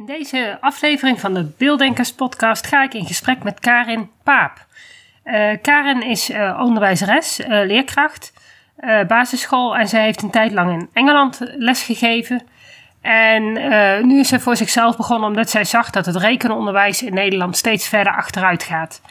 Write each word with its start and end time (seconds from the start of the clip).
In 0.00 0.06
deze 0.06 0.58
aflevering 0.60 1.20
van 1.20 1.34
de 1.34 1.50
Beelddenkers 1.58 2.12
podcast 2.12 2.66
ga 2.66 2.82
ik 2.82 2.94
in 2.94 3.06
gesprek 3.06 3.42
met 3.42 3.60
Karin 3.60 4.10
Paap. 4.22 4.66
Uh, 5.24 5.50
Karin 5.62 6.02
is 6.02 6.30
uh, 6.30 6.60
onderwijzeres, 6.62 7.40
uh, 7.40 7.46
leerkracht, 7.48 8.32
basisschool 9.08 9.76
en 9.76 9.88
zij 9.88 10.02
heeft 10.02 10.22
een 10.22 10.30
tijd 10.30 10.52
lang 10.52 10.70
in 10.72 10.88
Engeland 10.92 11.38
lesgegeven. 11.40 12.42
En 13.00 13.52
nu 14.06 14.18
is 14.18 14.28
ze 14.28 14.40
voor 14.40 14.56
zichzelf 14.56 14.96
begonnen 14.96 15.28
omdat 15.28 15.50
zij 15.50 15.64
zag 15.64 15.90
dat 15.90 16.06
het 16.06 16.16
rekenonderwijs 16.16 17.02
in 17.02 17.14
Nederland 17.14 17.56
steeds 17.56 17.88
verder 17.88 18.16
achteruit 18.16 18.62
gaat. 18.62 19.02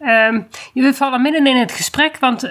Um, 0.00 0.48
jullie 0.72 0.92
vallen 0.92 1.22
midden 1.22 1.46
in 1.46 1.56
het 1.56 1.72
gesprek, 1.72 2.16
want 2.18 2.50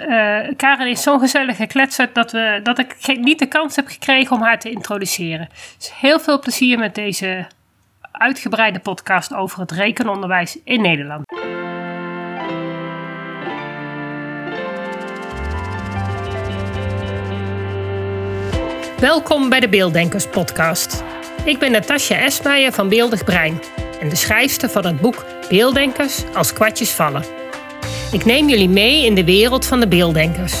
Karen 0.56 0.88
is 0.88 1.02
zo'n 1.02 1.20
gezellige 1.20 1.66
kletser 1.66 2.10
dat, 2.12 2.32
we, 2.32 2.60
dat 2.62 2.78
ik 2.78 3.18
niet 3.20 3.38
de 3.38 3.46
kans 3.46 3.76
heb 3.76 3.88
gekregen 3.88 4.36
om 4.36 4.42
haar 4.42 4.58
te 4.58 4.70
introduceren. 4.70 5.48
Dus 5.78 5.92
heel 6.00 6.20
veel 6.20 6.38
plezier 6.38 6.78
met 6.78 6.94
deze 6.94 7.46
uitgebreide 8.12 8.78
podcast 8.78 9.34
over 9.34 9.60
het 9.60 9.70
rekenonderwijs 9.70 10.58
in 10.64 10.80
Nederland. 10.80 11.24
Welkom 18.98 19.48
bij 19.48 19.60
de 19.60 19.68
Beelddenkers 19.68 20.26
podcast. 20.26 21.04
Ik 21.44 21.58
ben 21.58 21.72
Natasja 21.72 22.16
Esmeijer 22.16 22.72
van 22.72 22.88
Beeldig 22.88 23.24
Brein 23.24 23.60
en 24.00 24.08
de 24.08 24.16
schrijfster 24.16 24.68
van 24.68 24.86
het 24.86 25.00
boek 25.00 25.24
Beelddenkers 25.48 26.24
als 26.34 26.52
kwartjes 26.52 26.90
vallen. 26.90 27.24
Ik 28.12 28.24
neem 28.24 28.48
jullie 28.48 28.68
mee 28.68 29.04
in 29.04 29.14
de 29.14 29.24
wereld 29.24 29.66
van 29.66 29.80
de 29.80 29.88
beelddenkers. 29.88 30.60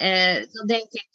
Uh, 0.00 0.52
dan 0.52 0.66
denk 0.66 0.92
ik, 0.92 1.08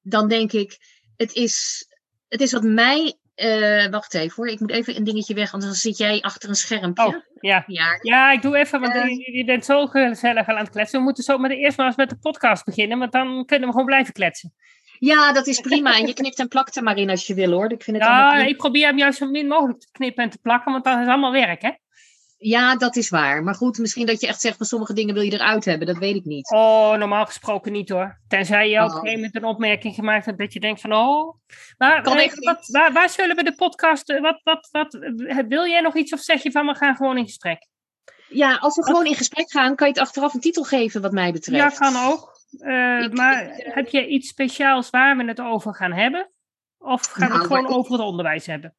dan 0.00 0.28
denk 0.28 0.52
ik, 0.52 0.78
het 1.16 1.32
is, 1.32 1.86
het 2.28 2.40
is 2.40 2.52
wat 2.52 2.62
mij. 2.62 3.18
Uh, 3.36 3.86
wacht 3.86 4.14
even 4.14 4.34
hoor, 4.36 4.48
ik 4.48 4.60
moet 4.60 4.70
even 4.70 4.96
een 4.96 5.04
dingetje 5.04 5.34
weg, 5.34 5.52
anders 5.52 5.70
dan 5.70 5.80
zit 5.80 5.98
jij 5.98 6.20
achter 6.20 6.48
een 6.48 6.54
schermpje. 6.54 7.06
Oh, 7.06 7.14
ja. 7.40 7.64
ja. 7.66 7.98
ja, 8.02 8.32
ik 8.32 8.42
doe 8.42 8.56
even, 8.56 8.80
want 8.80 8.94
uh, 8.94 9.34
je, 9.36 9.44
bent 9.44 9.64
zo 9.64 9.86
gezellig 9.86 10.46
aan 10.46 10.56
het 10.56 10.70
kletsen. 10.70 10.98
We 10.98 11.04
moeten 11.04 11.24
zo 11.24 11.38
maar 11.38 11.50
eerst 11.50 11.76
maar 11.76 11.86
eens 11.86 11.96
met 11.96 12.08
de 12.08 12.16
podcast 12.16 12.64
beginnen, 12.64 12.98
want 12.98 13.12
dan 13.12 13.44
kunnen 13.44 13.66
we 13.66 13.72
gewoon 13.72 13.86
blijven 13.86 14.12
kletsen. 14.12 14.54
Ja, 14.98 15.32
dat 15.32 15.46
is 15.46 15.60
prima. 15.60 15.98
En 15.98 16.06
je 16.06 16.12
knipt 16.12 16.38
en 16.38 16.48
plakt 16.48 16.76
er 16.76 16.82
maar 16.82 16.96
in 16.96 17.10
als 17.10 17.26
je 17.26 17.34
wil 17.34 17.50
hoor. 17.50 17.72
Ik 17.72 17.82
vind 17.82 17.96
het 17.96 18.06
ja, 18.06 18.36
ik 18.36 18.56
probeer 18.56 18.86
hem 18.86 18.98
juist 18.98 19.18
zo 19.18 19.26
min 19.26 19.46
mogelijk 19.46 19.80
te 19.80 19.88
knippen 19.92 20.24
en 20.24 20.30
te 20.30 20.38
plakken, 20.38 20.72
want 20.72 20.84
dat 20.84 21.00
is 21.00 21.06
allemaal 21.06 21.32
werk, 21.32 21.62
hè? 21.62 21.70
Ja, 22.46 22.76
dat 22.76 22.96
is 22.96 23.08
waar. 23.08 23.42
Maar 23.42 23.54
goed, 23.54 23.78
misschien 23.78 24.06
dat 24.06 24.20
je 24.20 24.26
echt 24.26 24.40
zegt 24.40 24.56
van 24.56 24.66
sommige 24.66 24.92
dingen 24.92 25.14
wil 25.14 25.22
je 25.22 25.32
eruit 25.32 25.64
hebben. 25.64 25.86
Dat 25.86 25.98
weet 25.98 26.14
ik 26.14 26.24
niet. 26.24 26.50
Oh, 26.50 26.94
normaal 26.94 27.26
gesproken 27.26 27.72
niet 27.72 27.88
hoor. 27.88 28.20
Tenzij 28.28 28.70
je 28.70 28.76
op 28.76 28.82
een 28.82 28.88
oh. 28.88 28.94
gegeven 28.94 29.14
moment 29.14 29.36
een 29.36 29.44
opmerking 29.44 29.94
gemaakt 29.94 30.26
hebt 30.26 30.38
dat 30.38 30.52
je 30.52 30.60
denkt 30.60 30.80
van 30.80 30.92
oh. 30.92 31.36
Maar, 31.78 32.02
wat, 32.02 32.68
waar, 32.68 32.92
waar, 32.92 33.08
zullen 33.08 33.36
we 33.36 33.42
de 33.42 33.54
podcast. 33.54 34.10
Eh, 34.10 34.20
wat, 34.20 34.40
wat, 34.42 34.68
wat, 34.70 34.98
wil 35.48 35.66
jij 35.66 35.80
nog 35.80 35.94
iets 35.94 36.12
of 36.12 36.20
zeg 36.20 36.42
je 36.42 36.50
van 36.50 36.66
we 36.66 36.74
gaan 36.74 36.96
gewoon 36.96 37.18
in 37.18 37.24
gesprek? 37.24 37.68
Ja, 38.28 38.56
als 38.56 38.76
we 38.76 38.84
gewoon 38.84 39.06
in 39.06 39.14
gesprek 39.14 39.50
gaan, 39.50 39.74
kan 39.74 39.86
je 39.86 39.92
het 39.92 40.02
achteraf 40.02 40.34
een 40.34 40.40
titel 40.40 40.62
geven 40.62 41.02
wat 41.02 41.12
mij 41.12 41.32
betreft. 41.32 41.78
Ja, 41.78 41.90
kan 41.90 42.10
ook. 42.10 42.40
Uh, 42.58 43.08
maar 43.08 43.46
uh, 43.46 43.74
heb 43.74 43.88
je 43.88 44.06
iets 44.06 44.28
speciaals 44.28 44.90
waar 44.90 45.16
we 45.16 45.24
het 45.24 45.40
over 45.40 45.74
gaan 45.74 45.92
hebben? 45.92 46.30
Of 46.78 47.06
gaan 47.06 47.28
we 47.28 47.34
het 47.34 47.48
nou, 47.48 47.62
gewoon 47.62 47.78
over 47.78 47.92
het 47.92 48.00
onderwijs 48.00 48.46
hebben? 48.46 48.74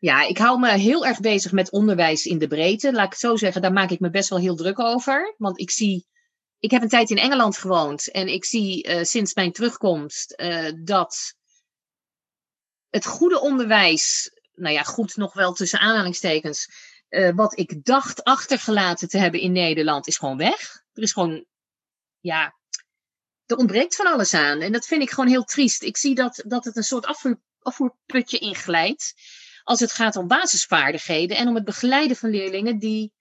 Ja, 0.00 0.22
ik 0.22 0.38
hou 0.38 0.58
me 0.58 0.70
heel 0.70 1.06
erg 1.06 1.20
bezig 1.20 1.52
met 1.52 1.70
onderwijs 1.70 2.26
in 2.26 2.38
de 2.38 2.46
breedte. 2.46 2.92
Laat 2.92 3.04
ik 3.04 3.10
het 3.10 3.20
zo 3.20 3.36
zeggen, 3.36 3.62
daar 3.62 3.72
maak 3.72 3.90
ik 3.90 4.00
me 4.00 4.10
best 4.10 4.28
wel 4.28 4.38
heel 4.38 4.56
druk 4.56 4.78
over. 4.80 5.34
Want 5.38 5.58
ik 5.58 5.70
zie, 5.70 6.06
ik 6.58 6.70
heb 6.70 6.82
een 6.82 6.88
tijd 6.88 7.10
in 7.10 7.18
Engeland 7.18 7.58
gewoond 7.58 8.10
en 8.10 8.28
ik 8.28 8.44
zie 8.44 8.88
uh, 8.88 9.02
sinds 9.02 9.34
mijn 9.34 9.52
terugkomst 9.52 10.34
uh, 10.36 10.72
dat 10.84 11.34
het 12.88 13.06
goede 13.06 13.40
onderwijs, 13.40 14.30
nou 14.54 14.74
ja, 14.74 14.82
goed 14.82 15.16
nog 15.16 15.34
wel 15.34 15.52
tussen 15.52 15.78
aanhalingstekens, 15.78 16.68
uh, 17.08 17.34
wat 17.34 17.58
ik 17.58 17.84
dacht 17.84 18.24
achtergelaten 18.24 19.08
te 19.08 19.18
hebben 19.18 19.40
in 19.40 19.52
Nederland, 19.52 20.06
is 20.06 20.16
gewoon 20.16 20.36
weg. 20.36 20.82
Er 20.92 21.02
is 21.02 21.12
gewoon, 21.12 21.44
ja, 22.20 22.54
er 23.46 23.56
ontbreekt 23.56 23.96
van 23.96 24.06
alles 24.06 24.34
aan. 24.34 24.60
En 24.60 24.72
dat 24.72 24.86
vind 24.86 25.02
ik 25.02 25.10
gewoon 25.10 25.30
heel 25.30 25.44
triest. 25.44 25.82
Ik 25.82 25.96
zie 25.96 26.14
dat, 26.14 26.44
dat 26.46 26.64
het 26.64 26.76
een 26.76 26.82
soort 26.82 27.06
afvoer, 27.06 27.40
afvoerputje 27.58 28.38
inglijdt 28.38 29.14
als 29.68 29.80
het 29.80 29.92
gaat 29.92 30.16
om 30.16 30.26
basisvaardigheden 30.26 31.36
en 31.36 31.48
om 31.48 31.54
het 31.54 31.64
begeleiden 31.64 32.16
van 32.16 32.30
leerlingen 32.30 32.78
die 32.78 33.12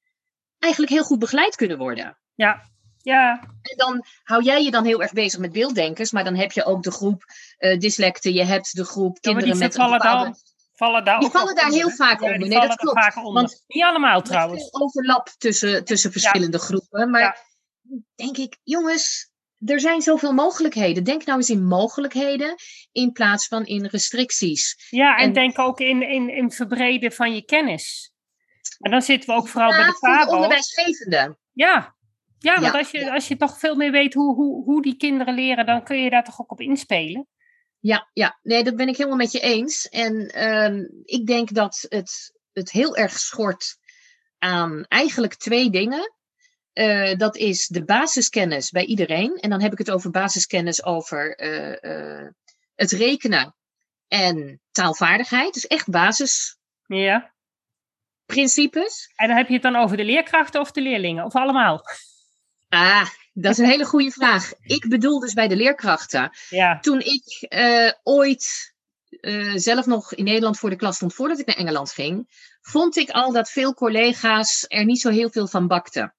eigenlijk 0.59 0.93
heel 0.93 1.03
goed 1.03 1.19
begeleid 1.19 1.55
kunnen 1.55 1.77
worden. 1.77 2.17
Ja, 2.35 2.63
ja. 2.97 3.39
En 3.61 3.77
dan 3.77 4.05
hou 4.23 4.43
jij 4.43 4.63
je 4.63 4.71
dan 4.71 4.85
heel 4.85 5.01
erg 5.01 5.13
bezig 5.13 5.39
met 5.39 5.51
beelddenkers, 5.51 6.11
maar 6.11 6.23
dan 6.23 6.35
heb 6.35 6.51
je 6.51 6.65
ook 6.65 6.83
de 6.83 6.91
groep 6.91 7.23
uh, 7.59 7.79
dyslecten, 7.79 8.33
je 8.33 8.43
hebt 8.43 8.75
de 8.75 8.85
groep 8.85 9.21
kinderen 9.21 9.57
met 9.57 9.77
een 9.77 9.89
bepaalde... 9.89 10.35
vallen 10.73 11.05
daar 11.05 11.19
die 11.19 11.29
vallen 11.29 11.55
daar 11.55 11.71
heel 11.71 11.89
vaak 11.89 12.21
onder. 12.21 12.39
Nee, 12.39 12.67
dat 12.67 12.75
klopt. 12.75 12.99
Vaak 12.99 13.17
onder. 13.17 13.33
Want 13.33 13.63
Niet 13.67 13.83
allemaal 13.83 14.21
trouwens. 14.21 14.61
Er 14.61 14.67
is 14.67 14.81
overlap 14.81 15.29
tussen, 15.37 15.85
tussen 15.85 16.11
verschillende 16.11 16.59
groepen. 16.59 17.09
Maar 17.09 17.21
ja. 17.21 17.35
denk 18.15 18.37
ik, 18.37 18.57
jongens, 18.63 19.26
er 19.65 19.79
zijn 19.79 20.01
zoveel 20.01 20.33
mogelijkheden. 20.33 21.03
Denk 21.03 21.25
nou 21.25 21.37
eens 21.37 21.49
in 21.49 21.65
mogelijkheden 21.65 22.55
in 22.91 23.11
plaats 23.11 23.47
van 23.47 23.65
in 23.65 23.85
restricties. 23.85 24.87
Ja, 24.89 25.17
en, 25.17 25.33
denk 25.33 25.59
ook 25.59 25.79
in, 25.79 26.01
in, 26.01 26.29
in 26.29 26.51
verbreden 26.51 27.11
van 27.11 27.35
je 27.35 27.45
kennis. 27.45 28.11
En 28.79 28.91
dan 28.91 29.01
zitten 29.01 29.29
we 29.29 29.35
ook 29.35 29.47
vooral 29.47 29.69
bij 29.69 29.85
de 29.85 29.97
FABO. 29.97 30.29
de 30.29 30.35
onderwijsgevende. 30.35 31.37
Ja, 31.53 31.95
ja, 32.39 32.61
want 32.61 32.73
als, 32.73 32.91
je, 32.91 33.11
als 33.11 33.27
je 33.27 33.37
toch 33.37 33.59
veel 33.59 33.75
meer 33.75 33.91
weet 33.91 34.13
hoe, 34.13 34.35
hoe, 34.35 34.63
hoe 34.63 34.81
die 34.81 34.97
kinderen 34.97 35.33
leren, 35.33 35.65
dan 35.65 35.83
kun 35.83 36.03
je 36.03 36.09
daar 36.09 36.23
toch 36.23 36.41
ook 36.41 36.51
op 36.51 36.61
inspelen. 36.61 37.27
Ja, 37.79 38.09
ja, 38.13 38.39
nee, 38.43 38.63
dat 38.63 38.75
ben 38.75 38.87
ik 38.87 38.97
helemaal 38.97 39.17
met 39.17 39.31
je 39.31 39.39
eens. 39.39 39.89
En 39.89 40.43
um, 40.47 41.01
ik 41.03 41.25
denk 41.25 41.53
dat 41.53 41.85
het, 41.89 42.39
het 42.53 42.71
heel 42.71 42.95
erg 42.95 43.19
schort 43.19 43.77
aan 44.37 44.85
eigenlijk 44.87 45.35
twee 45.35 45.69
dingen. 45.69 46.16
Uh, 46.77 47.15
dat 47.15 47.37
is 47.37 47.67
de 47.67 47.83
basiskennis 47.83 48.69
bij 48.69 48.85
iedereen. 48.85 49.35
En 49.35 49.49
dan 49.49 49.61
heb 49.61 49.71
ik 49.71 49.77
het 49.77 49.91
over 49.91 50.11
basiskennis 50.11 50.83
over 50.83 51.39
uh, 51.41 51.75
uh, 51.81 52.27
het 52.75 52.91
rekenen 52.91 53.55
en 54.07 54.61
taalvaardigheid. 54.71 55.53
Dus 55.53 55.67
echt 55.67 55.89
basis. 55.89 56.57
Ja. 56.85 57.33
Principes. 58.25 59.11
En 59.15 59.27
dan 59.27 59.37
heb 59.37 59.47
je 59.47 59.53
het 59.53 59.63
dan 59.63 59.75
over 59.75 59.97
de 59.97 60.03
leerkrachten 60.03 60.61
of 60.61 60.71
de 60.71 60.81
leerlingen? 60.81 61.25
Of 61.25 61.35
allemaal? 61.35 61.81
Ah, 62.69 63.09
dat 63.33 63.51
is 63.51 63.57
een 63.57 63.69
hele 63.69 63.85
goede 63.85 64.11
vraag. 64.11 64.51
Ik 64.61 64.89
bedoel 64.89 65.19
dus 65.19 65.33
bij 65.33 65.47
de 65.47 65.55
leerkrachten. 65.55 66.29
Ja. 66.49 66.79
Toen 66.79 66.99
ik 66.99 67.47
ooit 68.03 68.75
zelf 69.55 69.85
nog 69.85 70.13
in 70.13 70.23
Nederland 70.23 70.59
voor 70.59 70.69
de 70.69 70.75
klas 70.75 70.95
stond 70.95 71.13
voordat 71.13 71.39
ik 71.39 71.45
naar 71.45 71.55
Engeland 71.55 71.91
ging, 71.91 72.27
vond 72.61 72.95
ik 72.95 73.09
al 73.09 73.31
dat 73.31 73.49
veel 73.49 73.73
collega's 73.73 74.65
er 74.67 74.85
niet 74.85 75.01
zo 75.01 75.09
heel 75.09 75.29
veel 75.29 75.47
van 75.47 75.67
bakten. 75.67 76.15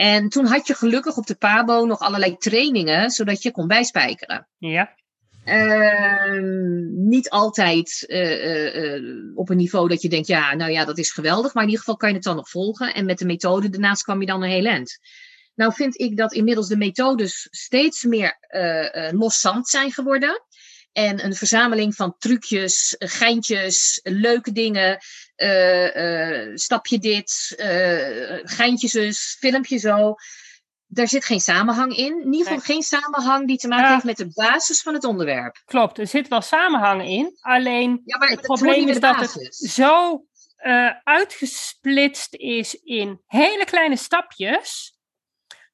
En 0.00 0.28
toen 0.28 0.46
had 0.46 0.66
je 0.66 0.74
gelukkig 0.74 1.16
op 1.16 1.26
de 1.26 1.34
PABO 1.34 1.84
nog 1.84 1.98
allerlei 1.98 2.36
trainingen, 2.36 3.10
zodat 3.10 3.42
je 3.42 3.50
kon 3.50 3.66
bijspijkeren. 3.66 4.48
Ja. 4.58 4.94
Uh, 5.44 6.42
niet 6.90 7.30
altijd 7.30 8.04
uh, 8.06 8.94
uh, 8.94 9.36
op 9.36 9.50
een 9.50 9.56
niveau 9.56 9.88
dat 9.88 10.02
je 10.02 10.08
denkt, 10.08 10.26
ja, 10.26 10.54
nou 10.54 10.70
ja, 10.70 10.84
dat 10.84 10.98
is 10.98 11.10
geweldig. 11.12 11.54
Maar 11.54 11.62
in 11.62 11.68
ieder 11.68 11.84
geval 11.84 11.98
kan 11.98 12.08
je 12.08 12.14
het 12.14 12.24
dan 12.24 12.36
nog 12.36 12.48
volgen. 12.48 12.94
En 12.94 13.04
met 13.04 13.18
de 13.18 13.24
methode 13.24 13.68
daarnaast 13.68 14.02
kwam 14.02 14.20
je 14.20 14.26
dan 14.26 14.42
een 14.42 14.50
heel 14.50 14.66
eind. 14.66 14.98
Nou 15.54 15.72
vind 15.72 16.00
ik 16.00 16.16
dat 16.16 16.32
inmiddels 16.32 16.68
de 16.68 16.76
methodes 16.76 17.48
steeds 17.50 18.04
meer 18.04 18.38
loszand 19.10 19.68
zijn 19.68 19.92
geworden. 19.92 20.42
En 20.92 21.24
een 21.24 21.34
verzameling 21.34 21.94
van 21.94 22.14
trucjes, 22.18 22.94
geintjes, 22.98 24.00
leuke 24.02 24.52
dingen. 24.52 24.98
Uh, 25.42 25.96
uh, 25.96 26.50
stapje 26.54 26.98
dit, 26.98 27.54
uh, 27.56 28.38
geintje 28.42 28.88
zus, 28.88 29.36
filmpje 29.38 29.78
zo. 29.78 30.14
Daar 30.86 31.08
zit 31.08 31.24
geen 31.24 31.40
samenhang 31.40 31.96
in. 31.96 32.20
In 32.20 32.32
ieder 32.32 32.46
geval 32.46 32.60
geen 32.60 32.82
samenhang 32.82 33.46
die 33.46 33.56
te 33.56 33.68
maken 33.68 33.92
heeft 33.92 34.04
met 34.04 34.16
de 34.16 34.30
basis 34.32 34.82
van 34.82 34.94
het 34.94 35.04
onderwerp. 35.04 35.62
Klopt, 35.64 35.98
er 35.98 36.06
zit 36.06 36.28
wel 36.28 36.40
samenhang 36.40 37.04
in. 37.04 37.36
Alleen 37.40 38.02
ja, 38.04 38.18
het 38.18 38.40
probleem 38.40 38.88
is 38.88 39.00
dat 39.00 39.16
het 39.16 39.54
zo 39.54 40.24
uitgesplitst 41.04 42.34
is 42.34 42.74
in 42.74 43.22
hele 43.26 43.64
kleine 43.64 43.96
stapjes. 43.96 44.98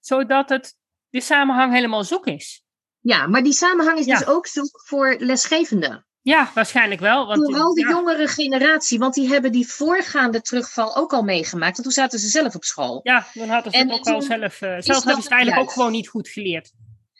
Zodat 0.00 0.48
het 0.48 0.76
de 1.08 1.20
samenhang 1.20 1.72
helemaal 1.72 2.04
zoek 2.04 2.26
is. 2.26 2.64
Ja, 3.00 3.26
maar 3.26 3.42
die 3.42 3.52
samenhang 3.52 3.98
is 3.98 4.06
dus 4.06 4.26
ook 4.26 4.46
zoek 4.46 4.82
voor 4.84 5.16
lesgevenden. 5.18 6.05
Ja, 6.26 6.50
waarschijnlijk 6.54 7.00
wel. 7.00 7.26
Want, 7.26 7.44
Vooral 7.44 7.74
de 7.74 7.80
ja, 7.80 7.88
jongere 7.88 8.28
generatie, 8.28 8.98
want 8.98 9.14
die 9.14 9.28
hebben 9.28 9.52
die 9.52 9.68
voorgaande 9.68 10.40
terugval 10.40 10.96
ook 10.96 11.12
al 11.12 11.22
meegemaakt. 11.22 11.72
Want 11.72 11.82
toen 11.82 11.92
zaten 11.92 12.18
ze 12.18 12.28
zelf 12.28 12.54
op 12.54 12.64
school. 12.64 13.00
Ja, 13.02 13.26
dan 13.32 13.48
hadden 13.48 13.72
ze 13.72 13.78
En 13.78 13.88
het 13.88 13.98
ook 13.98 14.04
wel 14.04 14.18
toen 14.18 14.22
zelf. 14.28 14.60
eh 14.60 14.76
zelf 14.78 15.04
hebben 15.04 15.22
ze 15.22 15.28
eigenlijk 15.28 15.62
ook 15.62 15.72
gewoon 15.72 15.92
niet 15.92 16.08
goed 16.08 16.28
geleerd. 16.28 16.72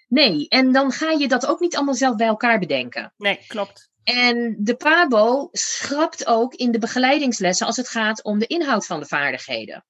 Nee, 0.08 0.48
en 0.48 0.72
dan 0.72 0.90
ga 0.92 1.10
je 1.10 1.28
dat 1.28 1.46
ook 1.46 1.60
niet 1.60 1.76
allemaal 1.76 1.94
zelf 1.94 2.16
bij 2.16 2.26
elkaar 2.26 2.58
bedenken. 2.58 3.12
Nee, 3.16 3.38
klopt. 3.46 3.90
En 4.04 4.56
de 4.58 4.76
PABO 4.76 5.48
schrapt 5.52 6.26
ook 6.26 6.54
in 6.54 6.70
de 6.70 6.78
begeleidingslessen 6.78 7.66
als 7.66 7.76
het 7.76 7.88
gaat 7.88 8.24
om 8.24 8.38
de 8.38 8.46
inhoud 8.46 8.86
van 8.86 9.00
de 9.00 9.06
vaardigheden. 9.06 9.84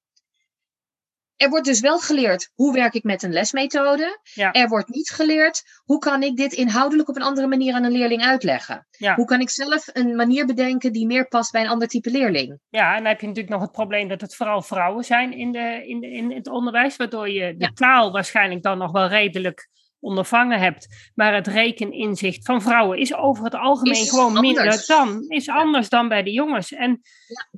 Er 1.37 1.49
wordt 1.49 1.65
dus 1.65 1.79
wel 1.79 1.99
geleerd 1.99 2.51
hoe 2.55 2.73
werk 2.73 2.93
ik 2.93 3.03
met 3.03 3.23
een 3.23 3.31
lesmethode. 3.33 4.19
Ja. 4.33 4.51
Er 4.51 4.67
wordt 4.67 4.89
niet 4.89 5.09
geleerd 5.09 5.63
hoe 5.83 5.99
kan 5.99 6.23
ik 6.23 6.35
dit 6.35 6.53
inhoudelijk 6.53 7.09
op 7.09 7.15
een 7.15 7.21
andere 7.21 7.47
manier 7.47 7.73
aan 7.73 7.83
een 7.83 7.91
leerling 7.91 8.21
uitleggen. 8.21 8.87
Ja. 8.91 9.15
Hoe 9.15 9.25
kan 9.25 9.39
ik 9.39 9.49
zelf 9.49 9.87
een 9.93 10.15
manier 10.15 10.45
bedenken 10.45 10.93
die 10.93 11.05
meer 11.05 11.27
past 11.27 11.51
bij 11.51 11.61
een 11.61 11.69
ander 11.69 11.87
type 11.87 12.11
leerling. 12.11 12.59
Ja, 12.69 12.89
en 12.89 12.97
dan 12.97 13.05
heb 13.05 13.21
je 13.21 13.27
natuurlijk 13.27 13.53
nog 13.53 13.63
het 13.63 13.71
probleem 13.71 14.07
dat 14.07 14.21
het 14.21 14.35
vooral 14.35 14.61
vrouwen 14.61 15.03
zijn 15.03 15.33
in, 15.33 15.51
de, 15.51 15.83
in, 15.87 15.99
de, 15.99 16.07
in 16.07 16.31
het 16.31 16.47
onderwijs, 16.47 16.95
waardoor 16.95 17.29
je 17.29 17.55
de 17.57 17.65
Ja. 17.65 17.71
taal 17.73 18.11
waarschijnlijk 18.11 18.63
dan 18.63 18.77
nog 18.77 18.91
wel 18.91 19.07
redelijk 19.07 19.69
ondervangen 19.99 20.59
hebt. 20.59 21.11
Maar 21.15 21.33
het 21.35 21.47
rekeninzicht 21.47 22.45
van 22.45 22.61
vrouwen 22.61 22.97
is 22.97 23.13
over 23.13 23.43
het 23.43 23.55
algemeen 23.55 24.01
Is 24.01 24.09
gewoon 24.09 24.39
minder 24.39 24.83
dan, 24.87 25.25
is 25.27 25.49
anders 25.49 25.89
dan 25.89 26.07
bij 26.07 26.23
de 26.23 26.31
jongens. 26.31 26.71
En 26.71 27.01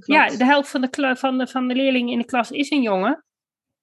ja, 0.05 0.25
de 0.27 0.45
helft 0.45 0.69
van 0.69 0.81
de, 0.81 1.15
van, 1.17 1.37
de, 1.37 1.47
van 1.47 1.67
de 1.67 1.75
leerlingen 1.75 2.11
in 2.11 2.19
de 2.19 2.25
klas 2.25 2.51
is 2.51 2.71
een 2.71 2.81
jongen. 2.81 3.23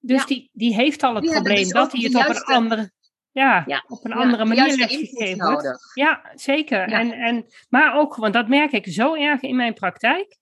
Dus 0.07 0.21
Ja. 0.21 0.27
die, 0.27 0.51
die 0.53 0.75
heeft 0.75 1.03
al 1.03 1.15
het 1.15 1.23
Die 1.23 1.33
probleem 1.33 1.57
dus 1.57 1.69
dat 1.73 1.93
hij 1.93 2.01
het 2.03 2.15
op 2.15 2.27
een 2.29 2.43
andere, 2.55 2.91
ja, 3.33 3.63
Ja. 3.67 3.85
op 3.89 4.05
een 4.05 4.13
andere 4.13 4.43
de 4.43 4.55
manier 4.55 4.77
wordt. 4.77 5.37
nodig. 5.37 5.79
Ja, 5.95 6.33
zeker. 6.35 6.81
En, 6.81 7.13
en, 7.13 7.47
maar 7.69 7.95
ook, 7.95 8.17
want 8.17 8.33
dat 8.33 8.49
merk 8.49 8.73
ik 8.73 8.87
zo 8.87 9.15
erg 9.15 9.41
in 9.41 9.57
mijn 9.57 9.75
praktijk. 9.75 10.39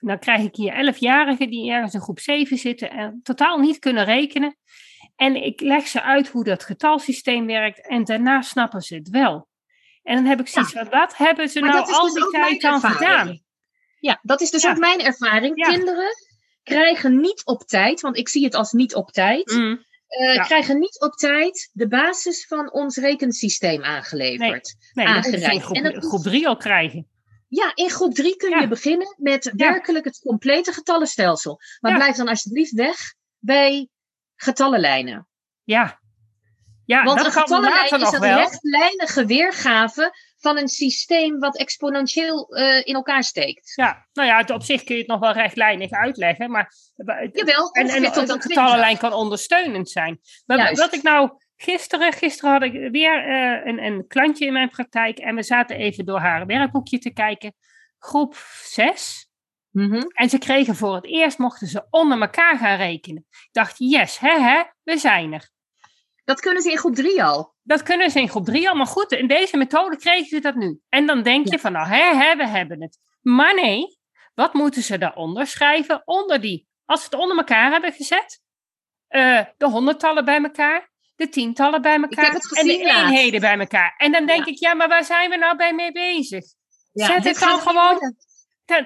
Dan 0.00 0.18
krijg 0.18 0.42
ik 0.42 0.56
hier 0.56 0.72
elfjarigen 0.72 1.50
die 1.50 1.70
ergens 1.70 1.94
in 1.94 2.00
groep 2.00 2.20
7 2.20 2.58
zitten 2.58 2.90
en 2.90 3.20
totaal 3.22 3.58
niet 3.58 3.78
kunnen 3.78 4.04
rekenen. 4.04 4.56
En 5.16 5.44
ik 5.44 5.60
leg 5.60 5.86
ze 5.86 6.02
uit 6.02 6.28
hoe 6.28 6.44
dat 6.44 6.64
getalsysteem 6.64 7.46
werkt 7.46 7.88
en 7.88 8.04
daarna 8.04 8.42
snappen 8.42 8.80
ze 8.80 8.94
het 8.94 9.08
wel. 9.08 9.48
En 10.02 10.14
dan 10.14 10.24
heb 10.24 10.40
ik 10.40 10.48
zoiets 10.48 10.72
van, 10.72 10.88
wat 10.88 11.16
hebben 11.16 11.48
ze 11.48 11.60
Maar 11.60 11.70
nou 11.70 11.92
al 11.92 12.04
dus 12.04 12.14
die 12.14 12.30
tijd 12.30 12.60
dan 12.60 12.80
gedaan? 12.80 13.40
Ja, 14.00 14.18
dat 14.22 14.40
is 14.40 14.50
dus 14.50 14.66
ook 14.66 14.78
mijn 14.78 15.00
ervaring. 15.00 15.54
Kinderen 15.54 16.12
krijgen 16.68 17.20
niet 17.20 17.44
op 17.44 17.62
tijd, 17.62 18.00
want 18.00 18.16
ik 18.16 18.28
zie 18.28 18.44
het 18.44 18.54
als 18.54 18.72
niet 18.72 18.94
op 18.94 19.10
tijd, 19.10 19.50
Mm, 19.52 19.84
eh, 20.06 20.34
Ja. 20.34 20.42
krijgen 20.42 20.78
niet 20.78 21.00
op 21.00 21.12
tijd 21.12 21.70
de 21.72 21.88
basis 21.88 22.46
van 22.46 22.72
ons 22.72 22.96
rekensysteem 22.96 23.82
aangeleverd. 23.84 24.76
nee, 24.92 25.06
dat 25.14 25.24
in 25.26 25.60
groep, 25.60 25.76
En 25.76 25.92
dat 25.92 26.04
groep 26.04 26.22
3 26.22 26.48
al 26.48 26.56
krijgen. 26.56 27.08
Ja, 27.48 27.72
in 27.74 27.90
groep 27.90 28.14
drie 28.14 28.36
kun 28.36 28.50
Ja. 28.50 28.60
je 28.60 28.68
beginnen 28.68 29.14
met 29.18 29.52
werkelijk 29.56 30.04
het 30.04 30.18
complete 30.18 30.72
getallenstelsel. 30.72 31.60
Maar 31.80 31.94
blijf 31.94 32.16
dan 32.16 32.28
alsjeblieft 32.28 32.72
weg 32.72 33.14
bij 33.38 33.88
getallenlijnen. 34.34 35.28
Ja, 35.64 36.00
ja 36.84 37.04
Want 37.04 37.16
dat 37.16 37.26
een 37.26 37.32
getallenlijn 37.32 37.84
is 37.84 37.90
nog 37.90 38.12
een 38.12 38.20
wel. 38.20 38.36
rechtlijnige 38.38 39.24
weergave 39.26 40.12
van 40.38 40.58
een 40.58 40.68
systeem 40.68 41.38
wat 41.38 41.58
exponentieel 41.58 42.48
eh, 42.48 42.86
in 42.86 42.94
elkaar 42.94 43.24
steekt. 43.24 43.72
Ja, 43.74 44.06
nou 44.12 44.28
ja, 44.28 44.54
op 44.54 44.62
zich 44.62 44.84
kun 44.84 44.94
je 44.94 45.00
het 45.00 45.10
nog 45.10 45.20
wel 45.20 45.32
rechtlijnig 45.32 45.90
uitleggen, 45.90 46.50
maar 46.50 46.72
Jawel, 47.32 47.70
en, 47.70 47.88
en 47.88 48.02
tot 48.02 48.14
de 48.14 48.20
aan 48.20 48.26
20. 48.26 48.42
getallenlijn 48.42 48.98
kan 48.98 49.12
ondersteunend 49.12 49.90
zijn. 49.90 50.20
Maar 50.46 50.58
Juist. 50.58 50.80
wat 50.80 50.94
ik 50.94 51.02
nou 51.02 51.30
gisteren, 51.56 52.12
gisteren 52.12 52.52
had 52.52 52.62
ik 52.62 52.72
weer 52.90 53.24
eh, 53.24 53.66
een, 53.66 53.84
een 53.84 54.06
klantje 54.06 54.46
in 54.46 54.52
mijn 54.52 54.70
praktijk 54.70 55.18
en 55.18 55.34
we 55.34 55.42
zaten 55.42 55.76
even 55.76 56.04
door 56.04 56.18
haar 56.18 56.46
werkboekje 56.46 56.98
te 56.98 57.10
kijken, 57.10 57.54
groep 57.98 58.36
6. 58.62 59.28
Mhm. 59.70 60.02
En 60.08 60.28
ze 60.28 60.38
kregen 60.38 60.76
voor 60.76 60.94
het 60.94 61.06
eerst, 61.06 61.38
mochten 61.38 61.66
ze 61.66 61.86
onder 61.90 62.20
elkaar 62.20 62.58
gaan 62.58 62.76
rekenen. 62.76 63.26
Ik 63.30 63.48
dacht, 63.52 63.74
yes, 63.78 64.18
hè, 64.18 64.40
hè, 64.40 64.62
we 64.82 64.98
zijn 64.98 65.32
er. 65.32 65.50
Dat 66.24 66.40
kunnen 66.40 66.62
ze 66.62 66.70
in 66.70 66.78
groep 66.78 66.94
drie 66.94 67.24
al. 67.24 67.54
Dat 67.68 67.82
kunnen 67.82 68.10
ze 68.10 68.20
in 68.20 68.28
groep 68.28 68.44
3 68.44 68.68
al, 68.68 68.74
maar 68.74 68.86
goed, 68.86 69.12
in 69.12 69.26
deze 69.26 69.56
methode 69.56 69.96
kregen 69.96 70.26
ze 70.28 70.40
dat 70.40 70.54
nu. 70.54 70.80
En 70.88 71.06
dan 71.06 71.22
denk 71.22 71.44
je 71.46 71.52
Ja. 71.52 71.58
van, 71.58 71.72
nou, 71.72 71.86
hè, 71.86 72.14
hè, 72.14 72.36
we 72.36 72.46
hebben 72.46 72.82
het. 72.82 72.98
Maar 73.20 73.54
nee, 73.54 73.98
wat 74.34 74.54
moeten 74.54 74.82
ze 74.82 74.98
daaronder 74.98 75.46
schrijven? 75.46 76.02
Onder 76.04 76.40
die, 76.40 76.66
als 76.84 77.00
ze 77.00 77.06
het 77.10 77.14
onder 77.20 77.36
elkaar 77.36 77.70
hebben 77.70 77.92
gezet, 77.92 78.40
eh, 79.08 79.40
de 79.56 79.66
honderdtallen 79.66 80.24
bij 80.24 80.42
elkaar, 80.42 80.90
de 81.16 81.28
tientallen 81.28 81.82
bij 81.82 81.96
elkaar 82.00 82.34
en 82.34 82.66
de 82.66 82.78
eenheden 82.84 83.40
bij 83.40 83.58
elkaar. 83.58 83.94
En 83.96 84.12
dan 84.12 84.26
denk 84.26 84.44
Ja. 84.44 84.52
ik, 84.52 84.58
ja, 84.58 84.74
maar 84.74 84.88
waar 84.88 85.04
zijn 85.04 85.30
we 85.30 85.36
nou 85.36 85.56
bij 85.56 85.74
mee 85.74 85.92
bezig? 85.92 86.44
Zet 86.92 87.22
dit 87.22 87.24
het 87.24 87.48
dan 87.48 87.58
gewoon- 87.60 88.14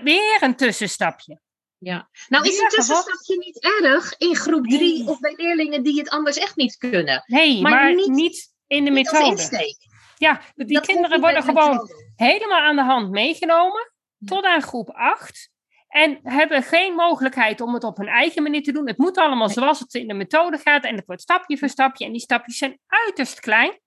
weer 0.02 0.38
een 0.40 0.56
tussenstapje. 0.56 1.40
Ja. 1.78 2.08
Nou 2.28 2.48
is 2.48 2.56
Ja, 2.56 2.62
een 2.62 2.68
tussenstapje 2.68 3.36
niet 3.38 3.62
erg 3.82 4.14
in 4.18 4.36
groep 4.36 4.66
drie 4.66 4.98
Nee. 4.98 5.08
of 5.08 5.18
bij 5.20 5.34
leerlingen 5.36 5.82
die 5.82 5.98
het 5.98 6.08
anders 6.10 6.36
echt 6.36 6.56
niet 6.56 6.76
kunnen. 6.76 7.22
Nee, 7.26 7.60
maar, 7.62 7.70
Maar 7.72 7.94
niet, 7.94 8.08
niet- 8.08 8.51
in 8.76 8.84
de 8.84 8.90
methode. 8.90 9.76
Ja, 10.16 10.40
die 10.54 10.74
Dat 10.74 10.86
kinderen 10.86 11.20
worden 11.20 11.42
gewoon 11.42 11.70
methode. 11.70 12.12
helemaal 12.16 12.60
aan 12.60 12.76
de 12.76 12.82
hand 12.82 13.10
meegenomen 13.10 13.92
tot 14.24 14.44
aan 14.44 14.62
groep 14.62 14.90
8. 14.90 15.50
En 15.88 16.18
hebben 16.22 16.62
geen 16.62 16.94
mogelijkheid 16.94 17.60
om 17.60 17.74
het 17.74 17.84
op 17.84 17.96
hun 17.96 18.08
eigen 18.08 18.42
manier 18.42 18.62
te 18.62 18.72
doen. 18.72 18.86
Het 18.86 18.98
moet 18.98 19.16
allemaal 19.18 19.48
zoals 19.48 19.78
het 19.78 19.94
in 19.94 20.08
de 20.08 20.14
methode 20.14 20.58
gaat. 20.58 20.84
En 20.84 20.96
het 20.96 21.06
wordt 21.06 21.22
stapje 21.22 21.58
voor 21.58 21.68
stapje. 21.68 22.04
En 22.04 22.12
die 22.12 22.20
stapjes 22.20 22.56
zijn 22.58 22.78
uiterst 22.86 23.40
klein. 23.40 23.80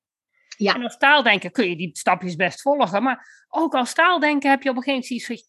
Ja. 0.57 0.73
En 0.73 0.83
als 0.83 0.97
taaldenken 0.97 1.51
kun 1.51 1.69
je 1.69 1.75
die 1.75 1.89
stapjes 1.93 2.35
best 2.35 2.61
volgen. 2.61 3.03
Maar 3.03 3.45
ook 3.49 3.73
als 3.73 3.93
taaldenken 3.93 4.49
heb 4.49 4.63
je 4.63 4.69
op 4.69 4.75
een 4.75 4.83
gegeven 4.83 5.07
moment 5.07 5.23
zoiets 5.25 5.47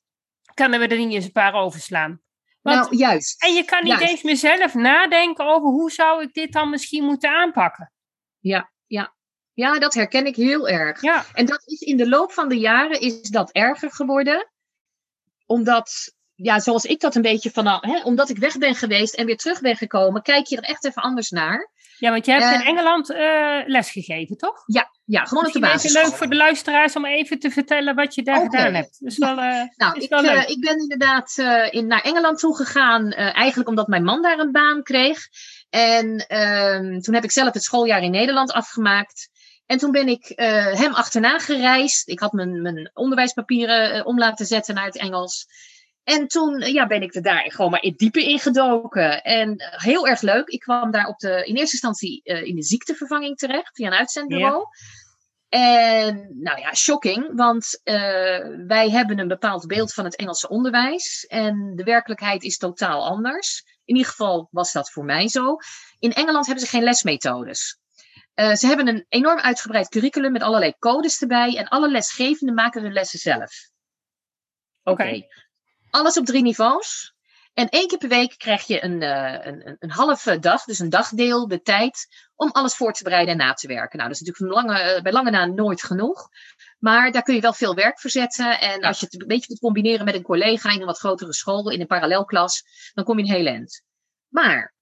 kunnen 0.54 0.80
we 0.80 0.86
er 0.88 0.98
niet 0.98 1.12
eens 1.14 1.24
een 1.24 1.32
paar 1.32 1.54
overslaan. 1.54 2.20
Want, 2.62 2.76
Nou, 2.90 2.96
juist. 2.96 3.42
en 3.44 3.54
je 3.54 3.64
kan 3.64 3.84
niet 3.84 3.92
juist. 3.92 4.08
eens 4.10 4.22
meer 4.22 4.36
zelf 4.36 4.74
nadenken 4.74 5.44
over 5.46 5.68
hoe 5.68 5.90
zou 5.90 6.22
ik 6.22 6.32
dit 6.32 6.52
dan 6.52 6.70
misschien 6.70 7.04
moeten 7.04 7.30
aanpakken. 7.30 7.92
Ja, 8.38 8.70
ja. 9.56 9.78
dat 9.78 9.94
herken 9.94 10.26
ik 10.26 10.36
heel 10.36 10.68
erg. 10.68 11.02
Ja, 11.02 11.24
En 11.34 11.46
dat 11.46 11.62
is 11.66 11.80
in 11.80 11.96
de 11.96 12.08
loop 12.08 12.32
van 12.32 12.48
de 12.48 12.58
jaren 12.58 13.00
is 13.00 13.22
dat 13.22 13.50
erger 13.50 13.92
geworden. 13.92 14.50
Omdat, 15.46 16.14
ja, 16.34 16.58
zoals 16.58 16.84
ik 16.84 17.00
dat 17.00 17.14
een 17.14 17.22
beetje 17.22 17.50
vanaf, 17.50 17.80
hè, 17.82 18.02
omdat 18.02 18.28
ik 18.28 18.38
weg 18.38 18.58
ben 18.58 18.74
geweest 18.74 19.14
en 19.14 19.26
weer 19.26 19.36
terug 19.36 19.60
ben 19.60 19.76
gekomen, 19.76 20.22
kijk 20.22 20.46
je 20.46 20.56
er 20.56 20.62
echt 20.62 20.84
even 20.84 21.02
anders 21.02 21.30
naar. 21.30 21.70
ja 21.98 22.10
want 22.10 22.26
je 22.26 22.32
hebt 22.32 22.44
in 22.54 22.60
Eh. 22.60 22.68
Engeland 22.68 23.10
eh 23.10 23.60
les 23.66 23.90
gegeven, 23.90 24.36
toch? 24.36 24.62
Ja, 24.66 24.90
ja 25.04 25.24
gewoon 25.24 25.46
op 25.46 25.52
de 25.52 25.58
Misschien 25.60 25.78
even 25.84 25.92
basis. 25.92 26.10
leuk 26.10 26.18
voor 26.18 26.28
de 26.28 26.36
luisteraars 26.36 26.96
om 26.96 27.06
even 27.06 27.38
te 27.38 27.50
vertellen 27.50 27.94
wat 27.94 28.14
je 28.14 28.22
daar 28.22 28.40
gedaan 28.40 28.74
hebt. 28.74 28.96
Is 29.00 29.18
wel, 29.18 29.38
eh, 29.38 29.62
Nou, 29.76 29.96
is 29.96 30.04
ik, 30.04 30.10
wel 30.10 30.24
ik 30.24 30.60
ben 30.60 30.78
inderdaad 30.78 31.34
in, 31.70 31.86
naar 31.86 32.02
Engeland 32.02 32.38
toegegaan, 32.38 33.10
eigenlijk 33.12 33.68
omdat 33.68 33.86
mijn 33.86 34.04
man 34.04 34.22
daar 34.22 34.38
een 34.38 34.52
baan 34.52 34.82
kreeg. 34.82 35.18
En 35.70 36.16
ehm, 36.26 37.00
toen 37.00 37.14
heb 37.14 37.24
ik 37.24 37.30
zelf 37.30 37.52
het 37.52 37.62
schooljaar 37.62 38.02
in 38.02 38.10
Nederland 38.10 38.52
afgemaakt. 38.52 39.28
En 39.66 39.78
toen 39.78 39.90
ben 39.90 40.08
ik 40.08 40.28
eh, 40.28 40.74
hem 40.74 40.94
achterna 40.94 41.38
gereisd. 41.38 42.08
Ik 42.08 42.20
had 42.20 42.32
mijn, 42.32 42.62
mijn 42.62 42.90
onderwijspapieren 42.94 43.92
eh, 43.92 44.06
om 44.06 44.18
laten 44.18 44.46
zetten 44.46 44.74
naar 44.74 44.84
het 44.84 44.98
Engels. 44.98 45.46
En 46.04 46.28
toen 46.28 46.60
eh, 46.60 46.72
ja, 46.72 46.86
ben 46.86 47.02
ik 47.02 47.14
er 47.14 47.22
daar 47.22 47.52
gewoon 47.52 47.70
maar 47.70 47.82
in 47.82 47.94
diepe 47.96 48.22
ingedoken. 48.22 49.22
En 49.22 49.56
eh, 49.56 49.82
heel 49.82 50.06
erg 50.06 50.20
leuk. 50.20 50.48
Ik 50.48 50.60
kwam 50.60 50.90
daar 50.90 51.06
op 51.06 51.18
de, 51.18 51.28
in 51.28 51.56
eerste 51.56 51.88
instantie 51.88 52.22
in 52.22 52.54
de 52.54 52.62
ziektevervanging 52.62 53.36
terecht 53.36 53.74
via 53.74 53.86
een 53.86 53.98
uitzendbureau. 53.98 54.64
En 55.48 56.36
nou 56.40 56.60
ja, 56.60 56.74
shocking, 56.74 57.30
want 57.34 57.80
wij 58.66 58.90
hebben 58.90 59.18
een 59.18 59.28
bepaald 59.28 59.66
beeld 59.66 59.92
van 59.92 60.04
het 60.04 60.16
Engelse 60.16 60.48
onderwijs 60.48 61.26
en 61.26 61.72
de 61.76 61.84
werkelijkheid 61.84 62.42
is 62.42 62.58
totaal 62.58 63.06
anders. 63.06 63.64
In 63.84 63.96
ieder 63.96 64.10
geval 64.10 64.48
was 64.50 64.72
dat 64.72 64.90
voor 64.90 65.04
mij 65.04 65.28
zo. 65.28 65.56
In 65.98 66.12
Engeland 66.12 66.46
hebben 66.46 66.64
ze 66.64 66.70
geen 66.70 66.82
lesmethodes. 66.82 67.78
Eh, 68.36 68.54
ze 68.54 68.66
hebben 68.66 68.88
een 68.88 69.06
enorm 69.08 69.38
uitgebreid 69.38 69.88
curriculum 69.88 70.32
met 70.32 70.42
allerlei 70.42 70.74
codes 70.78 71.20
erbij 71.20 71.56
en 71.56 71.68
alle 71.68 71.90
lesgevenden 71.90 72.54
maken 72.54 72.82
hun 72.82 72.92
lessen 72.92 73.18
zelf. 73.18 73.70
Oké. 74.82 75.26
Alles 75.90 76.18
op 76.18 76.24
drie 76.24 76.42
niveaus. 76.42 77.14
En 77.54 77.68
één 77.68 77.86
keer 77.88 77.98
per 77.98 78.08
week 78.08 78.38
krijg 78.38 78.66
je 78.66 78.84
een, 78.84 79.02
eh, 79.02 79.46
een, 79.46 79.76
een, 79.78 79.90
halve 79.90 80.38
dag, 80.38 80.64
dus 80.64 80.78
een 80.78 80.90
dagdeel, 80.90 81.48
de 81.48 81.62
tijd 81.62 82.06
om 82.34 82.50
alles 82.50 82.74
voor 82.74 82.92
te 82.92 83.02
bereiden 83.02 83.32
en 83.32 83.46
na 83.46 83.52
te 83.52 83.68
werken. 83.68 83.98
Nou, 83.98 84.10
dat 84.10 84.20
is 84.20 84.26
natuurlijk 84.26 84.54
lange, 84.54 84.78
eh, 84.80 85.02
bij 85.02 85.12
lange 85.12 85.30
na 85.30 85.46
nooit 85.46 85.82
genoeg. 85.82 86.28
Maar 86.78 87.12
daar 87.12 87.22
kun 87.22 87.34
je 87.34 87.40
wel 87.40 87.52
veel 87.52 87.74
werk 87.74 88.00
voor 88.00 88.10
zetten. 88.10 88.60
En 88.60 88.80
Ja. 88.80 88.88
als 88.88 89.00
je 89.00 89.06
het 89.10 89.20
een 89.20 89.26
beetje 89.26 89.46
kunt 89.46 89.58
combineren 89.58 90.04
met 90.04 90.14
een 90.14 90.22
collega 90.22 90.70
in 90.70 90.80
een 90.80 90.86
wat 90.86 90.98
grotere 90.98 91.32
school, 91.34 91.70
in 91.70 91.80
een 91.80 91.86
parallelklas, 91.86 92.62
dan 92.94 93.04
kom 93.04 93.18
je 93.18 93.24
een 93.24 93.34
heel 93.36 93.46
eind. 93.46 93.82
Maar 94.28 94.74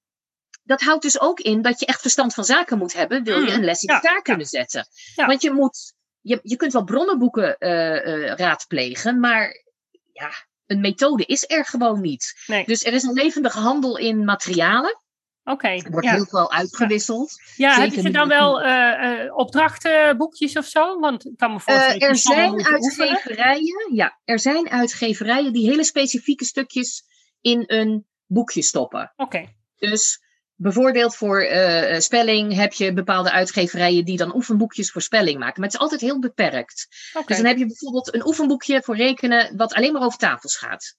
dat 0.64 0.80
houdt 0.80 1.02
dus 1.02 1.20
ook 1.20 1.40
in 1.40 1.62
dat 1.62 1.80
je 1.80 1.86
echt 1.86 2.00
verstand 2.00 2.34
van 2.34 2.44
zaken 2.44 2.78
moet 2.78 2.92
hebben, 2.92 3.24
wil 3.24 3.40
je 3.40 3.50
Mm, 3.50 3.56
een 3.56 3.64
les 3.64 3.82
in 3.82 3.88
ja, 3.88 3.94
elkaar 3.94 4.14
ja. 4.14 4.20
kunnen 4.20 4.46
zetten. 4.46 4.86
Ja. 5.14 5.26
Want 5.26 5.42
je 5.42 5.50
moet, 5.50 5.94
je, 6.20 6.40
je 6.42 6.56
kunt 6.56 6.72
wel 6.72 6.84
bronnenboeken 6.84 7.58
eh, 7.58 7.96
eh, 7.96 8.36
raadplegen, 8.36 9.20
maar 9.20 9.64
ja, 10.12 10.30
een 10.66 10.80
methode 10.80 11.24
is 11.24 11.50
er 11.50 11.64
gewoon 11.64 12.00
niet. 12.00 12.42
Nee. 12.46 12.64
Dus 12.64 12.84
er 12.84 12.92
is 12.92 13.02
een 13.02 13.12
levendige 13.12 13.58
handel 13.58 13.98
in 13.98 14.24
materialen. 14.24 15.02
Oké. 15.44 15.68
Er 15.68 15.90
wordt 15.90 16.06
ja. 16.06 16.12
heel 16.12 16.26
veel 16.26 16.52
uitgewisseld. 16.52 17.32
Ja, 17.56 17.74
zeker 17.74 17.82
hebben 17.82 18.02
ze 18.02 18.10
dan 18.10 18.28
wel 18.28 18.62
eh, 18.62 19.36
opdrachtenboekjes 19.36 20.56
of 20.56 20.66
zo? 20.66 21.00
Want 21.00 21.26
ik 21.26 21.36
kan 21.36 21.52
me 21.52 21.60
voorstellen 21.60 22.00
er 22.00 22.16
zijn 22.16 22.52
oefenen. 22.52 22.72
uitgeverijen, 22.72 23.94
ja, 23.94 24.18
er 24.24 24.38
zijn 24.38 24.70
uitgeverijen 24.70 25.52
die 25.52 25.68
hele 25.68 25.84
specifieke 25.84 26.44
stukjes 26.44 27.04
in 27.40 27.64
een 27.66 28.06
boekje 28.26 28.62
stoppen. 28.62 29.12
Oké, 29.16 29.54
Dus 29.76 30.23
bijvoorbeeld 30.56 31.16
voor 31.16 31.42
eh, 31.42 32.00
spelling 32.00 32.54
heb 32.54 32.72
je 32.72 32.92
bepaalde 32.92 33.30
uitgeverijen 33.30 34.04
die 34.04 34.16
dan 34.16 34.34
oefenboekjes 34.34 34.90
voor 34.90 35.02
spelling 35.02 35.38
maken. 35.38 35.60
Maar 35.60 35.68
het 35.70 35.74
is 35.74 35.82
altijd 35.82 36.00
heel 36.00 36.18
beperkt. 36.18 36.86
Dus 37.26 37.36
dan 37.36 37.46
heb 37.46 37.58
je 37.58 37.66
bijvoorbeeld 37.66 38.14
een 38.14 38.26
oefenboekje 38.26 38.82
voor 38.82 38.96
rekenen 38.96 39.56
wat 39.56 39.74
alleen 39.74 39.92
maar 39.92 40.02
over 40.02 40.18
tafels 40.18 40.56
gaat. 40.56 40.96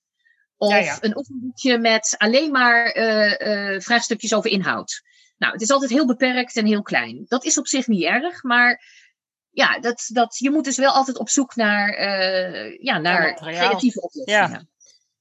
Of 0.57 0.71
Ja, 0.71 0.77
ja. 0.77 0.97
een 1.01 1.17
oefenboekje 1.17 1.77
met 1.77 2.15
alleen 2.17 2.51
maar 2.51 2.85
eh, 2.85 3.73
eh, 3.73 3.81
vraagstukjes 3.81 4.33
over 4.33 4.49
inhoud. 4.49 5.01
Nou, 5.37 5.53
het 5.53 5.61
is 5.61 5.71
altijd 5.71 5.91
heel 5.91 6.05
beperkt 6.05 6.55
en 6.55 6.65
heel 6.65 6.81
klein. 6.81 7.25
Dat 7.27 7.45
is 7.45 7.57
op 7.57 7.67
zich 7.67 7.87
niet 7.87 8.03
erg, 8.03 8.43
maar 8.43 8.83
ja, 9.49 9.79
dat, 9.79 10.09
dat, 10.13 10.37
je 10.37 10.51
moet 10.51 10.63
dus 10.63 10.77
wel 10.77 10.91
altijd 10.91 11.17
op 11.17 11.29
zoek 11.29 11.55
naar, 11.55 11.89
eh, 11.89 12.77
ja, 12.79 12.97
naar 12.97 13.35
creatieve 13.35 14.01
oplossingen. 14.01 14.69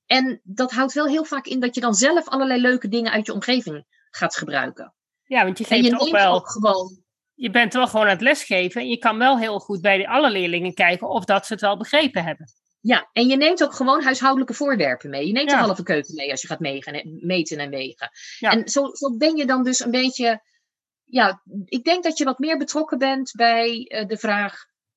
En 0.06 0.40
dat 0.42 0.72
houdt 0.72 0.92
wel 0.92 1.06
heel 1.06 1.24
vaak 1.24 1.46
in 1.46 1.60
dat 1.60 1.74
je 1.74 1.80
dan 1.80 1.94
zelf 1.94 2.28
allerlei 2.28 2.60
leuke 2.60 2.88
dingen 2.88 3.12
uit 3.12 3.26
je 3.26 3.32
omgeving 3.32 3.84
gaat 4.16 4.36
gebruiken. 4.36 4.94
Ja, 5.24 5.44
want 5.44 5.58
je 5.58 5.66
En 5.68 5.76
je 5.82 5.90
geeft 5.90 6.02
ook 6.02 6.10
wel... 6.10 6.34
ook 6.34 6.50
gewoon 6.50 7.02
Je 7.34 7.50
bent 7.50 7.72
wel 7.72 7.86
gewoon 7.86 8.04
aan 8.06 8.12
het 8.12 8.20
lesgeven. 8.20 8.80
En 8.80 8.88
je 8.88 8.98
kan 8.98 9.18
wel 9.18 9.38
heel 9.38 9.58
goed 9.58 9.80
bij 9.80 9.96
de 9.96 10.08
alle 10.08 10.30
leerlingen 10.30 10.74
kijken 10.74 11.08
of 11.08 11.24
dat 11.24 11.46
ze 11.46 11.52
het 11.52 11.62
wel 11.62 11.76
begrepen 11.76 12.24
hebben. 12.24 12.46
Ja, 12.80 13.08
en 13.12 13.26
je 13.26 13.36
neemt 13.36 13.62
ook 13.62 13.74
gewoon 13.74 14.02
huishoudelijke 14.02 14.54
voorwerpen 14.54 15.10
mee. 15.10 15.26
Je 15.26 15.32
neemt 15.32 15.50
Ja. 15.50 15.58
een 15.58 15.64
halve 15.64 15.82
keuken 15.82 16.14
mee 16.14 16.30
als 16.30 16.40
je 16.40 16.46
gaat 16.46 16.60
megen, 16.60 17.18
meten 17.26 17.58
en 17.58 17.70
wegen. 17.70 18.10
Ja. 18.38 18.50
En 18.50 18.68
zo, 18.68 18.86
zo 18.92 19.16
ben 19.16 19.36
je 19.36 19.46
dan 19.46 19.64
dus 19.64 19.80
een 19.84 19.90
beetje. 19.90 20.42
Ja, 21.04 21.42
ik 21.64 21.84
denk 21.84 22.04
dat 22.04 22.18
je 22.18 22.24
wat 22.24 22.38
meer 22.38 22.56
betrokken 22.58 22.98
bent 22.98 23.32
bij 23.32 23.84
eh, 23.84 24.06
de 24.06 24.16
vraag: 24.16 24.54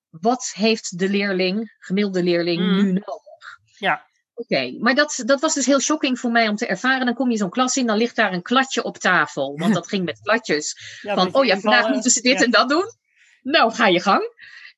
wat 0.10 0.52
heeft 0.54 1.00
de 1.00 1.10
leerling, 1.10 1.76
gemiddelde 1.80 2.24
leerling, 2.24 2.60
Mm. 2.62 2.84
nu 2.84 2.92
nodig? 2.92 3.60
Ja. 3.78 4.07
Oké, 4.38 4.78
maar 4.80 4.96
dat, 4.96 5.24
dat 5.26 5.42
was 5.42 5.54
dus 5.54 5.66
heel 5.66 5.80
shocking 5.80 6.20
voor 6.20 6.32
mij 6.32 6.48
om 6.48 6.56
te 6.56 6.66
ervaren. 6.66 7.06
Dan 7.06 7.16
kom 7.16 7.32
je 7.32 7.38
zo'n 7.38 7.50
klas 7.50 7.76
in, 7.76 7.88
dan 7.88 7.98
ligt 7.98 8.16
daar 8.16 8.34
een 8.34 8.42
kladje 8.42 8.84
op 8.84 8.98
tafel. 8.98 9.58
Want 9.58 9.74
dat 9.74 9.88
ging 9.88 10.06
met 10.06 10.22
kladjes. 10.22 10.76
Ja, 11.02 11.16
Van, 11.16 11.34
oh 11.34 11.46
ja, 11.46 11.60
vandaag 11.60 11.90
moeten 11.90 12.12
ze 12.12 12.22
dit 12.22 12.40
ja. 12.40 12.46
en 12.46 12.52
dat 12.52 12.70
doen. 12.70 12.86
Nou, 13.42 13.74
ga 13.74 13.88
je 13.88 14.02
gang. 14.02 14.36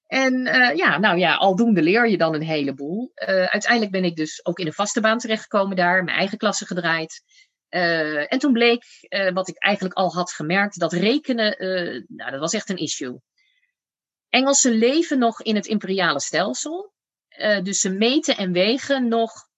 En 0.07 0.45
eh, 0.45 0.75
ja, 0.75 0.97
nou 0.97 1.17
ja, 1.17 1.35
aldoende 1.35 1.81
leer 1.81 2.09
je 2.09 2.17
dan 2.17 2.33
een 2.33 2.43
heleboel. 2.43 3.11
Eh, 3.13 3.45
uiteindelijk 3.45 3.91
ben 3.91 4.03
ik 4.03 4.15
dus 4.15 4.45
ook 4.45 4.59
in 4.59 4.65
een 4.65 4.73
vaste 4.73 5.01
baan 5.01 5.17
terechtgekomen 5.17 5.75
daar, 5.75 6.03
mijn 6.03 6.17
eigen 6.17 6.37
klasse 6.37 6.65
gedraaid. 6.65 7.23
Eh, 7.69 8.33
en 8.33 8.39
toen 8.39 8.53
bleek, 8.53 8.83
wat 9.33 9.47
ik 9.47 9.57
eigenlijk 9.57 9.95
al 9.95 10.13
had 10.13 10.31
gemerkt, 10.31 10.79
dat 10.79 10.93
rekenen, 10.93 11.55
nou, 12.07 12.31
dat 12.31 12.39
was 12.39 12.53
echt 12.53 12.69
een 12.69 12.77
issue. 12.77 13.21
Engelsen 14.29 14.71
leven 14.71 15.19
nog 15.19 15.41
in 15.41 15.55
het 15.55 15.65
imperiale 15.65 16.19
stelsel. 16.19 16.93
Dus 17.63 17.79
ze 17.79 17.89
meten 17.89 18.37
en 18.37 18.51
wegen 18.51 19.07
nog 19.07 19.49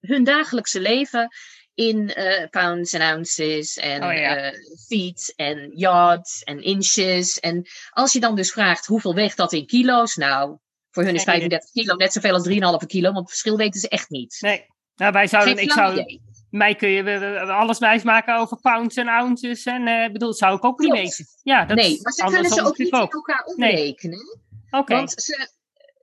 hun 0.00 0.24
dagelijkse 0.24 0.80
leven 0.80 1.28
in 1.74 2.14
eh, 2.14 2.48
pounds 2.50 2.92
en 2.92 3.00
ounces 3.00 3.76
en 3.76 4.04
Oh 4.04 4.12
ja. 4.12 4.36
eh, 4.36 4.52
feet 4.86 5.32
en 5.36 5.70
yards 5.74 6.42
en 6.42 6.62
inches. 6.62 7.40
En 7.40 7.66
als 7.90 8.12
je 8.12 8.20
dan 8.20 8.36
dus 8.36 8.52
vraagt 8.52 8.86
hoeveel 8.86 9.14
weegt 9.14 9.36
dat 9.36 9.52
in 9.52 9.66
kilo's, 9.66 10.16
nou, 10.16 10.56
voor 10.90 11.02
hun 11.04 11.14
is 11.14 11.22
Geen 11.22 11.34
idee. 11.36 11.48
35 11.48 11.70
kilo 11.72 11.94
net 11.94 12.12
zoveel 12.12 12.34
als 12.34 12.80
3,5 12.82 12.86
kilo, 12.86 13.06
want 13.06 13.18
het 13.18 13.28
verschil 13.28 13.56
weten 13.56 13.80
ze 13.80 13.88
echt 13.88 14.10
niet. 14.10 14.36
Nee. 14.40 14.66
Nou, 14.96 15.12
wij 15.12 15.26
zouden, 15.26 15.54
Geen 15.56 15.64
ik 15.64 15.72
zou, 15.72 15.92
idee. 15.92 16.20
mij 16.50 16.74
kun 16.74 16.88
je 16.88 17.40
alles 17.40 17.78
wijsmaken 17.78 18.36
over 18.36 18.56
pounds 18.60 18.96
en 18.96 19.08
ounces. 19.08 19.64
En 19.64 19.88
ik 19.88 20.12
bedoel, 20.12 20.28
dat 20.28 20.38
zou 20.38 20.56
ik 20.56 20.64
ook 20.64 20.78
niet 20.78 20.92
weten. 20.92 21.26
Ja, 21.42 21.64
dat 21.64 21.76
nee, 21.76 21.98
maar 22.02 22.12
ze 22.12 22.24
kunnen 22.24 22.50
ze 22.50 22.64
ook 22.64 22.78
niet 22.78 22.92
in 22.92 22.98
natuurlijk 22.98 23.14
elkaar 23.28 23.52
Nee. 23.56 23.70
omrekenen. 23.70 24.38
Oké, 24.70 24.94
Want 24.94 25.12
ze, 25.12 25.50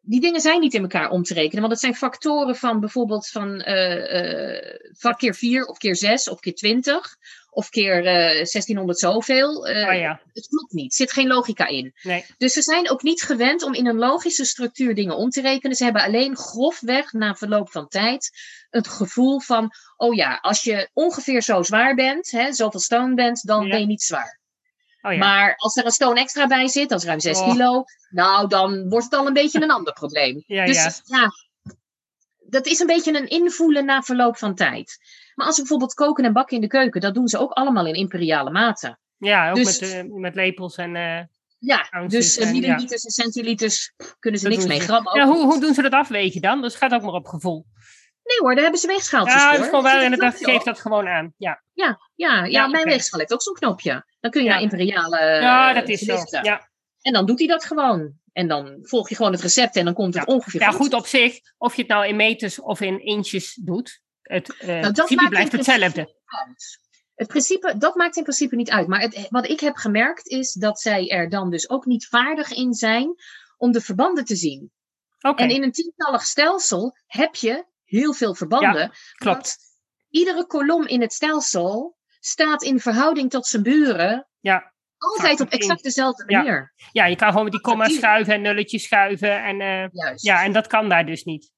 die 0.06 0.22
dingen 0.22 0.42
zijn 0.42 0.60
niet 0.60 0.74
in 0.74 0.82
elkaar 0.82 1.10
om 1.10 1.24
te 1.24 1.34
rekenen. 1.34 1.60
Want 1.60 1.72
het 1.72 1.82
zijn 1.82 1.96
factoren 1.96 2.56
van 2.56 2.80
bijvoorbeeld 2.80 3.28
van 3.28 3.62
eh, 3.62 4.56
eh, 4.60 4.80
van 4.98 5.16
keer 5.16 5.36
4 5.36 5.66
of 5.66 5.78
keer 5.78 5.96
6 5.96 6.30
of 6.30 6.40
keer 6.40 6.54
20. 6.56 7.16
Of 7.50 7.70
keer 7.70 7.98
eh 8.06 8.14
1600 8.46 9.00
zoveel. 9.00 9.68
Eh, 9.68 9.88
oh 9.88 10.00
ja, 10.00 10.22
Het 10.34 10.48
klopt 10.48 10.74
niet. 10.74 10.92
Er 10.92 10.98
zit 10.98 11.12
geen 11.12 11.28
logica 11.28 11.68
in. 11.68 11.94
nee. 12.04 12.26
Dus 12.38 12.54
ze 12.54 12.62
zijn 12.62 12.90
ook 12.90 13.04
niet 13.04 13.22
gewend 13.22 13.64
om 13.64 13.74
in 13.74 13.88
een 13.88 13.98
logische 13.98 14.46
structuur 14.46 14.96
dingen 14.96 15.16
om 15.16 15.30
te 15.30 15.42
rekenen. 15.42 15.76
Ze 15.76 15.84
hebben 15.84 16.02
alleen 16.02 16.38
grofweg 16.38 17.12
na 17.14 17.36
verloop 17.36 17.72
van 17.72 17.88
tijd 17.88 18.30
het 18.70 18.88
gevoel 18.88 19.40
van: 19.40 19.70
oh 19.96 20.16
ja, 20.16 20.38
als 20.42 20.64
je 20.64 20.90
ongeveer 20.94 21.42
zo 21.42 21.64
zwaar 21.64 21.96
bent, 21.96 22.32
hè, 22.32 22.54
zoveel 22.54 22.80
stone 22.80 23.14
bent, 23.14 23.46
dan 23.48 23.64
Ja. 23.64 23.70
ben 23.70 23.80
je 23.80 23.86
niet 23.86 24.04
zwaar. 24.04 24.40
Oh 25.06 25.12
ja. 25.12 25.18
Maar 25.18 25.56
als 25.56 25.76
er 25.76 25.86
een 25.86 25.92
stone 25.92 26.20
extra 26.20 26.48
bij 26.48 26.68
zit, 26.68 26.90
dat 26.90 27.00
is 27.00 27.06
ruim 27.06 27.20
6 27.20 27.40
Oh. 27.40 27.50
kilo, 27.52 27.84
nou 28.10 28.48
dan 28.48 28.90
wordt 28.90 29.06
het 29.06 29.14
al 29.14 29.28
een 29.28 29.34
beetje 29.34 29.62
een 29.62 29.72
ander 29.72 29.94
probleem. 29.94 30.44
Ja, 30.48 30.66
dus 30.66 31.02
ja. 31.06 31.30
dat 32.48 32.66
is 32.66 32.80
een 32.80 32.88
beetje 32.88 33.18
een 33.18 33.28
invoelen 33.28 33.86
na 33.86 34.02
verloop 34.02 34.38
van 34.38 34.56
tijd. 34.56 34.98
Maar 35.36 35.46
als 35.46 35.56
we 35.56 35.62
bijvoorbeeld 35.62 35.94
koken 35.94 36.24
en 36.26 36.34
bakken 36.34 36.56
in 36.56 36.62
de 36.62 36.68
keuken, 36.68 37.02
dat 37.02 37.14
doen 37.14 37.28
ze 37.28 37.38
ook 37.40 37.52
allemaal 37.52 37.86
in 37.88 37.94
imperiale 37.94 38.52
maten. 38.52 39.00
ja, 39.18 39.50
ook 39.50 39.56
dus- 39.56 39.80
met, 39.80 39.92
eh, 39.92 40.04
met 40.06 40.36
lepels 40.36 40.76
en... 40.76 40.96
eh, 40.96 41.22
Ja, 41.60 42.06
dus 42.08 42.38
en, 42.38 42.52
milliliters 42.52 43.04
en 43.04 43.12
centiliters 43.12 43.94
kunnen 44.20 44.40
ze 44.40 44.50
dat 44.50 44.58
niks 44.58 44.68
mee. 44.70 44.80
ze. 44.80 44.84
Gram 44.86 45.08
ook 45.08 45.16
Ja, 45.16 45.26
hoe, 45.28 45.44
hoe 45.46 45.60
doen 45.60 45.74
ze 45.74 45.82
dat 45.82 45.92
afwegen 45.92 46.42
dan? 46.42 46.62
Dus 46.62 46.74
het 46.74 46.82
gaat 46.82 46.94
ook 46.94 47.02
maar 47.02 47.14
op 47.14 47.28
gevoel. 47.28 47.66
Nee 48.26 48.38
hoor, 48.40 48.54
daar 48.54 48.64
hebben 48.64 48.80
ze 48.82 48.88
weegschaaltjes 48.88 49.36
Ja, 49.36 49.42
voor. 49.42 49.52
dat 49.52 49.62
is 49.62 49.66
gewoon 49.70 49.84
wel, 49.84 49.94
Er 49.94 50.04
en 50.06 50.14
een 50.14 50.62
dat 50.64 50.80
gewoon 50.80 51.08
aan. 51.08 51.34
Ja, 51.38 51.64
Ja, 51.74 52.00
ja, 52.14 52.30
ja, 52.36 52.44
Ja, 52.46 52.68
mijn 52.68 52.84
oké. 52.84 52.92
weegschaal 52.92 53.20
heeft 53.20 53.34
ook 53.34 53.42
zo'n 53.42 53.54
knopje. 53.54 54.06
Dan 54.20 54.32
kun 54.32 54.42
je 54.44 54.48
Ja. 54.48 54.54
naar 54.54 54.62
imperiale 54.64 55.18
eh, 55.18 55.42
ja 55.42 55.74
dat 55.74 55.90
is 55.90 56.00
zo. 56.00 56.24
Ja. 56.42 56.70
En 57.02 57.14
dan 57.14 57.26
doet 57.26 57.40
hij 57.40 57.48
dat 57.48 57.66
gewoon. 57.66 58.14
En 58.34 58.48
dan 58.48 58.78
volg 58.82 59.10
je 59.10 59.16
gewoon 59.16 59.32
het 59.32 59.42
recept 59.42 59.76
en 59.76 59.86
dan 59.86 59.94
komt 59.94 60.14
het 60.14 60.28
Ja. 60.28 60.34
ongeveer 60.34 60.62
ja, 60.62 60.72
goed 60.72 60.94
op 60.94 61.06
zich. 61.06 61.38
Of 61.58 61.76
je 61.76 61.82
het 61.82 61.92
nou 61.92 62.08
in 62.08 62.16
meters 62.16 62.60
of 62.62 62.82
in 62.82 63.00
inches 63.04 63.54
doet. 63.64 64.02
Het 64.22 64.56
eh 64.60 64.68
Nou, 64.68 64.92
principe 64.94 65.30
blijft 65.30 65.52
in 65.52 65.58
hetzelfde. 65.58 66.16
uit. 66.26 66.80
Het 67.16 67.28
principe, 67.28 67.78
dat 67.78 67.96
maakt 67.96 68.16
in 68.16 68.24
principe 68.24 68.56
niet 68.56 68.70
uit. 68.72 68.88
Maar 68.88 69.00
het, 69.02 69.28
wat 69.30 69.48
ik 69.50 69.60
heb 69.60 69.76
gemerkt 69.76 70.28
is 70.28 70.54
dat 70.54 70.80
zij 70.80 71.10
er 71.10 71.30
dan 71.30 71.50
dus 71.50 71.70
ook 71.70 71.86
niet 71.86 72.08
vaardig 72.08 72.52
in 72.52 72.74
zijn 72.74 73.14
om 73.58 73.72
de 73.72 73.82
verbanden 73.82 74.26
te 74.26 74.36
zien. 74.36 74.72
Oké, 75.22 75.44
En 75.44 75.50
in 75.50 75.64
een 75.64 75.72
tientallig 75.72 76.24
stelsel 76.24 76.98
heb 77.06 77.36
je 77.36 77.66
heel 77.96 78.14
veel 78.14 78.36
verbanden. 78.36 78.92
klopt. 79.16 79.36
want 79.38 79.58
Iedere 80.10 80.46
kolom 80.48 80.88
in 80.88 81.02
het 81.02 81.14
stelsel 81.14 81.98
staat 82.20 82.64
in 82.64 82.80
verhouding 82.80 83.30
tot 83.30 83.46
zijn 83.48 83.64
buren 83.64 84.28
Ja. 84.40 84.74
altijd 84.98 85.40
op 85.40 85.50
exact 85.50 85.84
dezelfde 85.84 86.24
manier. 86.26 86.74
ja, 86.92 87.06
je 87.06 87.16
kan 87.16 87.28
gewoon 87.30 87.44
met 87.44 87.52
die 87.54 87.62
Factuur. 87.62 87.98
schuiven 87.98 88.34
en 88.34 88.42
nulletjes 88.42 88.84
schuiven. 88.84 89.44
En, 89.44 89.58
Juist. 89.94 90.24
ja, 90.24 90.44
en 90.44 90.52
dat 90.52 90.68
kan 90.68 90.90
daar 90.90 91.06
dus 91.06 91.24
niet. 91.24 91.52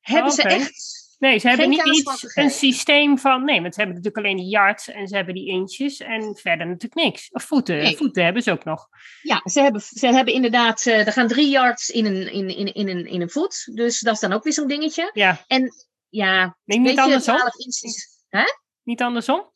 Hebben 0.00 0.32
ze 0.32 0.42
echt 0.42 0.99
Nee, 1.20 1.38
ze 1.38 1.48
hebben 1.48 1.74
Geen 1.74 1.90
niet 1.90 2.06
iets, 2.06 2.36
een 2.36 2.50
systeem 2.50 3.18
van... 3.18 3.44
Nee, 3.44 3.60
want 3.60 3.74
ze 3.74 3.80
hebben 3.80 3.96
natuurlijk 3.96 4.26
alleen 4.26 4.36
die 4.36 4.50
yards 4.50 4.88
en 4.88 5.08
ze 5.08 5.16
hebben 5.16 5.34
die 5.34 5.48
inches 5.48 6.00
en 6.00 6.36
verder 6.36 6.66
natuurlijk 6.66 6.94
niks. 6.94 7.30
Of 7.30 7.42
voeten. 7.42 7.76
Nee. 7.76 7.96
Voeten 7.96 8.24
hebben 8.24 8.42
ze 8.42 8.50
ook 8.50 8.64
nog. 8.64 8.88
Ja, 9.22 9.42
ze 9.44 9.60
hebben, 9.60 9.80
ze 9.80 10.06
hebben 10.06 10.34
inderdaad, 10.34 10.86
eh, 10.86 11.06
er 11.06 11.12
gaan 11.12 11.28
drie 11.28 11.48
yards 11.48 11.90
in 11.90 12.04
een, 12.04 12.32
in, 12.32 12.56
in, 12.56 12.74
in, 12.74 12.88
een, 12.88 13.06
in 13.06 13.20
een 13.20 13.30
voet. 13.30 13.70
Dus 13.74 14.00
dat 14.00 14.14
is 14.14 14.20
dan 14.20 14.32
ook 14.32 14.44
weer 14.44 14.52
zo'n 14.52 14.68
dingetje. 14.68 15.10
Ja, 15.12 15.44
En 15.46 15.72
ja, 16.08 16.56
nee, 16.64 16.78
niet 16.78 16.98
andersom. 16.98 17.36
12 17.36 17.56
inches. 17.56 18.08
Niet 18.82 19.02
andersom? 19.02 19.50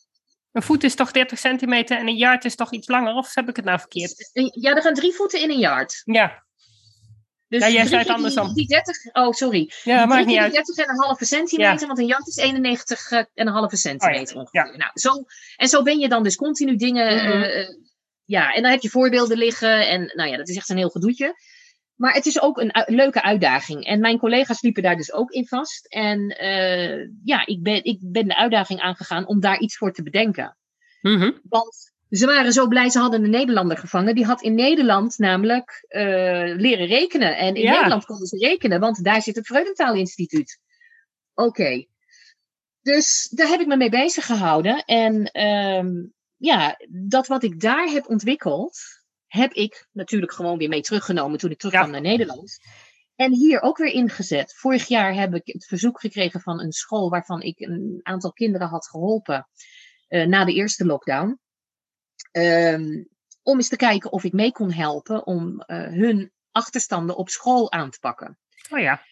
Een 0.53 0.63
voet 0.63 0.85
is 0.85 0.95
toch 0.95 1.11
30 1.11 1.39
centimeter 1.39 1.99
en 1.99 2.09
een 2.09 2.17
yard 2.17 2.45
is 2.45 2.55
toch 2.55 2.73
iets 2.73 2.89
langer? 2.89 3.15
Of 3.15 3.35
heb 3.35 3.49
ik 3.49 3.57
het 3.57 3.65
nou 3.65 3.79
verkeerd? 3.79 4.31
Ja, 4.55 4.75
er 4.75 4.83
gaan 4.83 4.95
drie 4.95 5.13
voeten 5.13 5.41
in 5.41 5.51
een 5.51 5.59
yard. 5.59 6.03
Ja, 6.05 6.45
Dus 7.55 7.63
Ja, 7.63 7.71
jij 7.71 7.85
zei 7.87 7.97
het 7.97 8.07
die- 8.07 8.17
andersom. 8.17 8.55
Die 8.55 8.67
30, 8.67 8.97
oh 9.13 9.33
sorry. 9.33 9.71
ja 9.85 10.07
maakt 10.07 10.27
niet 10.27 10.39
uit. 10.39 10.53
die 10.53 10.63
30 10.65 10.85
en 10.85 10.91
een 10.91 11.03
halve 11.05 11.25
centimeter, 11.25 11.87
want 11.87 11.99
een 11.99 12.07
yard 12.07 12.27
is 12.27 12.37
91 12.37 13.11
eh, 13.11 13.19
en 13.19 13.29
een 13.35 13.53
halve 13.53 13.77
centimeter 13.77 14.37
ongeveer. 14.37 14.75
Nou, 14.77 14.91
zo, 14.95 15.25
en 15.57 15.69
zo 15.69 15.83
ben 15.83 15.99
je 15.99 16.09
dan 16.09 16.23
dus 16.23 16.37
continu 16.37 16.77
dingen. 16.77 17.17
Mhm. 17.17 17.43
eh, 17.43 17.61
eh, 17.61 17.69
ja, 18.25 18.53
en 18.53 18.63
dan 18.63 18.71
heb 18.71 18.81
je 18.81 18.89
voorbeelden 18.89 19.39
liggen. 19.39 19.89
En 19.89 20.13
nou 20.15 20.31
ja, 20.31 20.37
dat 20.37 20.49
is 20.49 20.57
echt 20.57 20.69
een 20.69 20.77
heel 20.77 20.89
gedoetje. 20.89 21.35
Maar 21.95 22.15
het 22.15 22.27
is 22.27 22.41
ook 22.41 22.59
een 22.59 22.73
leuke 22.87 23.23
uitdaging. 23.23 23.85
En 23.85 24.01
mijn 24.01 24.19
collega's 24.19 24.63
liepen 24.63 24.83
daar 24.83 24.97
dus 24.97 25.13
ook 25.13 25.31
in 25.31 25.47
vast. 25.47 25.87
En 25.87 26.37
ja, 27.25 27.47
ik 27.47 27.63
ben, 27.63 27.85
ik 27.85 27.99
ben 28.01 28.29
de 28.29 28.37
uitdaging 28.37 28.81
aangegaan 28.81 29.27
om 29.27 29.41
daar 29.41 29.59
iets 29.59 29.77
voor 29.77 29.93
te 29.93 30.03
bedenken. 30.03 30.57
Mhm. 31.01 31.31
Want 31.49 31.93
ze 32.17 32.27
waren 32.27 32.53
zo 32.53 32.67
blij, 32.69 32.91
ze 32.91 32.99
hadden 32.99 33.25
een 33.25 33.31
Nederlander 33.31 33.77
gevangen. 33.79 34.15
Die 34.15 34.25
had 34.25 34.43
in 34.43 34.55
Nederland 34.55 35.19
namelijk 35.19 35.85
eh, 35.89 36.05
leren 36.57 36.87
rekenen. 36.87 37.37
En 37.37 37.55
in 37.55 37.63
Ja. 37.63 37.73
Nederland 37.73 38.05
konden 38.05 38.27
ze 38.27 38.39
rekenen, 38.39 38.81
want 38.81 39.05
daar 39.05 39.23
zit 39.23 39.37
het 39.37 39.47
Freudentaal 39.47 39.95
Instituut. 39.95 40.59
Oké. 41.35 41.85
Dus 42.83 43.29
daar 43.35 43.49
heb 43.49 43.61
ik 43.61 43.67
me 43.67 43.77
mee 43.77 43.91
bezig 43.91 44.27
gehouden. 44.27 44.85
En 44.85 45.25
ehm, 45.25 45.91
ja, 46.37 46.77
dat 46.89 47.27
wat 47.27 47.43
ik 47.43 47.61
daar 47.61 47.87
heb 47.89 48.09
ontwikkeld, 48.09 48.79
heb 49.27 49.53
ik 49.53 49.87
natuurlijk 49.93 50.33
gewoon 50.33 50.59
weer 50.59 50.69
mee 50.69 50.81
teruggenomen 50.81 51.39
toen 51.39 51.51
ik 51.51 51.59
terugkwam 51.59 51.87
Ja. 51.87 51.91
naar 51.93 52.01
Nederland. 52.01 52.59
En 53.17 53.33
hier 53.33 53.61
ook 53.63 53.77
weer 53.79 53.93
ingezet. 53.93 54.55
Vorig 54.57 54.87
jaar 54.89 55.15
heb 55.15 55.35
ik 55.35 55.43
het 55.45 55.67
verzoek 55.67 56.01
gekregen 56.01 56.41
van 56.41 56.61
een 56.61 56.73
school 56.73 57.11
waarvan 57.11 57.43
ik 57.43 57.61
een 57.61 58.01
aantal 58.03 58.33
kinderen 58.33 58.69
had 58.69 58.87
geholpen. 58.89 59.49
eh, 60.09 60.27
na 60.27 60.45
de 60.45 60.53
eerste 60.53 60.85
lockdown. 60.87 61.39
Ehm, 62.35 63.05
om 63.43 63.57
eens 63.57 63.69
te 63.69 63.77
kijken 63.77 64.13
of 64.13 64.25
ik 64.25 64.33
mee 64.33 64.53
kon 64.53 64.73
helpen 64.73 65.27
om 65.27 65.61
eh, 65.61 65.79
hun 65.79 66.33
achterstanden 66.51 67.17
op 67.17 67.29
school 67.29 67.73
aan 67.73 67.91
te 67.91 67.99
pakken. 67.99 68.39
Oh 68.71 68.79
ja. 68.79 69.03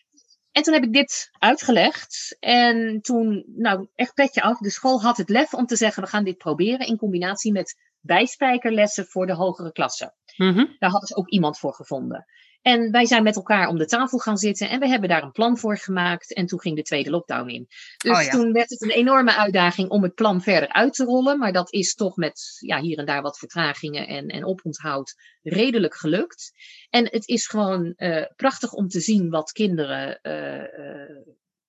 En 0.52 0.62
toen 0.62 0.74
heb 0.74 0.82
ik 0.82 0.92
dit 0.92 1.30
uitgelegd. 1.38 2.36
En 2.40 3.00
toen, 3.00 3.44
nou, 3.46 3.88
echt 3.94 4.14
petje 4.14 4.42
af. 4.42 4.58
De 4.58 4.70
school 4.70 5.02
had 5.02 5.16
het 5.16 5.28
lef 5.28 5.54
om 5.54 5.66
te 5.66 5.76
zeggen: 5.76 6.02
we 6.02 6.08
gaan 6.08 6.24
dit 6.24 6.38
proberen 6.38 6.86
in 6.86 6.96
combinatie 6.96 7.52
met 7.52 7.76
bijspijkerlessen 8.00 9.06
voor 9.06 9.26
de 9.26 9.34
hogere 9.34 9.72
klassen. 9.72 10.14
Mhm. 10.36 10.66
Daar 10.78 10.90
hadden 10.90 11.08
ze 11.08 11.16
ook 11.16 11.28
iemand 11.28 11.58
voor 11.58 11.74
gevonden. 11.74 12.24
En 12.62 12.90
wij 12.90 13.06
zijn 13.06 13.22
met 13.22 13.36
elkaar 13.36 13.68
om 13.68 13.78
de 13.78 13.86
tafel 13.86 14.18
gaan 14.18 14.36
zitten 14.36 14.70
en 14.70 14.80
we 14.80 14.88
hebben 14.88 15.08
daar 15.08 15.22
een 15.22 15.32
plan 15.32 15.58
voor 15.58 15.78
gemaakt. 15.78 16.34
En 16.34 16.46
toen 16.46 16.60
ging 16.60 16.76
de 16.76 16.82
tweede 16.82 17.10
lockdown 17.10 17.48
in. 17.48 17.66
Dus 17.96 18.16
Oh 18.18 18.22
ja. 18.22 18.30
toen 18.30 18.52
werd 18.52 18.70
het 18.70 18.82
een 18.82 18.90
enorme 18.90 19.36
uitdaging 19.36 19.88
om 19.88 20.02
het 20.02 20.14
plan 20.14 20.42
verder 20.42 20.72
uit 20.72 20.94
te 20.94 21.04
rollen. 21.04 21.38
Maar 21.38 21.52
dat 21.52 21.72
is 21.72 21.94
toch 21.94 22.16
met 22.16 22.56
ja, 22.60 22.80
hier 22.80 22.98
en 22.98 23.06
daar 23.06 23.22
wat 23.22 23.38
vertragingen 23.38 24.06
en, 24.06 24.26
en 24.26 24.46
oponthoud 24.46 25.14
redelijk 25.42 25.94
gelukt. 25.94 26.52
En 26.90 27.08
het 27.10 27.28
is 27.28 27.46
gewoon 27.46 27.92
eh, 27.96 28.24
prachtig 28.36 28.72
om 28.72 28.88
te 28.88 29.00
zien 29.00 29.30
wat 29.30 29.52
kinderen 29.52 30.20
eh, 30.20 31.02
eh, 31.02 31.16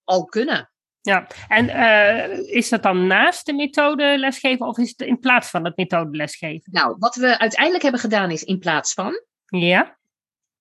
al 0.03 0.25
kunnen. 0.25 0.71
Ja, 1.01 1.27
en 1.47 1.67
is 2.47 2.69
dat 2.69 2.83
dan 2.83 3.07
naast 3.07 3.45
de 3.45 3.53
methode 3.53 4.17
lesgeven 4.17 4.67
of 4.67 4.77
is 4.77 4.89
het 4.89 5.07
in 5.07 5.19
plaats 5.19 5.50
van 5.50 5.65
het 5.65 5.77
methode 5.77 6.17
lesgeven? 6.17 6.71
Nou, 6.71 6.95
wat 7.00 7.15
we 7.15 7.39
uiteindelijk 7.39 7.83
hebben 7.83 8.01
gedaan 8.01 8.31
is 8.31 8.43
in 8.43 8.59
plaats 8.59 8.93
van. 8.93 9.23
Ja? 9.45 9.97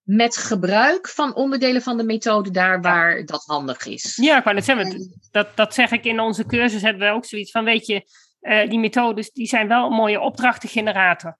Met 0.02 0.36
gebruik 0.36 1.08
van 1.08 1.34
onderdelen 1.34 1.82
van 1.82 1.96
de 1.96 2.04
methode 2.04 2.50
daar 2.50 2.80
waar 2.80 3.24
dat 3.24 3.44
handig 3.44 3.86
is. 3.86 4.16
Ja, 4.16 4.38
ik 4.38 4.44
wou 4.44 4.56
net 4.56 4.64
zeggen, 4.64 5.20
dat, 5.30 5.56
dat 5.56 5.74
zeg 5.74 5.90
ik 5.90 6.04
in 6.04 6.20
onze 6.20 6.46
cursus, 6.46 6.82
hebben 6.82 7.08
we 7.08 7.14
ook 7.14 7.24
zoiets 7.24 7.50
van, 7.50 7.64
weet 7.64 7.86
je, 7.86 8.06
eh, 8.40 8.68
die 8.70 8.78
methodes 8.78 9.30
die 9.30 9.46
zijn 9.46 9.68
wel 9.68 9.86
een 9.86 9.92
mooie 9.96 10.20
opdrachtengenerator. 10.20 11.38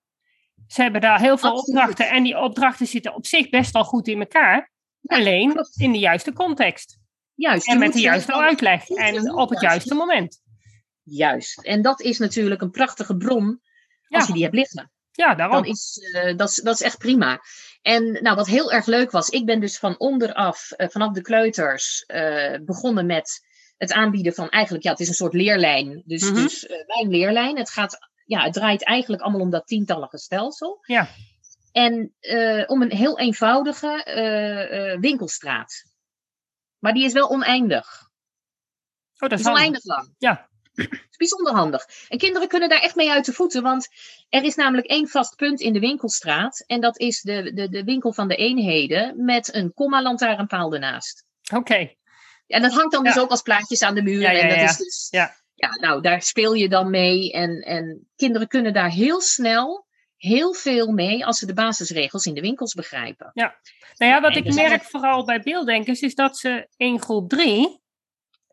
Ze 0.67 0.83
hebben 0.83 1.01
daar 1.01 1.21
heel 1.21 1.39
veel 1.39 1.51
Absoluut. 1.51 1.69
opdrachten 1.81 2.09
en 2.11 2.23
die 2.23 2.39
opdrachten 2.39 2.87
zitten 2.87 3.15
op 3.15 3.27
zich 3.27 3.49
best 3.49 3.73
wel 3.73 3.85
goed 3.85 4.09
in 4.09 4.19
elkaar. 4.21 4.71
alleen 5.07 5.53
klopt. 5.53 5.81
in 5.81 5.93
de 5.93 5.99
juiste 5.99 6.33
context. 6.33 6.99
Juist. 7.35 7.69
En 7.69 7.79
met 7.79 7.93
de 7.93 8.01
juiste 8.01 8.33
uitleg. 8.35 8.89
En 8.89 9.33
op 9.35 9.51
het 9.51 9.61
juist. 9.61 9.77
juiste 9.77 9.95
moment. 9.95 10.41
Juist. 11.03 11.63
En 11.63 11.83
dat 11.83 12.01
is 12.01 12.19
natuurlijk 12.19 12.61
een 12.61 12.71
prachtige 12.71 13.17
bron 13.17 13.47
als 13.47 13.61
Ja. 14.09 14.27
je 14.27 14.33
die 14.33 14.43
hebt 14.43 14.55
liggen. 14.55 14.91
Ja, 15.13 15.35
daarom. 15.35 15.57
Dan 15.63 15.67
is, 15.73 15.99
eh, 16.13 16.37
dat, 16.37 16.49
is, 16.49 16.55
dat 16.57 16.75
is 16.75 16.83
echt 16.83 16.99
prima. 16.99 17.41
En 17.83 18.23
nou, 18.23 18.37
wat 18.37 18.47
heel 18.47 18.73
erg 18.73 18.87
leuk 18.87 19.11
was, 19.11 19.29
ik 19.29 19.47
ben 19.47 19.61
dus 19.61 19.79
van 19.79 19.99
onderaf, 19.99 20.71
eh, 20.71 20.89
vanaf 20.89 21.13
de 21.13 21.23
kleuters, 21.23 22.05
eh, 22.07 22.59
begonnen 22.65 23.07
met 23.07 23.47
het 23.77 23.93
aanbieden 23.93 24.35
van 24.35 24.49
eigenlijk, 24.49 24.85
ja, 24.85 24.91
het 24.91 25.01
is 25.01 25.09
een 25.09 25.15
soort 25.15 25.33
leerlijn. 25.33 26.03
Dus, 26.07 26.23
Mhm. 26.31 26.35
dus 26.35 26.67
eh, 26.67 26.87
mijn 26.87 27.09
leerlijn. 27.09 27.59
Het, 27.59 27.71
gaat, 27.71 27.99
ja, 28.25 28.43
het 28.43 28.53
draait 28.53 28.85
eigenlijk 28.85 29.23
allemaal 29.23 29.41
om 29.41 29.51
dat 29.51 29.67
tientallige 29.67 30.19
stelsel. 30.19 30.79
Ja. 30.87 31.09
En 31.73 32.15
om 32.67 32.83
een 32.83 32.93
heel 32.93 33.19
eenvoudige 33.19 34.97
winkelstraat. 35.01 35.85
Maar 36.79 36.93
die 36.93 37.05
is 37.05 37.13
wel 37.13 37.31
oneindig. 37.31 38.11
Oh, 39.19 39.29
dat 39.29 39.41
is 39.41 39.47
oneindig 39.47 39.85
lang. 39.85 40.15
Ja. 40.19 40.51
Het 40.75 40.89
is 41.11 41.17
bijzonder 41.17 41.53
handig. 41.53 41.87
En 42.09 42.19
kinderen 42.19 42.49
kunnen 42.49 42.69
daar 42.69 42.81
echt 42.81 42.95
mee 42.95 43.11
uit 43.11 43.25
de 43.25 43.33
voeten. 43.33 43.63
Want 43.63 43.89
er 44.29 44.45
is 44.45 44.55
namelijk 44.55 44.87
één 44.87 45.09
vast 45.09 45.37
punt 45.37 45.61
in 45.61 45.73
de 45.73 45.81
winkelstraat. 45.81 46.65
En 46.67 46.81
dat 46.81 46.99
is 46.99 47.21
de, 47.21 47.53
de, 47.53 47.69
de 47.69 47.85
winkel 47.85 48.13
van 48.13 48.29
de 48.29 48.37
eenheden. 48.37 49.25
Met 49.25 49.55
een 49.55 49.73
komma-lantaarnpaal 49.75 50.73
ernaast. 50.73 51.25
Oké. 51.55 51.95
En 52.47 52.63
dat 52.63 52.73
hangt 52.73 52.93
dan 52.93 53.05
dus 53.05 53.15
Ja. 53.15 53.21
ook 53.21 53.31
als 53.31 53.43
plaatjes 53.43 53.83
aan 53.83 53.95
de 53.95 54.03
muur. 54.03 54.21
Ja, 54.21 54.31
ja, 54.31 54.41
en 54.41 54.49
dat 54.49 54.59
ja. 54.59 54.65
is 54.65 54.77
dus. 54.77 55.07
Ja. 55.11 55.35
ja, 55.55 55.77
nou, 55.81 56.01
daar 56.03 56.23
speel 56.23 56.53
je 56.55 56.69
dan 56.69 56.91
mee. 56.91 57.33
En, 57.33 57.61
en 57.61 58.09
kinderen 58.17 58.49
kunnen 58.49 58.73
daar 58.73 58.91
heel 58.91 59.21
snel 59.21 59.87
heel 60.23 60.55
veel 60.55 60.93
mee 60.93 61.27
als 61.27 61.39
ze 61.39 61.47
de 61.47 61.55
basisregels 61.55 62.25
in 62.25 62.35
de 62.35 62.41
winkels 62.41 62.75
begrijpen. 62.75 63.31
Nou 63.35 63.53
ja, 63.97 64.21
wat 64.21 64.37
ik 64.37 64.47
er 64.47 64.55
merk 64.55 64.83
vooral 64.83 65.25
bij 65.25 65.41
beelddenkers 65.41 66.01
is 66.01 66.15
dat 66.15 66.37
ze 66.39 66.69
in 66.77 67.01
groep 67.01 67.29
3, 67.29 67.82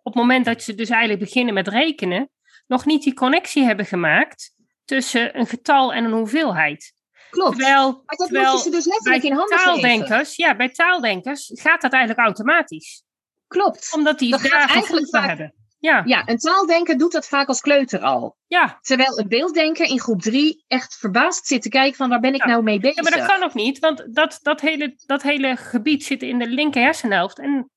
op 0.10 0.14
het 0.16 0.24
moment 0.24 0.46
dat 0.46 0.64
ze 0.64 0.76
dus 0.76 0.90
eigenlijk 0.90 1.20
beginnen 1.22 1.54
met 1.54 1.68
rekenen, 1.68 2.30
nog 2.68 2.86
niet 2.86 3.04
die 3.04 3.14
connectie 3.14 3.64
hebben 3.64 3.86
gemaakt 3.86 4.54
tussen 4.86 5.38
een 5.40 5.48
getal 5.48 5.94
en 5.94 6.04
een 6.04 6.12
hoeveelheid. 6.12 6.94
Klopt. 7.30 7.56
Terwijl, 7.58 7.92
maar 7.92 8.16
dat 8.18 8.28
terwijl 8.28 8.52
moet 8.52 8.64
je 8.64 8.70
ze 8.70 8.76
dus 8.76 8.86
letterlijk 8.86 9.22
bij 9.22 9.30
in 9.32 9.36
handen 9.38 9.58
geven. 9.58 9.74
taaldenkers, 9.74 10.36
ja, 10.36 10.56
bij 10.56 10.70
taaldenkers 10.70 11.52
gaat 11.54 11.82
dat 11.82 11.92
eigenlijk 11.92 12.26
automatisch. 12.26 13.04
Klopt. 13.48 13.90
Omdat 13.96 14.20
die 14.20 14.32
Dat 14.32 14.42
daar 14.42 14.52
eigenlijk 14.70 15.10
voor 15.10 15.20
vaak- 15.20 15.28
hebben. 15.28 15.54
Ja, 15.80 16.02
Ja, 16.06 16.22
een 16.28 16.38
taaldenker 16.38 16.98
doet 16.98 17.12
dat 17.12 17.28
vaak 17.28 17.48
als 17.48 17.62
kleuter 17.62 18.00
al. 18.00 18.38
ja. 18.48 18.78
Terwijl 18.82 19.20
een 19.20 19.28
beelddenker 19.28 19.86
in 19.86 20.00
groep 20.00 20.22
3 20.22 20.64
echt 20.68 20.96
verbaasd 20.98 21.46
zit 21.48 21.62
te 21.62 21.70
kijken 21.70 21.96
van 21.98 22.10
waar 22.10 22.20
ben 22.20 22.34
ik 22.34 22.42
Ja. 22.44 22.48
nou 22.50 22.64
mee 22.64 22.80
bezig. 22.80 22.96
ja, 22.96 23.02
maar 23.10 23.20
dat 23.20 23.28
kan 23.28 23.40
nog 23.40 23.54
niet, 23.54 23.80
want 23.80 24.06
dat, 24.16 24.40
dat, 24.42 24.62
hele, 24.62 24.94
dat 25.06 25.22
hele 25.22 25.56
gebied 25.56 26.04
zit 26.04 26.22
in 26.24 26.40
de 26.40 26.48
linker 26.48 26.82
hersenhelft. 26.82 27.40
En 27.40 27.70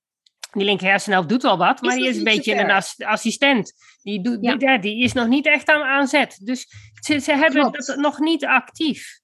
die 0.53 0.65
linker 0.65 0.87
hersenhelft 0.89 1.29
doet 1.29 1.43
wel 1.43 1.59
wat, 1.59 1.81
maar 1.81 1.91
Is 1.97 2.01
die 2.03 2.09
is 2.09 2.17
een 2.17 2.25
beetje 2.25 2.55
een 2.55 2.71
ass- 2.71 3.01
assistent. 3.01 3.73
Die, 4.03 4.23
doet, 4.23 4.39
Ja. 4.41 4.79
die, 4.79 5.03
is 5.03 5.13
nog 5.13 5.29
niet 5.29 5.47
echt 5.47 5.69
aan, 5.69 5.83
aan 5.83 6.07
zet. 6.09 6.39
Dus 6.43 6.67
ze, 7.01 7.19
ze 7.19 7.33
hebben 7.33 7.61
Klopt. 7.61 7.87
dat 7.87 7.97
nog 7.97 8.19
niet 8.19 8.45
actief. 8.45 9.21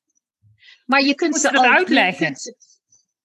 Maar 0.86 1.02
je 1.02 1.14
kunt 1.14 1.30
Moet 1.30 1.40
ze 1.40 1.50
dat 1.50 1.64
ook 1.64 1.72
uitleggen? 1.72 2.26
kunt 2.26 2.56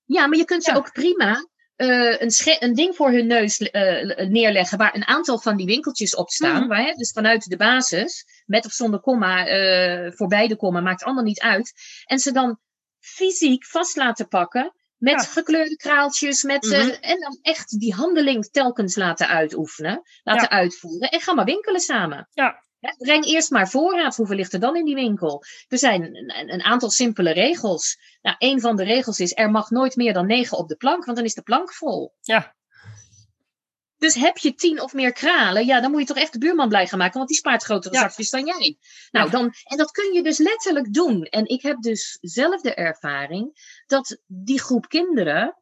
ja, 0.05 0.27
maar 0.27 0.37
je 0.37 0.45
kunt 0.45 0.63
ze 0.63 0.71
Ja. 0.71 0.77
ook 0.77 0.91
prima 0.91 1.47
eh, 1.75 2.19
een, 2.21 2.31
een 2.59 2.73
ding 2.73 2.95
voor 2.95 3.11
hun 3.11 3.27
neus 3.27 3.57
eh, 3.57 4.27
neerleggen 4.27 4.77
waar 4.77 4.95
een 4.95 5.07
aantal 5.07 5.39
van 5.39 5.57
die 5.57 5.65
winkeltjes 5.65 6.15
op 6.15 6.29
staan. 6.29 6.59
Mhm. 6.59 6.67
waar, 6.67 6.83
hè, 6.85 6.93
dus 6.93 7.11
vanuit 7.11 7.49
de 7.49 7.57
basis, 7.57 8.25
met 8.45 8.65
of 8.65 8.71
zonder 8.71 8.99
komma, 8.99 9.45
eh, 9.47 10.11
voor 10.11 10.27
beide 10.27 10.55
komma, 10.55 10.79
maakt 10.79 11.03
allemaal 11.03 11.23
niet 11.23 11.39
uit. 11.41 11.73
En 12.05 12.19
ze 12.19 12.31
dan 12.31 12.59
fysiek 12.99 13.65
vast 13.65 13.95
laten 13.95 14.27
pakken. 14.27 14.73
Met 15.03 15.13
Ja. 15.13 15.27
gekleurde 15.27 15.75
kraaltjes. 15.75 16.43
Met, 16.43 16.71
eh, 16.71 16.79
Mhm. 16.79 16.89
en 17.01 17.19
dan 17.19 17.39
echt 17.41 17.79
die 17.79 17.93
handeling 17.93 18.49
telkens 18.51 18.95
laten 18.95 19.27
uitoefenen. 19.27 20.01
Laten 20.23 20.49
uitvoeren. 20.49 21.09
En 21.09 21.21
ga 21.21 21.33
maar 21.33 21.45
winkelen 21.45 21.79
samen. 21.81 22.27
Ja. 22.31 22.61
Breng 22.97 23.25
eerst 23.25 23.51
maar 23.51 23.69
voorraad. 23.69 24.15
Hoeveel 24.15 24.35
ligt 24.35 24.53
er 24.53 24.59
dan 24.59 24.75
in 24.75 24.85
die 24.85 24.95
winkel? 24.95 25.43
Er 25.67 25.77
zijn 25.77 26.01
een, 26.15 26.53
een 26.53 26.63
aantal 26.63 26.89
simpele 26.89 27.31
regels. 27.31 27.97
Nou, 28.21 28.35
een 28.39 28.61
van 28.61 28.75
de 28.75 28.83
regels 28.83 29.19
is: 29.19 29.37
er 29.37 29.51
mag 29.51 29.69
nooit 29.69 29.95
meer 29.95 30.13
dan 30.13 30.25
negen 30.25 30.57
op 30.57 30.67
de 30.67 30.75
plank, 30.75 31.05
want 31.05 31.17
dan 31.17 31.25
is 31.25 31.33
de 31.33 31.41
plank 31.41 31.73
vol. 31.73 32.13
Ja. 32.21 32.55
Dus 34.03 34.15
heb 34.15 34.37
je 34.37 34.53
tien 34.53 34.81
of 34.81 34.93
meer 34.93 35.11
kralen, 35.13 35.65
ja, 35.65 35.81
dan 35.81 35.91
moet 35.91 35.99
je 35.99 36.05
toch 36.05 36.17
echt 36.17 36.31
de 36.33 36.37
buurman 36.39 36.67
blij 36.69 36.87
gaan 36.87 36.99
maken, 36.99 37.17
want 37.17 37.27
die 37.27 37.37
spaart 37.37 37.63
grotere 37.63 37.93
Ja. 37.95 38.01
zakjes 38.01 38.29
dan 38.29 38.45
jij. 38.45 38.77
Nou, 39.11 39.25
Ja. 39.25 39.31
dan, 39.31 39.53
en 39.63 39.77
dat 39.77 39.91
kun 39.91 40.13
je 40.13 40.23
dus 40.23 40.37
letterlijk 40.37 40.93
doen. 40.93 41.23
En 41.23 41.45
ik 41.47 41.61
heb 41.61 41.81
dus 41.81 42.17
zelf 42.21 42.61
de 42.61 42.73
ervaring 42.73 43.51
dat 43.85 44.17
die 44.27 44.61
groep 44.61 44.87
kinderen, 44.87 45.55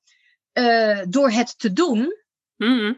eh, 0.51 1.01
door 1.09 1.29
het 1.31 1.59
te 1.59 1.73
doen, 1.73 2.13
Mhm. 2.55 2.93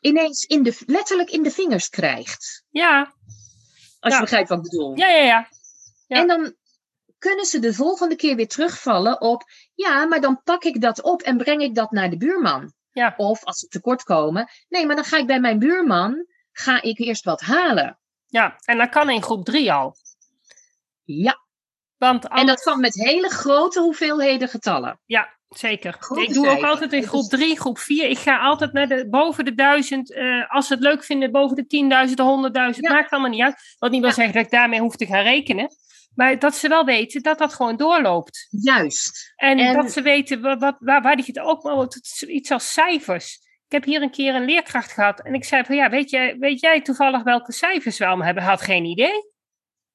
ineens 0.00 0.44
in 0.44 0.62
de, 0.62 0.82
letterlijk 0.86 1.30
in 1.30 1.42
de 1.42 1.50
vingers 1.50 1.88
krijgt. 1.88 2.64
ja. 2.70 3.14
Als 4.00 4.12
Ja. 4.12 4.18
je 4.18 4.24
begrijpt 4.24 4.48
wat 4.48 4.58
ik 4.58 4.70
bedoel. 4.70 4.96
Ja, 4.96 5.08
ja, 5.08 5.22
ja. 5.22 5.48
ja. 6.06 6.16
En 6.20 6.26
dan 6.26 6.54
kunnen 7.18 7.44
ze 7.44 7.58
de 7.58 7.74
volgende 7.74 8.16
keer 8.16 8.36
weer 8.36 8.48
terugvallen 8.48 9.20
op, 9.20 9.42
ja, 9.74 10.06
maar 10.06 10.20
dan 10.20 10.42
pak 10.42 10.64
ik 10.64 10.80
dat 10.80 11.02
op 11.02 11.22
en 11.22 11.36
breng 11.36 11.62
ik 11.62 11.74
dat 11.74 11.90
naar 11.90 12.10
de 12.10 12.16
buurman. 12.16 12.76
Ja. 12.98 13.14
Of 13.16 13.44
als 13.44 13.58
ze 13.58 13.66
tekort 13.66 14.02
komen, 14.02 14.48
nee, 14.68 14.86
maar 14.86 14.96
dan 14.96 15.04
ga 15.04 15.16
ik 15.16 15.26
bij 15.26 15.40
mijn 15.40 15.58
buurman, 15.58 16.26
ga 16.52 16.82
ik 16.82 16.98
eerst 16.98 17.24
wat 17.24 17.40
halen. 17.40 17.98
ja. 18.26 18.56
En 18.64 18.78
dat 18.78 18.88
kan 18.88 19.10
in 19.10 19.22
groep 19.22 19.44
3 19.44 19.72
al. 19.72 19.96
Ja, 21.04 21.38
Want 21.96 22.24
en 22.24 22.30
anders- 22.30 22.62
dat 22.64 22.72
kan 22.72 22.80
met 22.80 22.94
hele 22.94 23.28
grote 23.28 23.80
hoeveelheden 23.80 24.48
getallen. 24.48 25.00
Ja, 25.04 25.28
zeker. 25.48 25.98
Ik 26.14 26.32
doe 26.32 26.48
ook 26.48 26.62
altijd 26.64 26.92
in 26.92 27.02
groep 27.02 27.22
is- 27.22 27.28
3, 27.28 27.58
groep 27.58 27.78
4. 27.78 28.08
Ik 28.08 28.18
ga 28.18 28.38
altijd 28.38 28.72
naar 28.72 28.88
de, 28.88 29.08
boven 29.08 29.44
de 29.44 29.54
1000. 29.54 30.12
eh, 30.12 30.50
als 30.50 30.66
ze 30.66 30.74
het 30.74 30.82
leuk 30.82 31.04
vinden, 31.04 31.32
boven 31.32 31.56
de 31.56 31.66
10.000, 31.66 32.16
de 32.16 32.22
100.000. 32.22 32.86
Ja. 32.88 32.92
Maakt 32.92 33.10
allemaal 33.10 33.30
niet 33.30 33.42
uit. 33.42 33.74
Wat 33.78 33.90
niet 33.90 34.00
wil 34.00 34.08
Ja. 34.08 34.14
zeggen 34.14 34.34
dat 34.34 34.44
ik 34.44 34.50
daarmee 34.50 34.80
hoef 34.80 34.96
te 34.96 35.06
gaan 35.06 35.22
rekenen. 35.22 35.68
Maar 36.18 36.38
dat 36.38 36.54
ze 36.54 36.68
wel 36.68 36.84
weten 36.84 37.22
dat 37.22 37.38
dat 37.38 37.54
gewoon 37.54 37.76
doorloopt. 37.76 38.46
Juist. 38.50 39.32
En, 39.36 39.58
En- 39.58 39.74
dat 39.74 39.92
ze 39.92 40.02
weten 40.02 40.40
wat, 40.40 40.60
wat, 40.60 40.76
waar, 40.78 41.02
waar 41.02 41.16
die 41.16 41.24
het 41.26 41.38
ook 41.38 41.62
maar 41.62 41.86
iets 42.26 42.50
als 42.50 42.72
cijfers. 42.72 43.34
Ik 43.66 43.72
heb 43.72 43.84
hier 43.84 44.02
een 44.02 44.10
keer 44.10 44.34
een 44.34 44.44
leerkracht 44.44 44.92
gehad. 44.92 45.20
En 45.20 45.34
ik 45.34 45.44
zei 45.44 45.64
van 45.64 45.76
ja, 45.76 45.90
weet 45.90 46.10
jij, 46.10 46.36
weet 46.38 46.60
jij 46.60 46.80
toevallig 46.82 47.22
welke 47.22 47.52
cijfers 47.52 47.98
we 47.98 48.06
allemaal 48.06 48.24
hebben? 48.26 48.42
Had 48.42 48.60
geen 48.60 48.84
idee. 48.84 49.30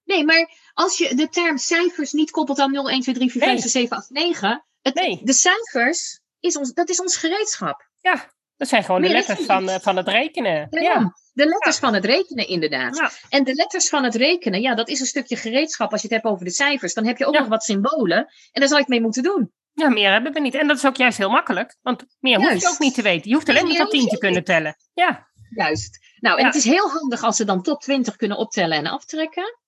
Nee, 0.03 0.23
maar 0.25 0.49
als 0.73 0.97
je 0.97 1.15
de 1.15 1.29
term 1.29 1.57
cijfers 1.57 2.11
niet 2.11 2.31
koppelt 2.31 2.59
aan 2.59 2.71
0, 2.71 2.89
1, 2.89 2.99
2, 3.01 3.15
3, 3.15 3.31
4, 3.31 3.41
5, 3.41 3.53
Nee. 3.53 3.61
6, 3.61 3.71
7, 3.71 3.97
8, 3.97 4.09
9. 4.09 4.65
Het, 4.81 4.95
Nee. 4.95 5.19
De 5.23 5.33
cijfers, 5.33 6.19
is 6.39 6.57
ons, 6.57 6.73
dat 6.73 6.89
is 6.89 7.01
ons 7.01 7.17
gereedschap. 7.17 7.89
Ja, 8.01 8.31
dat 8.57 8.67
zijn 8.67 8.83
gewoon 8.83 9.01
de 9.01 9.07
Meer 9.07 9.15
letters 9.15 9.39
er 9.39 9.45
van, 9.45 9.69
eh, 9.69 9.79
van 9.79 9.97
het 9.97 10.07
rekenen. 10.07 10.67
Ja. 10.69 10.81
Ja. 10.81 11.13
De 11.33 11.45
letters 11.45 11.77
van 11.77 11.93
het 11.93 12.05
rekenen, 12.05 12.47
inderdaad. 12.47 12.97
Ja. 12.97 13.11
En 13.29 13.43
de 13.43 13.53
letters 13.53 13.89
van 13.89 14.03
het 14.03 14.15
rekenen, 14.15 14.61
ja, 14.61 14.75
dat 14.75 14.89
is 14.89 14.99
een 14.99 15.05
stukje 15.05 15.35
gereedschap. 15.35 15.91
Als 15.91 16.01
je 16.01 16.07
het 16.07 16.15
hebt 16.21 16.33
over 16.33 16.45
de 16.45 16.51
cijfers, 16.51 16.93
dan 16.93 17.05
heb 17.05 17.17
je 17.17 17.25
ook 17.25 17.33
Ja. 17.33 17.39
nog 17.39 17.49
wat 17.49 17.63
symbolen. 17.63 18.17
En 18.51 18.59
daar 18.59 18.67
zal 18.67 18.77
het 18.77 18.87
mee 18.87 19.01
moeten 19.01 19.23
doen. 19.23 19.51
Ja, 19.73 19.89
meer 19.89 20.11
hebben 20.11 20.33
we 20.33 20.39
niet. 20.39 20.55
En 20.55 20.67
dat 20.67 20.77
is 20.77 20.85
ook 20.85 20.95
juist 20.97 21.17
heel 21.17 21.29
makkelijk. 21.29 21.77
Want 21.81 22.05
meer 22.19 22.35
hoef 22.35 22.43
je 22.45 22.49
Juist. 22.51 22.67
ook 22.67 22.79
niet 22.79 22.93
te 22.93 23.01
weten. 23.01 23.29
Je 23.29 23.35
hoeft 23.35 23.49
alleen 23.49 23.67
maar 23.67 23.75
tot 23.75 23.89
tien 23.91 24.07
te 24.07 24.17
kunnen 24.17 24.43
tellen. 24.43 24.75
Ja, 24.93 25.27
Juist. 25.49 25.99
Nou, 26.19 26.39
en 26.39 26.45
het 26.45 26.55
is 26.55 26.63
heel 26.63 26.89
handig 26.89 27.23
als 27.23 27.35
ze 27.35 27.45
dan 27.45 27.61
tot 27.61 27.81
20 27.81 28.15
kunnen 28.15 28.37
optellen 28.37 28.77
en 28.77 28.87
aftrekken. 28.87 29.59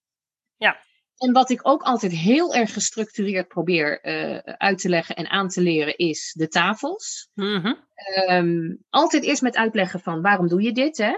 Ja. 0.57 0.77
En 1.17 1.31
wat 1.33 1.49
ik 1.49 1.67
ook 1.67 1.81
altijd 1.83 2.11
heel 2.11 2.53
erg 2.53 2.73
gestructureerd 2.73 3.47
probeer 3.47 4.01
eh, 4.01 4.37
uit 4.57 4.77
te 4.77 4.89
leggen 4.89 5.15
en 5.15 5.29
aan 5.29 5.47
te 5.47 5.61
leren, 5.61 5.97
is 5.97 6.33
de 6.37 6.47
tafels. 6.47 7.29
Mhm. 7.33 7.73
Ehm, 7.93 8.75
altijd 8.89 9.23
eerst 9.23 9.41
met 9.41 9.55
uitleggen 9.55 9.99
van 9.99 10.21
waarom 10.21 10.47
doe 10.47 10.61
je 10.61 10.71
dit, 10.71 10.97
hè? 10.97 11.13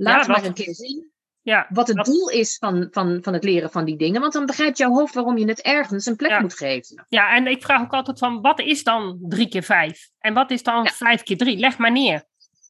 Laat 0.00 0.26
Ja, 0.26 0.32
maar 0.32 0.44
een 0.44 0.54
keer 0.54 0.74
zien 0.74 1.10
Ja, 1.42 1.66
wat 1.70 1.86
het 1.88 1.96
dat- 1.96 2.06
doel 2.06 2.28
is 2.30 2.56
van, 2.56 2.88
van, 2.90 3.18
van 3.22 3.32
het 3.32 3.44
leren 3.44 3.70
van 3.70 3.84
die 3.84 3.96
dingen. 3.96 4.20
Want 4.20 4.32
dan 4.32 4.46
begrijpt 4.46 4.78
jouw 4.78 4.90
hoofd 4.90 5.14
waarom 5.14 5.38
je 5.38 5.46
het 5.46 5.60
ergens 5.62 6.06
een 6.06 6.16
plek 6.16 6.30
Ja. 6.30 6.40
moet 6.40 6.54
geven. 6.56 7.06
ja, 7.08 7.34
en 7.36 7.46
ik 7.46 7.62
vraag 7.62 7.80
ook 7.82 7.92
altijd 7.92 8.18
van, 8.18 8.40
wat 8.40 8.60
is 8.60 8.84
dan 8.84 9.18
drie 9.28 9.48
keer 9.48 9.62
vijf? 9.62 10.10
En 10.18 10.34
wat 10.34 10.50
is 10.50 10.62
dan 10.62 10.82
Ja. 10.82 10.90
vijf 10.90 11.22
keer 11.22 11.36
drie? 11.36 11.56
Leg 11.58 11.78
maar 11.78 11.92
neer. 11.92 12.24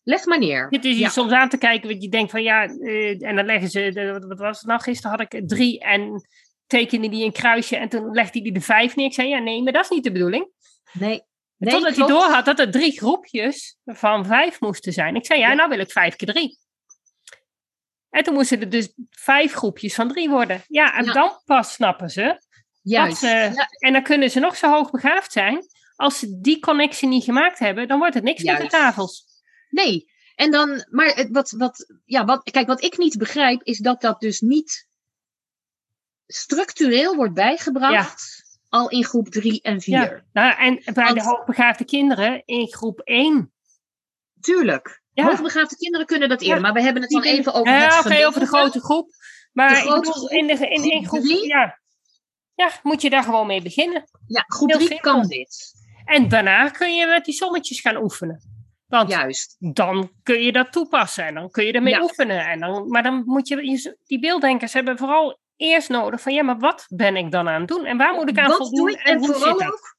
Leg 0.05 0.25
maar 0.27 0.39
neer. 0.39 0.69
Dit 0.71 0.85
is 0.85 0.99
je 0.99 1.09
soms 1.11 1.33
aan 1.33 1.49
te 1.49 1.59
kijken, 1.59 1.89
want 1.89 2.03
je 2.03 2.09
denkt 2.09 2.31
van 2.31 2.43
ja, 2.43 2.65
eh, 2.65 3.23
en 3.27 3.37
dan 3.37 3.45
leggen 3.47 3.69
ze, 3.71 4.23
wat 4.29 4.39
was 4.39 4.59
het 4.59 4.67
nou, 4.67 4.81
gisteren 4.81 5.19
had 5.19 5.33
ik 5.33 5.49
drie 5.49 5.81
en 5.81 6.29
tekende 6.67 7.09
die 7.09 7.25
een 7.25 7.33
kruisje 7.33 7.77
en 7.77 7.89
toen 7.89 8.11
legde 8.11 8.41
hij 8.41 8.51
de 8.51 8.61
vijf 8.61 8.97
neer. 8.97 9.07
Ik 9.07 9.13
zei 9.15 9.29
ja, 9.29 9.39
nee, 9.39 9.63
maar 9.63 9.73
dat 9.73 9.85
is 9.85 9.91
niet 9.91 10.05
de 10.05 10.13
bedoeling. 10.13 10.49
Nee. 10.93 11.09
nee 11.57 11.73
Totdat 11.73 11.97
hij 11.97 12.07
klopt. 12.07 12.11
doorhad 12.11 12.45
dat 12.45 12.59
er 12.59 12.71
drie 12.71 12.99
groepjes 12.99 13.79
van 13.85 14.27
vijf 14.27 14.61
moesten 14.61 14.93
zijn. 14.93 15.15
Ik 15.15 15.27
zei 15.27 15.41
ja, 15.41 15.49
Ja. 15.49 15.55
nou 15.55 15.69
wil 15.69 15.79
ik 15.79 15.91
vijf 15.93 16.17
keer 16.17 16.29
drie. 16.29 16.59
En 18.19 18.25
toen 18.25 18.35
moesten 18.35 18.61
er 18.61 18.71
dus 18.71 18.93
vijf 19.11 19.53
groepjes 19.53 19.95
van 19.95 20.09
drie 20.09 20.29
worden. 20.29 20.63
Ja, 20.69 20.95
en 20.95 21.05
Ja. 21.05 21.13
dan 21.13 21.41
pas 21.45 21.73
snappen 21.73 22.11
ze. 22.11 22.43
Juist. 22.83 23.21
dat, 23.21 23.31
Ja, 23.31 23.69
En 23.79 23.93
dan 23.93 24.03
kunnen 24.03 24.31
ze 24.31 24.41
nog 24.41 24.57
zo 24.57 24.71
hoogbegaafd 24.71 25.33
zijn. 25.33 25.67
Als 25.97 26.19
ze 26.19 26.41
die 26.41 26.61
connectie 26.61 27.09
niet 27.09 27.25
gemaakt 27.25 27.59
hebben, 27.59 27.89
dan 27.89 27.99
wordt 27.99 28.15
het 28.15 28.23
niks 28.23 28.43
met 28.43 28.57
de 28.61 28.67
tafels. 28.67 29.25
Nee. 29.71 30.11
En 30.35 30.51
dan, 30.51 30.87
maar 30.91 31.29
wat, 31.31 31.51
wat, 31.51 31.87
ja, 32.05 32.25
wat, 32.25 32.51
kijk, 32.51 32.67
wat 32.67 32.83
ik 32.83 32.99
niet 32.99 33.19
begrijp, 33.19 33.63
is 33.63 33.79
dat 33.79 34.01
dat 34.01 34.21
dus 34.21 34.41
niet 34.41 34.89
structureel 36.27 37.17
wordt 37.17 37.35
bijgebracht. 37.35 38.43
Al 38.69 38.91
in 38.91 39.05
groep 39.05 39.29
3 39.29 39.63
en 39.63 39.81
4. 39.81 39.95
Ja. 39.95 40.25
Nou, 40.33 40.59
en 40.59 40.95
bij 40.95 41.13
de 41.13 41.23
hoogbegaafde 41.23 41.85
kinderen 41.85 42.43
in 42.45 42.73
groep 42.73 43.01
1. 43.01 43.53
Tuurlijk. 44.41 45.03
Ja. 45.23 45.25
Hoogbegaafde 45.25 45.77
kinderen 45.77 46.07
kunnen 46.07 46.29
dat 46.29 46.41
eerder, 46.41 46.57
Ja. 46.57 46.63
maar 46.63 46.73
we 46.73 46.83
hebben 46.83 47.03
het 47.03 47.11
dan 47.11 47.23
even 47.23 47.53
over 47.55 47.73
Ja, 47.73 48.03
het 48.03 48.25
over 48.27 48.41
de 48.41 48.47
grote 48.47 48.81
groep. 48.81 49.11
Maar 49.53 49.69
De 49.69 49.77
grote 49.77 50.13
groep, 50.13 50.31
in, 50.31 50.47
de, 50.47 50.53
in, 50.69 50.91
in 50.91 51.07
groep 51.07 51.25
ja. 51.25 51.79
ja, 52.55 52.71
moet 52.83 53.03
je 53.03 53.11
daar 53.11 53.23
gewoon 53.23 53.47
mee 53.47 53.63
beginnen. 53.63 54.05
Ja, 54.27 54.41
groep 54.47 54.69
Heel 54.69 54.79
3 54.79 54.89
simpel. 54.91 55.13
kan 55.13 55.27
dit. 55.27 55.73
En 56.05 56.29
daarna 56.29 56.69
kun 56.69 56.95
je 56.97 57.07
met 57.07 57.25
die 57.25 57.35
sommetjes 57.35 57.81
gaan 57.81 57.97
oefenen. 57.97 58.43
Want 58.87 59.11
Juist. 59.11 59.57
dan 59.59 60.11
kun 60.23 60.43
je 60.43 60.53
dat 60.53 60.73
toepassen 60.73 61.25
en 61.27 61.35
dan 61.35 61.51
kun 61.51 61.65
je 61.65 61.73
ermee 61.73 61.93
Ja. 61.95 62.03
oefenen. 62.03 62.47
En 62.47 62.61
dan, 62.61 62.89
maar 62.89 63.03
dan 63.03 63.23
moet 63.27 63.49
je, 63.49 63.97
die 64.05 64.19
beelddenkers 64.21 64.73
hebben 64.73 64.99
vooral 64.99 65.39
eerst 65.57 65.89
nodig 65.89 66.21
van 66.21 66.35
ja, 66.35 66.43
maar 66.43 66.59
wat 66.59 66.85
ben 66.89 67.17
ik 67.17 67.31
dan 67.31 67.49
aan 67.49 67.61
het 67.61 67.69
doen? 67.69 67.85
En 67.85 67.97
waar 67.97 68.15
moet 68.15 68.29
ik 68.29 68.39
aan 68.39 68.47
Wat 68.49 68.57
voldoen? 68.57 68.79
doe 68.87 68.91
ik? 68.91 68.99
En, 68.99 69.13
En 69.13 69.19
hoe 69.19 69.27
vooral 69.27 69.49
zit 69.51 69.59
dat? 69.59 69.73
ook, 69.73 69.95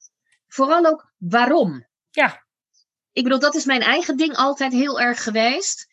vooral 0.47 0.85
ook 0.85 1.11
waarom. 1.17 1.87
Ja, 2.09 2.45
Ik 3.19 3.25
bedoel, 3.25 3.39
dat 3.39 3.55
is 3.55 3.65
mijn 3.65 3.81
eigen 3.81 4.17
ding 4.17 4.35
altijd 4.35 4.73
heel 4.73 4.99
erg 4.99 5.23
geweest. 5.23 5.87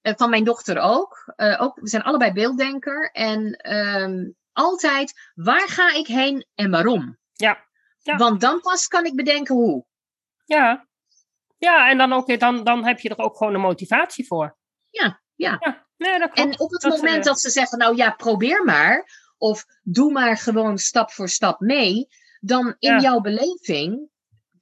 Eh, 0.00 0.12
van 0.16 0.30
mijn 0.30 0.44
dochter 0.44 0.78
ook. 0.78 1.32
Eh, 1.36 1.62
ook. 1.62 1.80
We 1.80 1.88
zijn 1.88 2.02
allebei 2.02 2.32
beelddenker. 2.32 3.10
En 3.10 3.52
ehm, 3.52 4.30
altijd, 4.52 5.30
waar 5.34 5.68
ga 5.68 5.94
ik 5.94 6.06
heen 6.06 6.46
en 6.54 6.70
waarom? 6.70 7.18
ja, 7.32 7.64
Ja. 7.98 8.16
Want 8.16 8.40
dan 8.40 8.60
pas 8.60 8.86
kan 8.86 9.04
ik 9.04 9.14
bedenken 9.16 9.54
hoe. 9.54 9.84
ja. 10.44 10.86
Ja, 11.58 11.90
en 11.90 11.98
dan, 11.98 12.12
ook, 12.12 12.38
dan, 12.38 12.64
dan 12.64 12.84
heb 12.84 12.98
je 13.00 13.08
er 13.08 13.18
ook 13.18 13.36
gewoon 13.36 13.54
een 13.54 13.60
motivatie 13.60 14.26
voor. 14.26 14.56
Ja, 14.90 15.20
ja. 15.34 15.56
Ja, 15.60 15.86
nee, 15.96 16.18
dat 16.18 16.30
klopt. 16.32 16.38
En 16.50 16.60
op 16.60 16.70
het 16.70 16.80
Dat, 16.82 16.96
moment 16.96 17.16
eh, 17.16 17.22
dat 17.22 17.40
ze 17.40 17.50
zeggen, 17.50 17.78
nou 17.78 17.96
ja, 17.96 18.10
probeer 18.10 18.64
maar. 18.64 19.04
Of 19.38 19.64
doe 19.82 20.12
maar 20.12 20.36
gewoon 20.36 20.78
stap 20.78 21.10
voor 21.10 21.28
stap 21.28 21.60
mee. 21.60 22.08
Dan 22.40 22.76
in 22.78 22.92
Ja. 22.92 23.00
jouw 23.00 23.20
beleving 23.20 24.08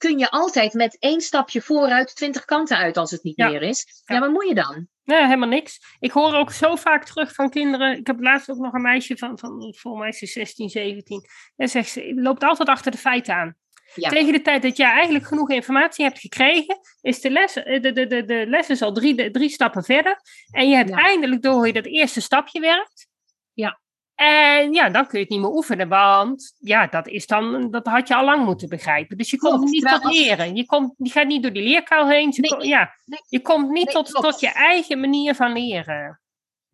kun 0.09 0.19
je 0.19 0.31
altijd 0.31 0.73
met 0.73 0.97
één 0.99 1.21
stapje 1.21 1.61
vooruit 1.62 2.17
twintig 2.17 2.45
kanten 2.45 2.77
uit 2.77 2.97
als 2.97 3.11
het 3.11 3.23
niet 3.23 3.37
Ja. 3.37 3.49
meer 3.49 3.62
is. 3.62 4.03
Ja. 4.05 4.19
Wat 4.21 4.31
moet 4.31 4.49
je 4.49 4.55
dan? 4.55 4.88
Nee, 5.05 5.23
helemaal 5.25 5.49
niks. 5.49 5.81
Ik 5.99 6.11
hoor 6.11 6.35
ook 6.35 6.53
zo 6.53 6.77
vaak 6.77 7.05
terug 7.05 7.35
van 7.35 7.51
kinderen. 7.51 7.99
Ik 7.99 8.07
heb 8.07 8.21
laatst 8.21 8.51
ook 8.51 8.59
nog 8.59 8.73
een 8.73 8.83
meisje 8.83 9.17
van, 9.17 9.38
van 9.38 9.75
volgens 9.77 10.03
mij 10.03 10.09
is 10.09 10.19
ze 10.19 10.27
16, 10.27 10.69
17. 10.69 11.21
En 11.57 11.69
zegt 11.69 11.90
ze, 11.90 12.12
loopt 12.17 12.43
altijd 12.43 12.69
achter 12.69 12.90
de 12.90 12.99
feiten 12.99 13.35
aan. 13.35 13.57
Ja. 13.95 14.09
Tegen 14.09 14.33
de 14.33 14.43
tijd 14.43 14.62
dat 14.62 14.77
jij 14.77 14.90
eigenlijk 14.90 15.27
genoeg 15.27 15.51
informatie 15.51 16.05
hebt 16.05 16.19
gekregen, 16.19 16.79
is 17.01 17.21
de 17.21 17.31
les, 17.31 17.57
eh, 17.57 17.83
de, 17.83 17.93
de, 17.93 18.07
de, 18.07 18.25
de 18.25 18.45
les 18.47 18.69
is 18.69 18.83
al 18.83 18.93
drie, 18.93 19.14
de- 19.14 19.31
drie 19.31 19.49
stappen 19.49 19.85
verder. 19.85 20.21
En 20.51 20.69
je 20.69 20.77
hebt 20.77 20.88
Ja. 20.88 20.97
eindelijk 20.97 21.43
door 21.43 21.53
hoe 21.55 21.67
je 21.67 21.73
dat 21.73 21.87
eerste 21.87 22.21
stapje 22.21 22.61
werkt. 22.61 23.07
Ja. 23.53 23.81
En 24.14 24.72
ja, 24.72 24.90
dan 24.90 25.07
kun 25.07 25.18
je 25.18 25.24
het 25.24 25.33
niet 25.33 25.40
meer 25.40 25.50
oefenen, 25.50 25.88
want 25.88 26.55
ja, 26.59 26.87
dat, 26.87 27.09
is 27.09 27.27
dan, 27.27 27.70
dat 27.70 27.87
had 27.87 28.09
je 28.09 28.14
al 28.14 28.24
lang 28.24 28.44
moeten 28.44 28.68
begrijpen. 28.68 29.16
Dus 29.16 29.31
je 29.31 29.38
komt 29.38 29.55
Klopt, 29.55 29.70
niet 29.70 29.88
tot 29.88 30.05
leren. 30.05 30.57
Je, 30.57 30.66
komt, 30.66 30.94
je 30.96 31.11
gaat 31.11 31.27
niet 31.27 31.42
door 31.42 31.53
die 31.53 31.62
leerkuil 31.62 32.09
heen. 32.09 32.33
Je, 32.35 32.40
Nee, 32.40 32.68
ja, 32.68 32.94
nee. 33.05 33.20
je 33.29 33.40
komt 33.40 33.70
niet 33.70 33.85
Nee, 33.85 33.94
tot, 33.94 34.11
klopt. 34.11 34.27
tot 34.27 34.40
je 34.40 34.53
eigen 34.53 35.00
manier 35.00 35.35
van 35.35 35.53
leren. 35.53 36.20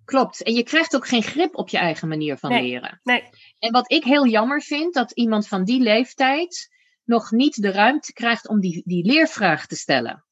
Klopt. 0.04 0.42
En 0.42 0.54
je 0.54 0.62
krijgt 0.62 0.96
ook 0.96 1.08
geen 1.08 1.22
grip 1.22 1.56
op 1.56 1.68
je 1.68 1.78
eigen 1.78 2.08
manier 2.08 2.36
van 2.36 2.50
leren. 2.50 3.00
Nee. 3.02 3.28
En 3.58 3.72
wat 3.72 3.92
ik 3.92 4.04
heel 4.04 4.26
jammer 4.26 4.62
vind, 4.62 4.94
dat 4.94 5.12
iemand 5.12 5.48
van 5.48 5.64
die 5.64 5.80
leeftijd 5.80 6.68
nog 7.04 7.30
niet 7.30 7.62
de 7.62 7.72
ruimte 7.72 8.12
krijgt 8.12 8.48
om 8.48 8.60
die, 8.60 8.82
die 8.84 9.04
leervraag 9.04 9.66
te 9.66 9.76
stellen. 9.76 10.24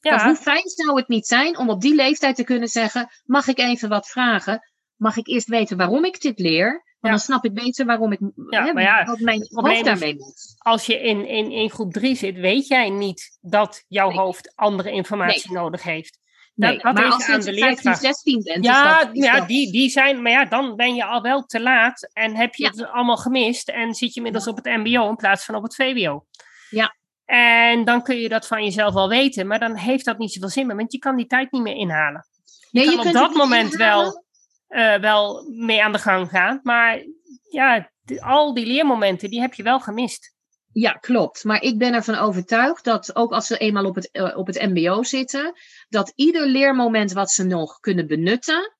Want 0.00 0.20
Ja, 0.20 0.26
hoe 0.26 0.36
fijn 0.36 0.68
zou 0.68 0.96
het 0.96 1.08
niet 1.08 1.26
zijn 1.26 1.58
om 1.58 1.70
op 1.70 1.80
die 1.80 1.94
leeftijd 1.94 2.36
te 2.36 2.44
kunnen 2.44 2.68
zeggen: 2.68 3.08
mag 3.24 3.46
ik 3.46 3.58
even 3.58 3.88
wat 3.88 4.08
vragen? 4.08 4.70
Mag 4.96 5.16
ik 5.16 5.26
eerst 5.28 5.48
weten 5.48 5.76
waarom 5.76 6.04
ik 6.04 6.20
dit 6.20 6.38
leer? 6.38 6.70
Want 6.72 6.84
Ja. 7.00 7.10
dan 7.10 7.18
snap 7.18 7.44
ik 7.44 7.54
beter 7.64 7.86
waarom 7.86 8.12
ik 8.12 8.18
Ja, 8.50 8.64
hè, 8.64 8.80
ja, 8.80 9.04
wat 9.04 9.18
mijn 9.18 9.46
hoofd 9.50 9.84
daarmee 9.84 10.14
moet. 10.14 10.54
als 10.58 10.86
je 10.86 11.00
in, 11.00 11.28
in, 11.28 11.50
in 11.50 11.70
groep 11.70 11.92
3 11.92 12.14
zit, 12.14 12.36
weet 12.36 12.66
jij 12.66 12.90
niet 12.90 13.38
dat 13.40 13.84
jouw 13.88 14.08
Nee. 14.08 14.18
hoofd 14.18 14.52
andere 14.54 14.90
informatie 14.90 15.52
nodig 15.52 15.82
heeft. 15.82 16.18
Nee, 16.54 16.78
dat, 16.78 16.94
maar 16.94 17.06
is 17.06 17.12
als 17.12 17.26
je 17.26 17.32
aan 17.32 17.38
de 17.40 17.44
15, 17.44 17.64
leerkracht. 17.64 18.00
16 18.00 18.42
bent, 18.42 18.64
Ja, 18.64 18.98
is 19.00 19.06
dat, 19.06 19.16
is 19.16 19.24
ja 19.24 19.38
dat- 19.38 19.48
die, 19.48 19.72
die 19.72 19.88
zijn, 19.90 20.22
maar 20.22 20.32
ja, 20.32 20.44
dan 20.44 20.76
ben 20.76 20.94
je 20.94 21.04
al 21.04 21.22
wel 21.22 21.42
te 21.44 21.60
laat 21.60 22.08
en 22.12 22.36
heb 22.36 22.54
je 22.54 22.62
Ja. 22.64 22.70
het 22.70 22.86
allemaal 22.86 23.16
gemist 23.16 23.68
en 23.68 23.94
zit 23.94 24.08
je 24.10 24.16
inmiddels 24.16 24.46
op 24.46 24.56
het 24.56 24.64
MBO 24.64 25.08
in 25.08 25.16
plaats 25.16 25.44
van 25.44 25.54
op 25.54 25.62
het 25.62 25.74
VWO. 25.74 26.26
Ja. 26.70 26.96
En 27.24 27.84
dan 27.84 28.02
kun 28.02 28.16
je 28.16 28.28
dat 28.28 28.46
van 28.46 28.64
jezelf 28.64 28.94
wel 28.94 29.08
weten, 29.08 29.46
maar 29.46 29.58
dan 29.58 29.76
heeft 29.76 30.04
dat 30.04 30.18
niet 30.18 30.32
zoveel 30.32 30.48
zin 30.48 30.66
meer, 30.66 30.76
want 30.76 30.92
je 30.92 30.98
kan 30.98 31.16
die 31.16 31.26
tijd 31.26 31.52
niet 31.52 31.62
meer 31.62 31.76
inhalen. 31.76 32.26
Nee, 32.70 32.84
kan 32.84 32.94
op 32.94 33.00
kunt 33.00 33.14
dat 33.14 33.34
moment 33.34 33.72
inhalen. 33.72 34.04
wel 34.04 34.24
eh, 34.66 34.94
wel 35.00 35.48
mee 35.48 35.82
aan 35.84 35.92
de 35.92 35.98
gang 35.98 36.28
gaan, 36.28 36.60
maar 36.62 37.04
ja, 37.50 37.90
al 38.18 38.54
die 38.54 38.66
leermomenten, 38.66 39.30
die 39.30 39.40
heb 39.40 39.54
je 39.54 39.62
wel 39.62 39.80
gemist. 39.80 40.34
Ja, 40.72 40.92
klopt. 40.92 41.44
Maar 41.44 41.62
ik 41.62 41.78
ben 41.78 41.94
ervan 41.94 42.14
overtuigd 42.14 42.84
dat 42.84 43.16
ook 43.16 43.32
als 43.32 43.46
ze 43.46 43.58
eenmaal 43.58 43.84
op 43.84 43.94
het, 43.94 44.10
eh, 44.10 44.36
op 44.36 44.46
het 44.46 44.62
MBO 44.62 45.02
zitten, 45.02 45.52
dat 45.88 46.12
ieder 46.14 46.46
leermoment 46.46 47.12
wat 47.12 47.30
ze 47.30 47.44
nog 47.44 47.80
kunnen 47.80 48.06
benutten, 48.06 48.76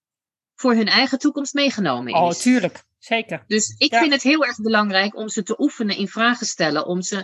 voor 0.54 0.74
hun 0.74 0.86
eigen 0.86 1.18
toekomst 1.18 1.54
meegenomen 1.54 2.12
is. 2.12 2.20
Oh, 2.20 2.30
tuurlijk, 2.30 2.84
zeker. 2.98 3.44
Dus 3.46 3.74
ik 3.78 3.92
Ja. 3.92 4.00
vind 4.00 4.12
het 4.12 4.22
heel 4.22 4.44
erg 4.44 4.56
belangrijk 4.56 5.16
om 5.16 5.28
ze 5.28 5.42
te 5.42 5.60
oefenen 5.60 5.96
in 5.96 6.08
vragen 6.08 6.46
stellen. 6.46 6.86
Om 6.86 7.02
ze, 7.02 7.16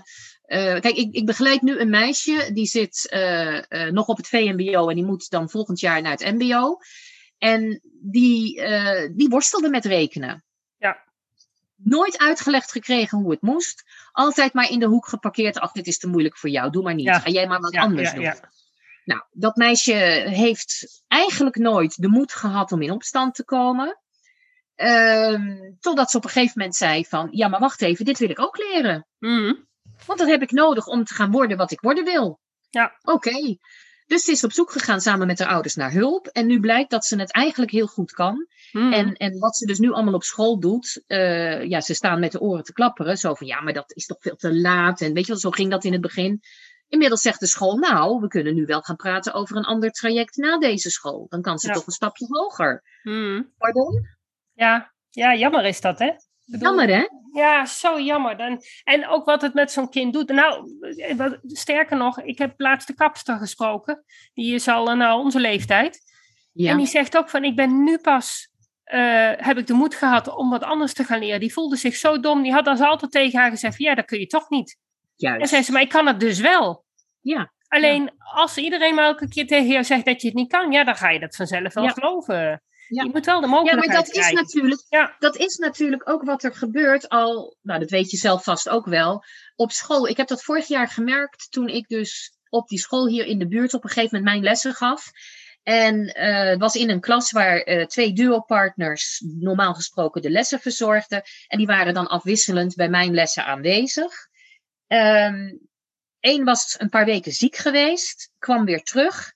eh, 0.42 0.80
kijk, 0.80 0.96
ik, 0.96 1.14
ik 1.14 1.26
begeleid 1.26 1.62
nu 1.62 1.78
een 1.78 1.90
meisje 1.90 2.50
die 2.52 2.66
zit 2.66 3.08
nog 3.90 4.06
op 4.06 4.16
het 4.16 4.28
VMBO 4.28 4.88
en 4.88 4.94
die 4.94 5.04
moet 5.04 5.30
dan 5.30 5.50
volgend 5.50 5.80
jaar 5.80 6.02
naar 6.02 6.12
het 6.18 6.32
MBO. 6.38 6.78
En 7.42 7.80
die, 8.00 8.62
eh, 8.62 9.10
die 9.16 9.28
worstelde 9.28 9.68
met 9.68 9.84
rekenen. 9.84 10.44
Ja. 10.78 11.02
Nooit 11.76 12.18
uitgelegd 12.18 12.72
gekregen 12.72 13.18
hoe 13.18 13.30
het 13.30 13.42
moest. 13.42 13.82
Altijd 14.12 14.52
maar 14.52 14.70
in 14.70 14.78
de 14.78 14.86
hoek 14.86 15.06
geparkeerd. 15.06 15.58
Ach, 15.58 15.72
dit 15.72 15.86
is 15.86 15.98
te 15.98 16.08
moeilijk 16.08 16.36
voor 16.38 16.50
jou. 16.50 16.70
Doe 16.70 16.82
maar 16.82 16.94
niet. 16.94 17.04
Ja. 17.04 17.18
Ga 17.18 17.30
jij 17.30 17.46
maar 17.46 17.60
wat 17.60 17.72
Ja, 17.72 17.80
anders 17.80 18.12
doen. 18.12 18.22
ja. 18.22 18.50
Nou, 19.04 19.22
dat 19.30 19.56
meisje 19.56 19.92
heeft 20.28 21.02
eigenlijk 21.08 21.56
nooit 21.56 22.02
de 22.02 22.08
moed 22.08 22.32
gehad 22.32 22.72
om 22.72 22.82
in 22.82 22.90
opstand 22.90 23.34
te 23.34 23.44
komen. 23.44 23.98
Ehm, 24.74 25.56
totdat 25.80 26.10
ze 26.10 26.16
op 26.16 26.24
een 26.24 26.30
gegeven 26.30 26.52
moment 26.56 26.76
zei 26.76 27.04
van, 27.04 27.28
ja 27.30 27.48
maar 27.48 27.60
wacht 27.60 27.82
even, 27.82 28.04
dit 28.04 28.18
wil 28.18 28.30
ik 28.30 28.40
ook 28.40 28.56
leren. 28.56 29.06
Mhm. 29.18 29.54
Want 30.06 30.18
dat 30.18 30.28
heb 30.28 30.42
ik 30.42 30.50
nodig 30.50 30.86
om 30.86 31.04
te 31.04 31.14
gaan 31.14 31.30
worden 31.30 31.56
wat 31.56 31.70
ik 31.70 31.80
worden 31.80 32.04
wil. 32.04 32.40
Ja. 32.70 32.98
Oké. 33.02 33.56
Dus 34.06 34.24
ze 34.24 34.30
is 34.30 34.44
op 34.44 34.52
zoek 34.52 34.70
gegaan 34.72 35.00
samen 35.00 35.26
met 35.26 35.38
haar 35.38 35.48
ouders 35.48 35.74
naar 35.74 35.92
hulp. 35.92 36.26
En 36.26 36.46
nu 36.46 36.60
blijkt 36.60 36.90
dat 36.90 37.04
ze 37.04 37.18
het 37.20 37.32
eigenlijk 37.32 37.72
heel 37.72 37.86
goed 37.86 38.12
kan. 38.12 38.46
Mhm. 38.72 38.92
En, 38.92 39.12
en 39.14 39.38
wat 39.38 39.56
ze 39.56 39.66
dus 39.66 39.78
nu 39.78 39.92
allemaal 39.92 40.14
op 40.14 40.22
school 40.24 40.60
doet, 40.60 41.02
eh, 41.06 41.64
ja, 41.68 41.80
ze 41.80 41.94
staan 41.94 42.20
met 42.20 42.32
de 42.32 42.40
oren 42.40 42.64
te 42.64 42.72
klapperen. 42.72 43.16
Zo 43.16 43.34
van, 43.34 43.46
ja, 43.46 43.60
maar 43.60 43.72
dat 43.72 43.92
is 43.96 44.06
toch 44.06 44.20
veel 44.20 44.36
te 44.36 44.54
laat. 44.54 45.00
En 45.00 45.12
weet 45.12 45.24
je 45.26 45.32
wel, 45.32 45.40
zo 45.40 45.50
ging 45.50 45.70
dat 45.70 45.84
in 45.84 45.92
het 45.92 46.00
begin. 46.00 46.40
Inmiddels 46.88 47.22
zegt 47.22 47.40
de 47.40 47.46
school, 47.46 47.76
nou, 47.76 48.20
we 48.20 48.28
kunnen 48.28 48.54
nu 48.54 48.64
wel 48.66 48.80
gaan 48.80 48.96
praten 48.96 49.32
over 49.32 49.56
een 49.56 49.64
ander 49.64 49.90
traject 49.90 50.36
na 50.36 50.58
deze 50.58 50.90
school. 50.90 51.26
Dan 51.28 51.42
kan 51.42 51.58
ze 51.58 51.66
Ja. 51.66 51.72
toch 51.74 51.86
een 51.86 51.92
stapje 51.92 52.26
hoger. 52.28 52.82
Mhm. 53.02 53.42
Pardon? 53.58 54.08
Ja. 54.52 54.92
ja, 55.10 55.34
jammer 55.34 55.64
is 55.64 55.80
dat, 55.80 55.98
hè? 55.98 56.10
Bedoel, 56.44 56.66
Jammer, 56.76 56.96
hè? 56.96 57.06
Ja, 57.32 57.66
zo 57.66 58.00
jammer. 58.00 58.36
Dan, 58.36 58.60
en 58.84 59.08
ook 59.08 59.24
wat 59.24 59.42
het 59.42 59.54
met 59.54 59.72
zo'n 59.72 59.88
kind 59.90 60.12
doet. 60.12 60.28
Nou, 60.28 60.70
eh, 60.96 61.16
wat, 61.16 61.38
sterker 61.42 61.96
nog, 61.96 62.20
ik 62.22 62.38
heb 62.38 62.54
laatst 62.56 62.86
de 62.88 62.94
kapster 62.94 63.36
gesproken. 63.36 64.04
Die 64.34 64.54
is 64.54 64.68
al 64.68 64.90
eh, 64.90 64.96
nou 64.96 65.20
onze 65.24 65.40
leeftijd. 65.40 66.00
Ja. 66.52 66.70
En 66.70 66.76
die 66.76 66.86
zegt 66.86 67.16
ook 67.16 67.30
van, 67.30 67.44
ik 67.44 67.56
ben 67.56 67.84
nu 67.84 67.98
pas, 67.98 68.48
eh, 68.84 69.30
heb 69.36 69.58
ik 69.58 69.66
de 69.66 69.72
moed 69.72 69.94
gehad 69.94 70.34
om 70.36 70.50
wat 70.50 70.62
anders 70.62 70.92
te 70.94 71.04
gaan 71.04 71.18
leren. 71.18 71.40
Die 71.40 71.52
voelde 71.52 71.76
zich 71.76 71.96
zo 71.96 72.20
dom. 72.20 72.42
Die 72.42 72.52
had 72.52 72.66
als 72.66 72.80
altijd 72.80 73.12
tegen 73.12 73.38
haar 73.40 73.50
gezegd, 73.50 73.76
van, 73.76 73.84
ja, 73.84 73.94
dat 73.94 74.04
kun 74.04 74.18
je 74.18 74.26
toch 74.26 74.50
niet. 74.50 74.78
En 75.16 75.28
Juist. 75.28 75.48
zei 75.48 75.62
ze, 75.62 75.72
maar 75.72 75.82
ik 75.82 75.88
kan 75.88 76.06
het 76.06 76.20
dus 76.20 76.40
wel. 76.40 76.84
Ja. 77.20 77.52
Alleen 77.68 78.10
als 78.34 78.56
iedereen 78.56 78.94
maar 78.94 79.04
elke 79.04 79.28
keer 79.28 79.46
tegen 79.46 79.66
jou 79.66 79.84
zegt 79.84 80.04
dat 80.04 80.20
je 80.20 80.28
het 80.28 80.36
niet 80.36 80.50
kan, 80.50 80.72
ja, 80.72 80.84
dan 80.84 80.96
ga 80.96 81.10
je 81.10 81.20
dat 81.20 81.36
vanzelf 81.36 81.74
wel 81.74 81.84
Ja. 81.84 81.90
geloven. 81.90 82.62
Ja. 82.94 83.02
Je 83.02 83.10
moet 83.12 83.26
wel 83.26 83.40
de 83.40 83.46
Ja, 83.46 83.52
mogelijkheid 83.52 83.86
maar 83.86 84.04
dat 84.04 84.16
is, 84.16 84.30
natuurlijk, 84.30 84.84
Ja. 84.88 85.16
dat 85.18 85.36
is 85.36 85.56
natuurlijk 85.56 86.08
ook 86.10 86.22
wat 86.22 86.42
er 86.42 86.54
gebeurt 86.54 87.08
al, 87.08 87.56
nou 87.62 87.80
dat 87.80 87.90
weet 87.90 88.10
je 88.10 88.16
zelf 88.16 88.44
vast 88.44 88.68
ook 88.68 88.86
wel, 88.86 89.24
op 89.56 89.70
school. 89.70 90.08
Ik 90.08 90.16
heb 90.16 90.28
dat 90.28 90.42
vorig 90.42 90.66
jaar 90.68 90.88
gemerkt 90.88 91.50
toen 91.50 91.68
ik 91.68 91.88
dus 91.88 92.36
op 92.48 92.68
die 92.68 92.78
school 92.78 93.08
hier 93.08 93.24
in 93.24 93.38
de 93.38 93.48
buurt 93.48 93.74
op 93.74 93.84
een 93.84 93.90
gegeven 93.90 94.16
moment 94.16 94.34
mijn 94.34 94.44
lessen 94.44 94.74
gaf. 94.74 95.10
En 95.62 96.18
het 96.18 96.60
was 96.60 96.74
in 96.74 96.90
een 96.90 97.00
klas 97.00 97.30
waar 97.30 97.60
eh, 97.60 97.86
twee 97.86 98.12
duopartners 98.12 99.22
normaal 99.38 99.74
gesproken 99.74 100.22
de 100.22 100.30
lessen 100.30 100.60
verzorgden. 100.60 101.22
En 101.46 101.58
die 101.58 101.66
waren 101.66 101.94
dan 101.94 102.06
afwisselend 102.06 102.74
bij 102.74 102.88
mijn 102.88 103.14
lessen 103.14 103.44
aanwezig. 103.44 104.12
Eén 106.20 106.44
was 106.44 106.74
een 106.78 106.88
paar 106.88 107.04
weken 107.04 107.32
ziek 107.32 107.56
geweest, 107.56 108.32
kwam 108.38 108.64
weer 108.64 108.82
terug. 108.82 109.32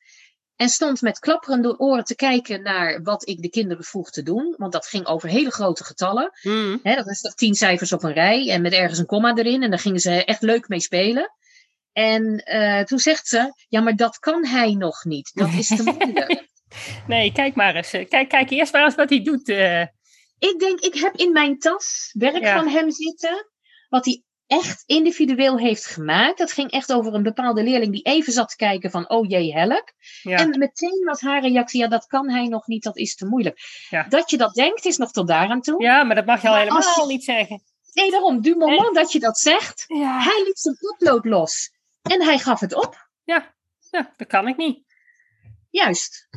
En 0.56 0.68
stond 0.68 1.00
met 1.00 1.18
klapperende 1.18 1.78
oren 1.78 2.04
te 2.04 2.14
kijken 2.14 2.62
naar 2.62 3.02
wat 3.02 3.28
ik 3.28 3.42
de 3.42 3.48
kinderen 3.50 3.84
vroeg 3.84 4.10
te 4.10 4.22
doen. 4.22 4.54
Want 4.56 4.72
dat 4.72 4.86
ging 4.86 5.06
over 5.06 5.28
hele 5.28 5.50
grote 5.50 5.84
getallen. 5.84 6.30
Mm. 6.42 6.80
Hè, 6.82 6.94
dat 6.94 7.06
is 7.06 7.20
toch 7.20 7.34
tien 7.34 7.54
cijfers 7.54 7.92
op 7.92 8.02
een 8.02 8.12
rij 8.12 8.50
en 8.50 8.62
met 8.62 8.72
ergens 8.72 8.98
een 8.98 9.06
komma 9.06 9.34
erin. 9.36 9.62
En 9.62 9.70
daar 9.70 9.78
gingen 9.78 10.00
ze 10.00 10.24
echt 10.24 10.42
leuk 10.42 10.68
mee 10.68 10.80
spelen. 10.80 11.30
En 11.92 12.36
eh, 12.36 12.82
toen 12.84 12.98
zegt 12.98 13.26
ze, 13.28 13.52
ja, 13.68 13.80
maar 13.80 13.96
dat 13.96 14.18
kan 14.18 14.46
hij 14.46 14.74
nog 14.74 15.04
niet. 15.04 15.30
Dat 15.34 15.48
is 15.52 15.66
te 15.68 15.82
moeilijk. 15.98 16.46
Nee, 17.06 17.32
kijk 17.32 17.54
maar 17.54 17.74
eens. 17.74 17.92
eh, 17.92 18.08
Kijk, 18.08 18.28
kijk 18.28 18.50
eerst 18.50 18.72
maar 18.72 18.84
eens 18.84 18.94
wat 18.94 19.08
hij 19.10 19.22
doet. 19.22 19.48
eh. 19.48 19.80
ik 20.38 20.54
denk, 20.58 20.80
ik 20.80 20.94
heb 20.94 21.14
in 21.16 21.32
mijn 21.32 21.58
tas 21.58 22.10
werk 22.18 22.42
Ja. 22.42 22.58
van 22.58 22.68
hem 22.68 22.90
zitten. 22.90 23.46
Wat 23.88 24.04
hij 24.04 24.22
echt 24.46 24.82
individueel 24.86 25.58
heeft 25.58 25.86
gemaakt. 25.86 26.38
Dat 26.38 26.52
ging 26.52 26.70
echt 26.70 26.92
over 26.92 27.14
een 27.14 27.22
bepaalde 27.22 27.62
leerling 27.62 27.92
die 27.92 28.02
even 28.02 28.32
zat 28.32 28.48
te 28.48 28.56
kijken 28.56 28.90
van, 28.90 29.08
oh 29.10 29.28
jee, 29.28 29.52
help. 29.52 29.92
ja. 30.22 30.36
En 30.38 30.58
meteen 30.58 31.02
was 31.04 31.20
haar 31.20 31.40
reactie, 31.42 31.80
ja, 31.80 31.88
dat 31.88 32.06
kan 32.06 32.30
hij 32.30 32.46
nog 32.46 32.66
niet, 32.66 32.82
dat 32.82 32.96
is 32.96 33.14
te 33.14 33.26
moeilijk. 33.26 33.58
Ja. 33.90 34.02
Dat 34.08 34.30
je 34.30 34.36
dat 34.36 34.54
denkt, 34.54 34.84
is 34.84 34.96
nog 34.96 35.12
tot 35.12 35.28
daaraan 35.28 35.60
toe. 35.60 35.82
ja, 35.82 36.02
maar 36.04 36.14
dat 36.16 36.26
mag 36.26 36.42
je 36.42 36.48
al 36.48 36.54
Maar 36.54 36.62
helemaal 36.62 37.06
je- 37.06 37.12
niet 37.12 37.24
zeggen. 37.24 37.62
Nee, 37.92 38.10
daarom, 38.10 38.42
du 38.42 38.56
moment 38.56 38.94
dat 38.94 39.12
je 39.12 39.18
dat 39.18 39.38
zegt, 39.38 39.84
Ja. 39.86 40.20
hij 40.22 40.42
liet 40.46 40.58
zijn 40.58 40.76
potlood 40.80 41.24
los. 41.24 41.70
En 42.02 42.22
hij 42.22 42.38
gaf 42.38 42.60
het 42.60 42.74
op. 42.74 43.08
Ja. 43.24 43.54
ja, 43.90 44.12
dat 44.16 44.26
kan 44.28 44.48
ik 44.48 44.56
niet. 44.56 44.84
Juist. 45.70 46.28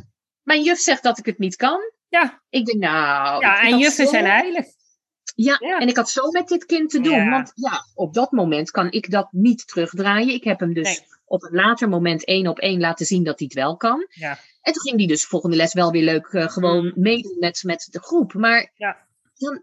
Mijn 0.42 0.62
juf 0.62 0.78
zegt 0.78 1.02
dat 1.02 1.18
ik 1.18 1.26
het 1.26 1.38
niet 1.38 1.56
kan. 1.56 1.80
Ja, 2.08 2.42
Ik 2.50 2.64
denk, 2.66 2.78
nou... 2.78 3.40
ja 3.40 3.60
en 3.60 3.78
juffen 3.78 4.06
zijn 4.06 4.24
heilig. 4.26 4.66
Ja, 5.34 5.56
Ja. 5.60 5.78
en 5.78 5.88
ik 5.88 5.96
had 5.96 6.10
zo 6.10 6.30
met 6.30 6.48
dit 6.48 6.64
kind 6.64 6.90
te 6.90 7.00
doen. 7.00 7.14
Ja. 7.14 7.30
Want 7.30 7.52
ja, 7.54 7.84
op 7.94 8.14
dat 8.14 8.30
moment 8.30 8.70
kan 8.70 8.90
ik 8.90 9.10
dat 9.10 9.28
niet 9.30 9.66
terugdraaien. 9.66 10.34
Ik 10.34 10.44
heb 10.44 10.60
hem 10.60 10.74
dus 10.74 10.98
Nee. 10.98 11.06
op 11.24 11.42
een 11.42 11.54
later 11.54 11.88
moment 11.88 12.24
één 12.24 12.46
op 12.46 12.58
één 12.58 12.80
laten 12.80 13.06
zien 13.06 13.24
dat 13.24 13.38
hij 13.38 13.48
het 13.50 13.58
wel 13.62 13.76
kan. 13.76 14.06
Ja. 14.10 14.38
En 14.62 14.72
toen 14.72 14.82
ging 14.82 14.96
hij 14.98 15.06
dus 15.06 15.24
volgende 15.26 15.56
les 15.56 15.72
wel 15.72 15.90
weer 15.90 16.04
leuk 16.04 16.26
eh, 16.26 16.48
gewoon 16.48 16.84
Mm. 16.84 16.92
meedoen 16.94 17.36
met, 17.38 17.62
met 17.64 17.88
de 17.90 18.00
groep. 18.00 18.32
Maar 18.34 18.70
Ja. 18.74 18.96
dan... 19.38 19.62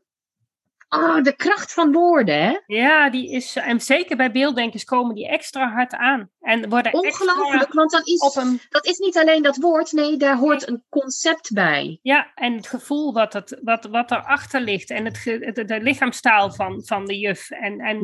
Oh, 0.90 1.22
de 1.24 1.36
kracht 1.36 1.74
van 1.74 1.92
woorden, 1.92 2.42
hè? 2.44 2.60
Ja, 2.66 3.10
die 3.10 3.32
is, 3.32 3.56
en 3.56 3.82
zeker 3.82 4.18
bij 4.18 4.32
beelddenkers 4.32 4.84
komen 4.84 5.16
die 5.16 5.28
extra 5.30 5.72
hard 5.72 5.94
aan. 5.94 6.30
En 6.40 6.70
worden 6.70 6.94
Ongelooflijk, 6.94 7.74
want 7.74 7.92
dan 7.92 8.02
is, 8.04 8.36
een, 8.36 8.60
dat 8.70 8.86
is 8.86 8.98
niet 8.98 9.18
alleen 9.18 9.44
dat 9.44 9.58
woord. 9.58 9.92
Nee, 9.92 10.18
daar 10.18 10.36
hoort 10.38 10.68
een 10.68 10.84
concept 10.90 11.54
bij. 11.54 12.00
ja, 12.02 12.32
en 12.36 12.54
het 12.56 12.68
gevoel 12.68 13.14
wat, 13.14 13.34
het, 13.34 13.60
wat, 13.64 13.86
wat 13.86 14.12
erachter 14.12 14.62
ligt. 14.62 14.90
En 14.90 15.06
het, 15.06 15.18
ge- 15.18 15.64
de 15.66 15.82
lichaamstaal 15.82 16.52
van, 16.52 16.82
van 16.86 17.06
de 17.06 17.18
juf. 17.18 17.50
En, 17.50 17.80
en 17.80 18.04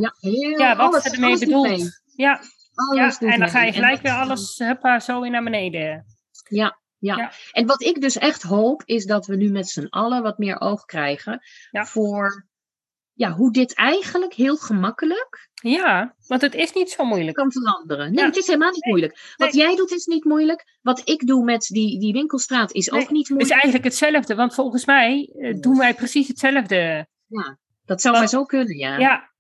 ja, 0.58 0.76
wat 0.76 0.88
alles, 0.88 1.04
ze 1.04 1.10
ermee 1.12 1.40
bedoelt. 1.40 1.68
mee. 1.68 1.88
Ja, 2.16 2.42
Alles 2.76 3.18
ja, 3.20 3.28
en 3.32 3.40
dan 3.40 3.50
ga 3.50 3.62
je 3.64 3.72
gelijk 3.74 3.94
dat- 3.94 4.02
weer 4.02 4.12
alles, 4.22 4.58
huppa, 4.58 5.00
zo 5.00 5.22
weer 5.22 5.32
naar 5.32 5.44
beneden. 5.44 6.06
Ja, 6.50 6.78
ja. 6.98 7.16
Ja. 7.16 7.32
En 7.52 7.66
wat 7.66 7.82
ik 7.82 8.02
dus 8.02 8.18
echt 8.18 8.42
hoop, 8.42 8.82
is 8.86 9.06
dat 9.06 9.26
we 9.26 9.36
nu 9.36 9.50
met 9.50 9.70
z'n 9.70 9.88
allen 9.90 10.24
wat 10.24 10.38
meer 10.38 10.62
oog 10.62 10.86
krijgen 10.86 11.42
Ja. 11.72 11.86
voor 11.86 12.46
ja, 13.14 13.32
hoe 13.32 13.52
dit 13.52 13.74
eigenlijk 13.76 14.34
heel 14.34 14.56
gemakkelijk 14.56 15.50
Ja, 15.62 16.16
want 16.28 16.42
het 16.42 16.54
is 16.56 16.74
niet 16.74 16.90
zo 16.90 17.06
moeilijk. 17.06 17.36
kan 17.38 17.52
veranderen. 17.52 18.06
Nee, 18.12 18.20
Ja. 18.20 18.26
het 18.26 18.38
is 18.38 18.46
helemaal 18.48 18.72
niet 18.72 18.84
Nee. 18.84 18.92
moeilijk. 18.94 19.34
Wat 19.38 19.54
jij 19.54 19.76
doet 19.76 19.92
is 19.92 20.06
niet 20.06 20.24
moeilijk. 20.24 20.78
Wat 20.82 21.02
ik 21.10 21.28
doe 21.28 21.44
met 21.44 21.62
die, 21.68 22.00
die 22.00 22.14
winkelstraat 22.14 22.72
is 22.74 22.88
Nee, 22.88 23.02
ook 23.02 23.10
niet 23.10 23.18
Het 23.28 23.30
is 23.30 23.30
moeilijk. 23.30 23.52
eigenlijk 23.64 23.84
hetzelfde, 23.84 24.36
want 24.36 24.54
volgens 24.54 24.86
mij 24.86 25.30
eh, 25.40 25.54
doen 25.60 25.78
wij 25.78 25.94
precies 25.94 26.28
hetzelfde. 26.28 27.08
Dat 27.86 28.02
zou 28.02 28.18
maar 28.18 28.28
zo 28.30 28.44
kunnen, 28.46 28.78
ja. 28.78 28.98
Ja, 28.98 29.32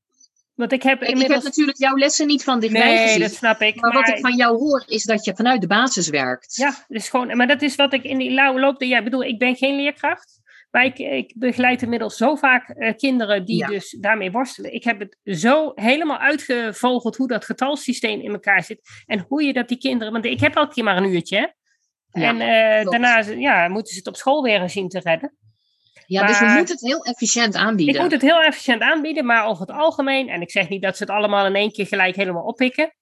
want 0.54 0.72
ik 0.72 0.84
heb 0.84 1.00
Kijk, 1.00 1.02
ik 1.02 1.08
heb 1.08 1.10
inmiddels... 1.16 1.44
natuurlijk 1.44 1.78
jouw 1.78 1.96
lessen 1.96 2.28
niet 2.28 2.44
van 2.44 2.60
dichtbij 2.60 2.84
Nee, 2.94 3.04
gezien. 3.06 3.20
dat 3.22 3.32
snap 3.34 3.62
ik. 3.62 3.82
maar 3.82 3.94
wat 3.94 4.08
ik 4.08 4.20
van 4.20 4.36
jou 4.36 4.58
hoor, 4.58 4.84
is 4.88 5.04
dat 5.04 5.26
je 5.26 5.36
vanuit 5.36 5.62
de 5.62 5.68
basis 5.68 6.10
werkt. 6.10 6.56
Ja, 6.56 6.86
dus 6.88 7.10
gewoon, 7.10 7.38
maar 7.38 7.48
dat 7.48 7.62
is 7.62 7.76
wat 7.76 7.94
ik 7.94 8.04
in 8.04 8.18
die 8.18 8.32
lauwe 8.32 8.60
loop. 8.60 8.82
Ja, 8.82 8.98
ik 8.98 9.04
bedoel, 9.04 9.24
ik 9.24 9.40
ben 9.40 9.56
geen 9.56 9.76
leerkracht. 9.76 10.42
Maar 10.74 10.86
ik, 10.86 10.98
ik 10.98 11.34
begeleid 11.38 11.82
inmiddels 11.82 12.18
zo 12.18 12.36
vaak 12.36 12.70
eh, 12.70 12.94
kinderen 12.98 13.46
die 13.46 13.58
Ja. 13.58 13.68
dus 13.68 13.98
daarmee 14.00 14.32
worstelen. 14.32 14.74
Ik 14.74 14.84
heb 14.84 15.00
het 15.00 15.18
zo 15.24 15.72
helemaal 15.76 16.18
uitgevogeld 16.18 17.16
hoe 17.18 17.28
dat 17.28 17.46
getalsysteem 17.46 18.22
in 18.22 18.32
elkaar 18.32 18.64
zit. 18.64 18.80
En 19.06 19.26
hoe 19.28 19.44
je 19.44 19.54
dat 19.54 19.68
die 19.68 19.78
kinderen. 19.78 20.14
Want 20.14 20.26
ik 20.26 20.40
heb 20.40 20.56
elke 20.56 20.74
keer 20.74 20.84
maar 20.84 20.98
een 20.98 21.14
uurtje. 21.14 21.54
hè. 22.10 22.22
Ja, 22.22 22.40
en 22.40 22.82
klopt. 22.82 23.02
daarna 23.02 23.32
ja, 23.40 23.68
moeten 23.68 23.92
ze 23.94 23.98
het 24.00 24.08
op 24.08 24.16
school 24.16 24.44
weer 24.44 24.70
zien 24.70 24.88
te 24.90 25.00
redden. 25.00 25.38
Ja, 26.06 26.26
dus 26.28 26.40
we 26.40 26.46
moeten 26.46 26.76
het 26.76 26.82
heel 26.86 27.04
efficiënt 27.06 27.56
aanbieden. 27.56 27.96
Ik 27.96 28.02
moet 28.02 28.12
het 28.12 28.22
heel 28.22 28.42
efficiënt 28.42 28.82
aanbieden, 28.82 29.26
maar 29.26 29.46
over 29.46 29.68
het 29.68 29.76
algemeen. 29.76 30.30
En 30.30 30.42
ik 30.42 30.52
zeg 30.52 30.70
niet 30.70 30.82
dat 30.82 30.98
ze 30.98 31.04
het 31.04 31.12
allemaal 31.12 31.46
in 31.46 31.56
één 31.56 31.72
keer 31.72 31.88
gelijk 31.88 32.16
helemaal 32.16 32.44
oppikken. 32.44 32.94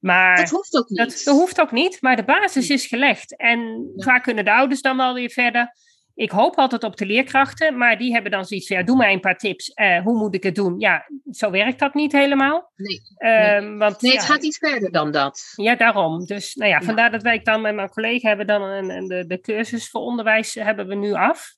Maar 0.00 0.36
Dat 0.36 0.50
hoeft 0.50 0.76
ook 0.76 0.88
niet. 0.88 0.98
dat, 0.98 1.22
dat 1.24 1.34
hoeft 1.36 1.60
ook 1.60 1.72
niet, 1.72 1.98
maar 2.02 2.16
de 2.16 2.24
basis 2.24 2.70
is 2.70 2.86
gelegd. 2.86 3.36
En 3.36 3.58
Ja. 3.96 4.04
vaak 4.04 4.22
kunnen 4.22 4.44
de 4.44 4.52
ouders 4.52 4.80
dan 4.80 4.96
wel 4.96 5.14
weer 5.14 5.30
verder. 5.30 5.74
Ik 6.18 6.30
hoop 6.30 6.56
altijd 6.56 6.84
op 6.84 6.96
de 6.96 7.06
leerkrachten, 7.06 7.76
maar 7.76 7.98
die 7.98 8.12
hebben 8.12 8.30
dan 8.30 8.44
zoiets 8.44 8.66
van, 8.66 8.76
ja, 8.76 8.82
doe 8.82 8.96
mij 8.96 9.12
een 9.12 9.20
paar 9.20 9.36
tips. 9.36 9.68
Eh, 9.72 10.00
hoe 10.02 10.18
moet 10.18 10.34
ik 10.34 10.42
het 10.42 10.54
doen? 10.54 10.78
Ja, 10.80 11.06
zo 11.30 11.50
werkt 11.50 11.78
dat 11.78 11.94
niet 11.94 12.12
helemaal. 12.12 12.72
Nee, 12.76 13.00
Ehm, 13.16 13.76
want, 13.76 14.00
nee 14.02 14.12
ja, 14.12 14.18
het 14.18 14.26
gaat 14.26 14.42
iets 14.44 14.58
verder 14.58 14.90
dan 14.92 15.10
dat. 15.10 15.52
ja, 15.56 15.74
daarom. 15.76 16.24
Dus 16.24 16.54
nou 16.54 16.70
ja, 16.70 16.78
Ja. 16.78 16.84
vandaar 16.86 17.10
dat 17.10 17.22
wij 17.22 17.40
dan 17.42 17.60
met 17.60 17.74
mijn 17.74 17.88
collega 17.88 18.28
hebben 18.28 18.46
dan 18.46 18.62
een, 18.62 18.90
een- 18.90 19.06
de, 19.08 19.26
de 19.26 19.40
cursus 19.40 19.90
voor 19.90 20.00
onderwijs 20.00 20.54
hebben 20.54 20.86
we 20.86 20.94
nu 20.94 21.12
af. 21.12 21.56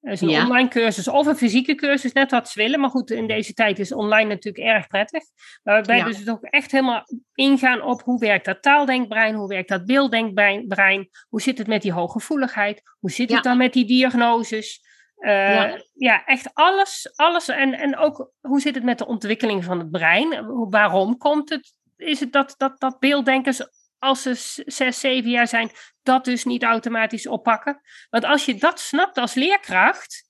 Dat 0.00 0.12
is 0.12 0.20
een 0.20 0.28
Ja. 0.28 0.42
online 0.44 0.68
cursus 0.68 1.08
of 1.08 1.26
een 1.26 1.36
fysieke 1.36 1.74
cursus, 1.74 2.12
net 2.12 2.30
wat 2.30 2.48
ze 2.48 2.62
willen. 2.62 2.80
Maar 2.80 2.90
goed, 2.90 3.10
in 3.10 3.26
deze 3.26 3.52
tijd 3.52 3.78
is 3.78 3.92
online 3.94 4.28
natuurlijk 4.28 4.64
erg 4.66 4.86
prettig. 4.86 5.22
Waarbij 5.62 5.96
Ja. 5.96 6.04
dus 6.04 6.28
ook 6.28 6.42
echt 6.44 6.70
helemaal 6.70 7.04
ingaan 7.34 7.82
op 7.82 8.02
hoe 8.02 8.18
werkt 8.18 8.44
dat 8.44 8.62
taaldenkbrein, 8.62 9.34
hoe 9.34 9.48
werkt 9.48 9.68
dat 9.68 9.86
beelddenkbrein, 9.86 11.08
hoe 11.28 11.40
zit 11.40 11.58
het 11.58 11.66
met 11.66 11.82
die 11.82 11.92
hooggevoeligheid, 11.92 12.82
hoe 12.98 13.10
zit 13.10 13.28
het 13.28 13.36
Ja. 13.44 13.50
dan 13.50 13.56
met 13.58 13.72
die 13.72 13.86
diagnoses. 13.86 14.88
Eh, 15.16 15.72
Ja. 15.94 16.24
echt 16.24 16.50
alles. 16.54 17.12
alles 17.14 17.48
en, 17.48 17.74
en 17.74 17.96
ook 17.96 18.32
hoe 18.40 18.60
zit 18.60 18.74
het 18.74 18.84
met 18.84 18.98
de 18.98 19.06
ontwikkeling 19.06 19.64
van 19.64 19.78
het 19.78 19.90
brein? 19.90 20.46
Waarom 20.70 21.18
komt 21.18 21.48
het? 21.50 21.72
Is 21.96 22.20
het 22.20 22.32
dat, 22.32 22.54
dat, 22.56 22.80
dat 22.80 22.98
beelddenkers, 22.98 23.60
als 24.00 24.22
ze 24.22 24.62
zes, 24.66 25.00
zeven 25.00 25.30
jaar 25.30 25.48
zijn, 25.48 25.70
dat 26.02 26.24
dus 26.24 26.44
niet 26.44 26.62
automatisch 26.62 27.26
oppakken? 27.26 27.80
Want 28.10 28.24
als 28.24 28.44
je 28.44 28.54
dat 28.54 28.80
snapt 28.80 29.18
als 29.18 29.34
leerkracht, 29.34 30.28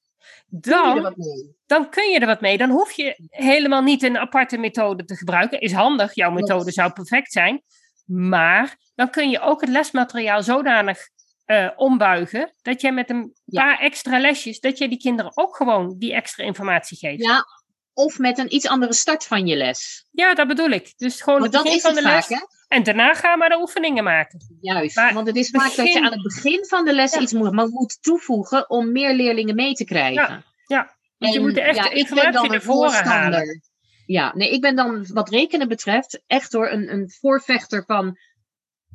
je 0.49 0.57
er 0.63 0.71
dan, 0.71 1.03
wat 1.03 1.17
mee? 1.17 1.57
dan 1.67 1.91
kun 1.91 2.11
je 2.11 2.19
er 2.19 2.27
wat 2.27 2.41
mee. 2.41 2.59
Dan 2.59 2.71
hoef 2.71 2.93
je 2.93 3.29
helemaal 3.29 3.83
niet 3.83 4.03
een 4.03 4.19
aparte 4.19 4.59
methode 4.59 5.05
te 5.05 5.17
gebruiken. 5.17 5.61
Is 5.61 5.73
handig, 5.73 6.15
jouw 6.15 6.31
methode 6.31 6.73
zou 6.73 6.93
perfect 6.93 7.33
zijn. 7.33 7.63
Maar 8.07 8.77
dan 8.95 9.11
kun 9.11 9.31
je 9.31 9.41
ook 9.41 9.61
het 9.61 9.71
lesmateriaal 9.71 10.43
zodanig 10.43 10.99
eh, 11.45 11.71
ombuigen, 11.77 12.55
dat 12.63 12.81
jij 12.81 12.93
met 12.93 13.11
een 13.11 13.35
Ja. 13.45 13.63
paar 13.65 13.79
extra 13.79 14.19
lesjes, 14.19 14.61
dat 14.61 14.79
je 14.79 14.89
die 14.89 14.99
kinderen 14.99 15.33
ook 15.37 15.57
gewoon 15.57 15.95
die 15.99 16.15
extra 16.15 16.45
informatie 16.45 16.97
geeft. 16.99 17.23
Ja, 17.23 17.33
Ja, 17.33 17.45
of 17.93 18.19
met 18.19 18.39
een 18.39 18.55
iets 18.55 18.67
andere 18.69 18.93
start 18.93 19.25
van 19.25 19.47
je 19.47 19.57
les. 19.57 20.07
dat 20.13 20.47
bedoel 20.49 20.69
ik. 20.71 20.93
Dus 20.97 21.21
gewoon 21.23 21.43
het 21.43 21.53
dat 21.53 21.63
begin 21.63 21.77
is 21.79 21.85
van 21.85 21.95
de 21.95 22.03
vaak, 22.03 22.29
les. 22.29 22.39
hè? 22.39 22.45
En 22.71 22.83
daarna 22.83 23.15
ga 23.15 23.37
maar 23.37 23.49
de 23.49 23.61
oefeningen 23.61 24.05
maken. 24.05 24.41
Juist. 24.61 24.97
Maar 24.97 25.15
Want 25.15 25.27
het 25.27 25.37
is 25.37 25.51
vaak 25.51 25.75
dat 25.75 25.93
je 25.93 26.01
aan 26.01 26.13
het 26.13 26.23
begin 26.23 26.67
van 26.67 26.85
de 26.85 26.95
les 26.95 27.13
Ja. 27.13 27.21
iets 27.21 27.33
moet, 27.33 27.53
maar 27.53 27.69
moet 27.69 27.99
toevoegen 28.03 28.71
om 28.71 28.93
meer 28.93 29.15
leerlingen 29.15 29.55
mee 29.55 29.73
te 29.73 29.85
krijgen. 29.85 30.45
Ja, 30.67 30.97
want 31.19 31.35
je 31.35 31.41
moet 31.41 31.57
echt 31.57 31.77
ja, 31.77 31.83
de 31.83 31.89
ik 31.89 31.95
ben 31.95 32.01
informatie 32.01 32.33
dan 32.33 32.45
een 32.45 32.51
naar 32.51 32.63
voorstander. 32.63 33.13
halen. 33.13 33.63
Ja, 34.07 34.33
nee, 34.37 34.51
ik 34.51 34.61
ben 34.61 34.77
dan 34.77 35.07
wat 35.13 35.29
rekenen 35.29 35.69
betreft 35.69 36.23
echt 36.27 36.51
door 36.51 36.71
een, 36.71 36.93
een 36.93 37.11
voorvechter 37.21 37.85
van 37.87 38.19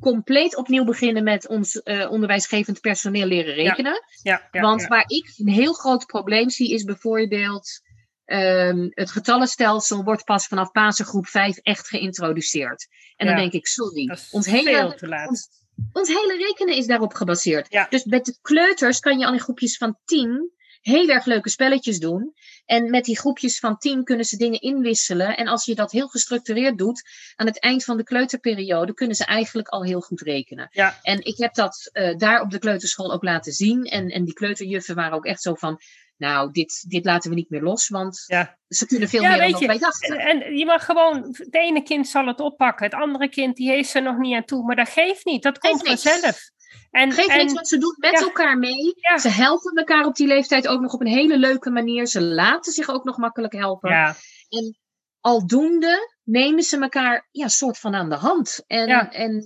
compleet 0.00 0.56
opnieuw 0.56 0.84
beginnen 0.84 1.24
met 1.24 1.48
ons 1.48 1.82
eh, 1.82 2.10
onderwijsgevend 2.10 2.80
personeel 2.80 3.26
leren 3.26 3.54
rekenen. 3.54 4.02
Ja, 4.22 4.48
ja, 4.52 4.60
Want 4.60 4.80
ja. 4.80 4.88
waar 4.88 5.04
ik 5.06 5.32
een 5.36 5.52
heel 5.52 5.72
groot 5.72 6.06
probleem 6.06 6.50
zie 6.50 6.72
is 6.74 6.84
bijvoorbeeld 6.84 7.80
ehm, 8.26 8.86
het 8.90 9.10
getallenstelsel 9.10 10.04
wordt 10.04 10.24
pas 10.24 10.46
vanaf 10.46 10.70
Pasen 10.70 11.04
groep 11.04 11.26
5 11.26 11.56
echt 11.56 11.88
geïntroduceerd. 11.88 12.88
En 13.16 13.26
dan 13.26 13.36
denk 13.36 13.52
ik, 13.52 13.66
sorry, 13.66 14.18
ons 14.30 14.46
hele, 14.46 14.96
ons, 15.28 15.48
Ons 15.92 16.08
hele 16.08 16.36
rekenen 16.36 16.76
is 16.76 16.86
daarop 16.86 17.14
gebaseerd. 17.14 17.66
Ja. 17.70 17.86
Dus 17.90 18.04
met 18.04 18.24
de 18.24 18.38
kleuters 18.42 19.00
kan 19.00 19.18
je 19.18 19.26
al 19.26 19.32
in 19.32 19.40
groepjes 19.40 19.76
van 19.76 19.98
tien 20.04 20.50
heel 20.86 21.08
erg 21.08 21.24
leuke 21.24 21.50
spelletjes 21.50 21.98
doen. 21.98 22.34
En 22.64 22.90
met 22.90 23.04
die 23.04 23.18
groepjes 23.18 23.58
van 23.58 23.78
tien 23.78 24.04
kunnen 24.04 24.24
ze 24.24 24.36
dingen 24.36 24.60
inwisselen. 24.60 25.36
En 25.36 25.46
als 25.48 25.64
je 25.64 25.74
dat 25.74 25.92
heel 25.92 26.08
gestructureerd 26.08 26.78
doet, 26.78 27.02
aan 27.36 27.46
het 27.46 27.60
eind 27.60 27.84
van 27.84 27.96
de 27.96 28.04
kleuterperiode 28.04 28.94
kunnen 28.94 29.16
ze 29.16 29.24
eigenlijk 29.24 29.68
al 29.68 29.84
heel 29.84 30.00
goed 30.00 30.20
rekenen. 30.20 30.68
Ja. 30.70 30.98
En 31.02 31.24
ik 31.24 31.38
heb 31.38 31.54
dat 31.54 31.90
eh, 31.92 32.16
daar 32.16 32.40
op 32.40 32.50
de 32.50 32.58
kleuterschool 32.58 33.12
ook 33.12 33.22
laten 33.22 33.52
zien. 33.52 33.84
En, 33.84 34.08
en 34.08 34.24
die 34.24 34.34
kleuterjuffen 34.34 34.94
waren 34.94 35.16
ook 35.16 35.26
echt 35.26 35.42
zo 35.42 35.54
van, 35.54 35.80
nou, 36.16 36.50
dit, 36.50 36.84
dit 36.88 37.04
laten 37.04 37.30
we 37.30 37.36
niet 37.36 37.50
meer 37.50 37.62
los, 37.62 37.88
want 37.88 38.24
Ja. 38.26 38.58
ze 38.68 38.86
kunnen 38.86 39.08
veel 39.08 39.22
Ja, 39.22 39.36
meer 39.36 39.50
dan 39.50 39.66
wij 39.66 39.78
dachten. 39.78 40.18
En, 40.18 40.42
en 40.42 40.56
je 40.56 40.64
mag 40.64 40.84
gewoon, 40.84 41.34
het 41.36 41.54
ene 41.54 41.82
kind 41.82 42.08
zal 42.08 42.26
het 42.26 42.40
oppakken, 42.40 42.84
het 42.84 42.94
andere 42.94 43.28
kind 43.28 43.56
die 43.56 43.70
heeft 43.70 43.94
er 43.94 44.02
nog 44.02 44.18
niet 44.18 44.34
aan 44.34 44.44
toe, 44.44 44.64
maar 44.64 44.76
dat 44.76 44.88
geeft 44.88 45.24
niet, 45.24 45.42
dat 45.42 45.58
komt 45.58 45.86
vanzelf. 45.86 46.50
En, 46.90 47.12
Geef 47.12 47.26
en, 47.26 47.36
niks, 47.38 47.52
want 47.52 47.68
ze 47.68 47.78
doen 47.78 47.94
met 47.98 48.12
ja. 48.12 48.20
elkaar 48.20 48.58
mee. 48.58 48.92
Ja. 48.96 49.18
Ze 49.18 49.28
helpen 49.28 49.72
elkaar 49.76 50.04
op 50.04 50.14
die 50.14 50.26
leeftijd 50.26 50.68
ook 50.68 50.80
nog 50.80 50.92
op 50.92 51.00
een 51.00 51.06
hele 51.06 51.38
leuke 51.38 51.70
manier. 51.70 52.06
Ze 52.06 52.22
laten 52.22 52.72
zich 52.72 52.88
ook 52.88 53.04
nog 53.04 53.16
makkelijk 53.16 53.52
helpen. 53.52 53.90
ja, 53.90 54.14
En 54.48 54.78
aldoende 55.20 56.14
nemen 56.24 56.62
ze 56.62 56.78
elkaar 56.80 57.28
ja, 57.30 57.48
soort 57.48 57.78
van 57.78 57.94
aan 57.94 58.08
de 58.08 58.14
hand. 58.16 58.64
En 58.66 58.88
Ja. 58.88 59.10
en, 59.12 59.44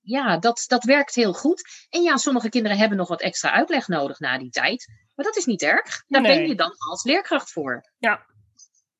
ja 0.00 0.38
dat, 0.38 0.64
dat 0.66 0.84
werkt 0.84 1.14
heel 1.14 1.32
goed. 1.32 1.62
En 1.88 2.02
ja, 2.02 2.16
sommige 2.16 2.48
kinderen 2.48 2.78
hebben 2.78 2.98
nog 2.98 3.08
wat 3.08 3.20
extra 3.22 3.50
uitleg 3.50 3.88
nodig 3.88 4.18
na 4.18 4.38
die 4.38 4.50
tijd. 4.50 4.86
Maar 5.14 5.24
dat 5.26 5.36
is 5.36 5.44
niet 5.44 5.62
erg. 5.62 6.02
Daar 6.06 6.20
Nee. 6.22 6.36
ben 6.38 6.48
je 6.48 6.54
dan 6.54 6.72
als 6.90 7.04
leerkracht 7.04 7.52
voor. 7.52 7.80
Ja. 7.98 8.26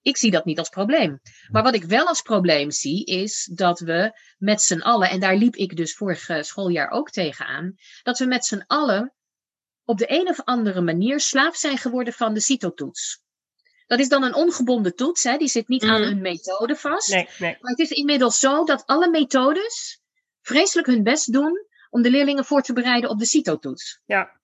Ik 0.07 0.17
zie 0.17 0.31
dat 0.31 0.45
niet 0.45 0.59
als 0.59 0.69
probleem. 0.69 1.21
Maar 1.51 1.63
wat 1.63 1.75
ik 1.75 1.85
wel 1.85 2.07
als 2.07 2.23
probleem 2.23 2.71
zie, 2.71 3.05
is 3.05 3.51
dat 3.55 3.81
we 3.81 4.19
met 4.39 4.63
z'n 4.63 4.81
allen, 4.81 5.11
en 5.11 5.21
daar 5.21 5.37
liep 5.37 5.57
ik 5.57 5.77
dus 5.77 5.95
vorig 5.95 6.29
eh, 6.29 6.43
schooljaar 6.43 6.91
ook 6.91 7.11
tegenaan, 7.11 7.75
dat 8.03 8.19
we 8.19 8.27
met 8.27 8.45
z'n 8.45 8.65
allen 8.67 9.15
op 9.85 9.99
de 9.99 10.13
een 10.13 10.29
of 10.29 10.41
andere 10.45 10.81
manier 10.81 11.21
slaaf 11.21 11.57
zijn 11.57 11.79
geworden 11.79 12.13
van 12.13 12.35
de 12.35 12.41
CITO-toets. 12.41 13.23
Dat 13.87 13.99
is 13.99 14.09
dan 14.09 14.23
een 14.23 14.35
ongebonden 14.35 14.95
toets, 14.95 15.23
hè? 15.25 15.37
die 15.37 15.49
zit 15.49 15.69
niet 15.69 15.83
aan 15.85 16.01
Mhm. 16.01 16.11
een 16.11 16.21
methode 16.21 16.77
vast. 16.77 17.09
nee, 17.09 17.29
nee. 17.39 17.57
Maar 17.61 17.71
het 17.71 17.81
is 17.81 17.91
inmiddels 17.91 18.39
zo 18.39 18.65
dat 18.65 18.87
alle 18.87 19.11
methodes 19.11 20.01
vreselijk 20.41 20.87
hun 20.87 21.03
best 21.03 21.33
doen 21.33 21.67
om 21.91 22.03
de 22.03 22.11
leerlingen 22.11 22.45
voor 22.45 22.63
te 22.63 22.73
bereiden 22.73 23.11
op 23.11 23.19
de 23.19 23.27
CITO-toets. 23.27 24.01
Ja. 24.05 24.41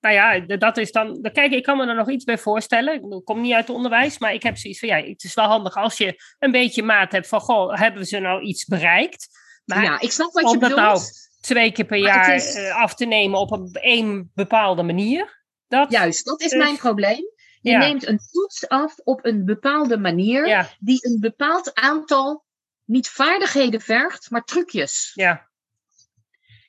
Nou 0.00 0.14
ja, 0.14 0.40
dat 0.56 0.76
is 0.76 0.92
dan. 0.92 1.28
Kijk, 1.32 1.52
ik 1.52 1.62
kan 1.62 1.76
me 1.76 1.86
er 1.86 1.94
nog 1.94 2.10
iets 2.10 2.24
bij 2.24 2.38
voorstellen. 2.38 2.94
Ik 2.94 3.24
kom 3.24 3.40
niet 3.40 3.52
uit 3.52 3.66
het 3.66 3.76
onderwijs, 3.76 4.18
maar 4.18 4.34
ik 4.34 4.42
heb 4.42 4.56
zoiets 4.56 4.80
van 4.80 4.88
ja, 4.88 4.96
het 4.96 5.24
is 5.24 5.34
wel 5.34 5.44
handig 5.46 5.74
als 5.74 5.96
je 5.98 6.22
een 6.38 6.50
beetje 6.50 6.82
maat 6.82 7.12
hebt 7.12 7.28
van 7.28 7.40
goh, 7.40 7.74
hebben 7.78 8.06
ze 8.06 8.18
nou 8.18 8.42
iets 8.42 8.64
bereikt? 8.64 9.28
Maar 9.64 9.82
ja, 9.82 10.00
ik 10.00 10.12
snap 10.12 10.32
wat 10.32 10.44
om 10.44 10.52
je 10.52 10.58
dat 10.58 10.68
bedoelt. 10.68 10.86
nou 10.88 11.00
twee 11.40 11.72
keer 11.72 11.84
per 11.84 12.00
Maar 12.00 12.08
jaar 12.08 12.34
is- 12.34 12.54
eh, 12.54 12.74
af 12.76 12.94
te 12.94 13.04
nemen 13.04 13.38
op 13.40 13.50
een, 13.52 13.68
een 13.80 14.30
bepaalde 14.34 14.82
manier. 14.82 15.38
Dat, 15.68 15.90
Juist, 15.92 16.24
dat 16.24 16.40
is 16.40 16.50
Dus- 16.50 16.58
mijn 16.62 16.76
probleem. 16.76 17.22
Je 17.60 17.70
Ja. 17.70 17.78
neemt 17.78 18.06
een 18.06 18.18
toets 18.30 18.68
af 18.68 18.94
op 19.04 19.24
een 19.24 19.44
bepaalde 19.44 19.98
manier 19.98 20.48
Ja, 20.48 20.68
die 20.78 21.06
een 21.06 21.20
bepaald 21.20 21.74
aantal 21.74 22.44
niet 22.84 23.08
vaardigheden 23.08 23.80
vergt, 23.80 24.30
maar 24.30 24.44
trucjes. 24.44 25.10
ja, 25.14 25.49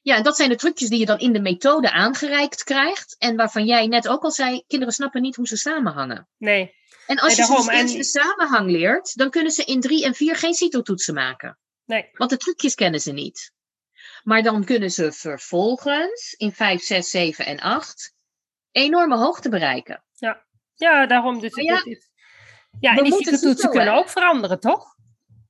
Ja, 0.02 0.16
en 0.16 0.24
dat 0.24 0.36
zijn 0.36 0.50
de 0.50 0.56
trucjes 0.56 0.90
die 0.90 1.00
je 1.00 1.06
dan 1.06 1.20
in 1.20 1.34
de 1.34 1.42
methode 1.42 1.92
aangereikt 1.92 2.64
krijgt 2.64 3.16
en 3.18 3.36
waarvan 3.36 3.66
jij 3.66 3.88
net 3.88 4.08
ook 4.08 4.24
al 4.24 4.32
zei, 4.32 4.64
kinderen 4.68 4.94
snappen 4.94 5.22
niet 5.22 5.36
hoe 5.36 5.48
ze 5.48 5.58
samenhangen. 5.58 6.28
nee. 6.38 6.80
En 7.08 7.18
als 7.20 7.38
Nee, 7.38 7.46
je 7.48 7.54
ze 7.64 7.70
dus 7.72 7.92
En- 7.92 7.98
de 7.98 8.04
samenhang 8.04 8.70
leert, 8.72 9.16
dan 9.18 9.30
kunnen 9.30 9.52
ze 9.52 9.64
in 9.64 9.82
drie 9.82 10.06
en 10.06 10.14
vier 10.16 10.36
geen 10.36 10.54
CITO-toetsen 10.54 11.14
maken. 11.14 11.60
Nee. 11.86 12.10
Want 12.12 12.30
de 12.30 12.38
trucjes 12.38 12.76
kennen 12.76 13.00
ze 13.00 13.12
niet. 13.12 13.52
Maar 14.24 14.44
dan 14.44 14.64
kunnen 14.64 14.92
ze 14.92 15.12
vervolgens 15.12 16.34
in 16.38 16.52
5, 16.54 16.82
6, 16.82 17.10
7 17.10 17.46
en 17.46 17.60
8 17.60 18.14
enorme 18.72 19.18
hoogte 19.18 19.50
bereiken. 19.50 20.04
Ja, 20.74 21.06
daarom. 21.06 21.40
Dus 21.40 21.56
Maar 21.56 21.64
ja, 21.64 21.82
dit 21.84 22.10
ja, 22.80 22.96
en 22.98 23.04
die 23.04 23.40
toetsen 23.40 23.70
kunnen 23.70 23.94
ook 23.94 24.10
veranderen, 24.10 24.60
toch? 24.60 24.96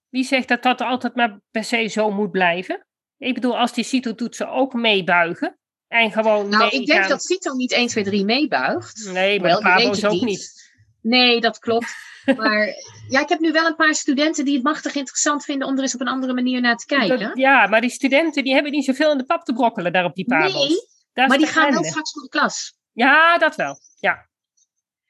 Wie 0.10 0.24
zegt 0.24 0.48
dat 0.48 0.64
dat 0.64 0.82
altijd 0.82 1.16
maar 1.16 1.40
per 1.52 1.64
se 1.64 1.88
zo 1.88 2.12
moet 2.12 2.32
blijven? 2.32 2.86
Ik 3.22 3.34
bedoel, 3.34 3.58
als 3.58 3.74
die 3.74 3.84
CITO-toetsen 3.84 4.50
ook 4.50 4.74
meebuigen 4.74 5.58
en 5.88 6.12
gewoon 6.12 6.50
Nou, 6.50 6.70
ik 6.70 6.86
denk 6.86 7.08
dat 7.08 7.24
CITO 7.24 7.54
niet 7.54 7.72
1, 7.72 7.88
2, 7.88 8.04
3 8.04 8.26
meebuigt. 8.26 9.10
Nee, 9.14 9.40
maar 9.40 9.50
Wel, 9.50 9.62
Pabo's 9.62 10.04
ook 10.04 10.22
niet. 10.22 10.72
Nee, 11.02 11.42
dat 11.42 11.60
klopt. 11.60 11.88
Maar 12.38 12.68
ja, 13.10 13.20
ik 13.22 13.30
heb 13.30 13.40
nu 13.40 13.52
wel 13.52 13.66
een 13.66 13.76
paar 13.76 13.96
studenten 13.96 14.46
die 14.46 14.54
het 14.54 14.64
machtig 14.64 14.96
interessant 14.96 15.44
vinden 15.44 15.68
om 15.68 15.76
er 15.76 15.82
eens 15.82 15.94
op 15.96 16.02
een 16.02 16.08
andere 16.08 16.34
manier 16.34 16.62
naar 16.62 16.76
te 16.76 16.86
kijken. 16.86 17.20
Dat- 17.20 17.38
ja, 17.38 17.68
maar 17.68 17.82
die 17.82 17.90
studenten 17.90 18.44
die 18.44 18.54
hebben 18.54 18.72
niet 18.72 18.86
zoveel 18.86 19.12
in 19.12 19.18
de 19.18 19.26
pap 19.26 19.44
te 19.44 19.54
brokkelen 19.54 19.94
daar 19.94 20.06
op 20.06 20.16
die 20.16 20.26
Pabo's. 20.26 20.54
nee, 21.14 21.28
maar 21.28 21.38
die 21.38 21.48
gaan 21.48 21.72
wel 21.72 21.84
straks 21.84 22.12
voor 22.12 22.22
de 22.22 22.30
klas. 22.30 22.74
Ja, 22.92 23.38
dat 23.38 23.56
wel. 23.56 23.80
Ja. 24.00 24.30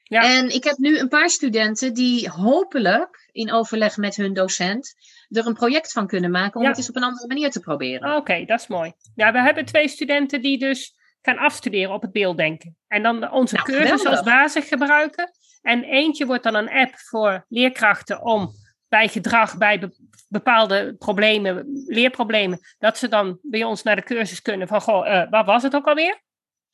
Ja. 0.02 0.22
En 0.36 0.48
ik 0.54 0.64
heb 0.64 0.76
nu 0.76 0.98
een 0.98 1.08
paar 1.08 1.30
studenten 1.30 1.94
die 1.94 2.28
hopelijk 2.30 3.28
in 3.32 3.52
overleg 3.52 3.96
met 3.96 4.16
hun 4.16 4.32
docent 4.34 4.94
er 5.32 5.46
een 5.46 5.54
project 5.54 5.92
van 5.92 6.06
kunnen 6.06 6.30
maken 6.30 6.56
om 6.56 6.62
Ja. 6.62 6.68
het 6.68 6.78
eens 6.78 6.88
op 6.88 6.96
een 6.96 7.02
andere 7.02 7.26
manier 7.26 7.50
te 7.50 7.60
proberen. 7.60 8.16
Oké, 8.16 8.44
dat 8.44 8.60
is 8.60 8.66
mooi. 8.66 8.92
Ja, 9.14 9.32
we 9.32 9.40
hebben 9.40 9.64
twee 9.64 9.88
studenten 9.88 10.42
die 10.42 10.58
dus 10.58 10.94
gaan 11.22 11.38
afstuderen 11.38 11.94
op 11.94 12.02
het 12.02 12.12
beelddenken. 12.12 12.76
En 12.88 13.02
dan 13.02 13.30
onze 13.32 13.54
Nou, 13.54 13.66
cursus 13.72 14.06
als 14.06 14.22
basis 14.22 14.68
gebruiken. 14.68 15.30
En 15.62 15.82
eentje 15.84 16.26
wordt 16.26 16.42
dan 16.42 16.54
een 16.54 16.70
app 16.70 16.94
voor 16.96 17.44
leerkrachten 17.48 18.22
om 18.24 18.50
bij 18.88 19.08
gedrag, 19.08 19.58
bij 19.58 19.78
be- 19.78 19.96
bepaalde 20.28 20.94
problemen, 20.98 21.82
leerproblemen, 21.86 22.58
dat 22.78 22.98
ze 22.98 23.08
dan 23.08 23.38
bij 23.42 23.64
ons 23.64 23.82
naar 23.82 23.96
de 23.96 24.02
cursus 24.02 24.42
kunnen 24.42 24.68
van, 24.68 24.80
goh, 24.80 25.08
eh, 25.14 25.30
waar 25.30 25.44
was 25.44 25.62
het 25.62 25.74
ook 25.74 25.86
alweer? 25.86 26.20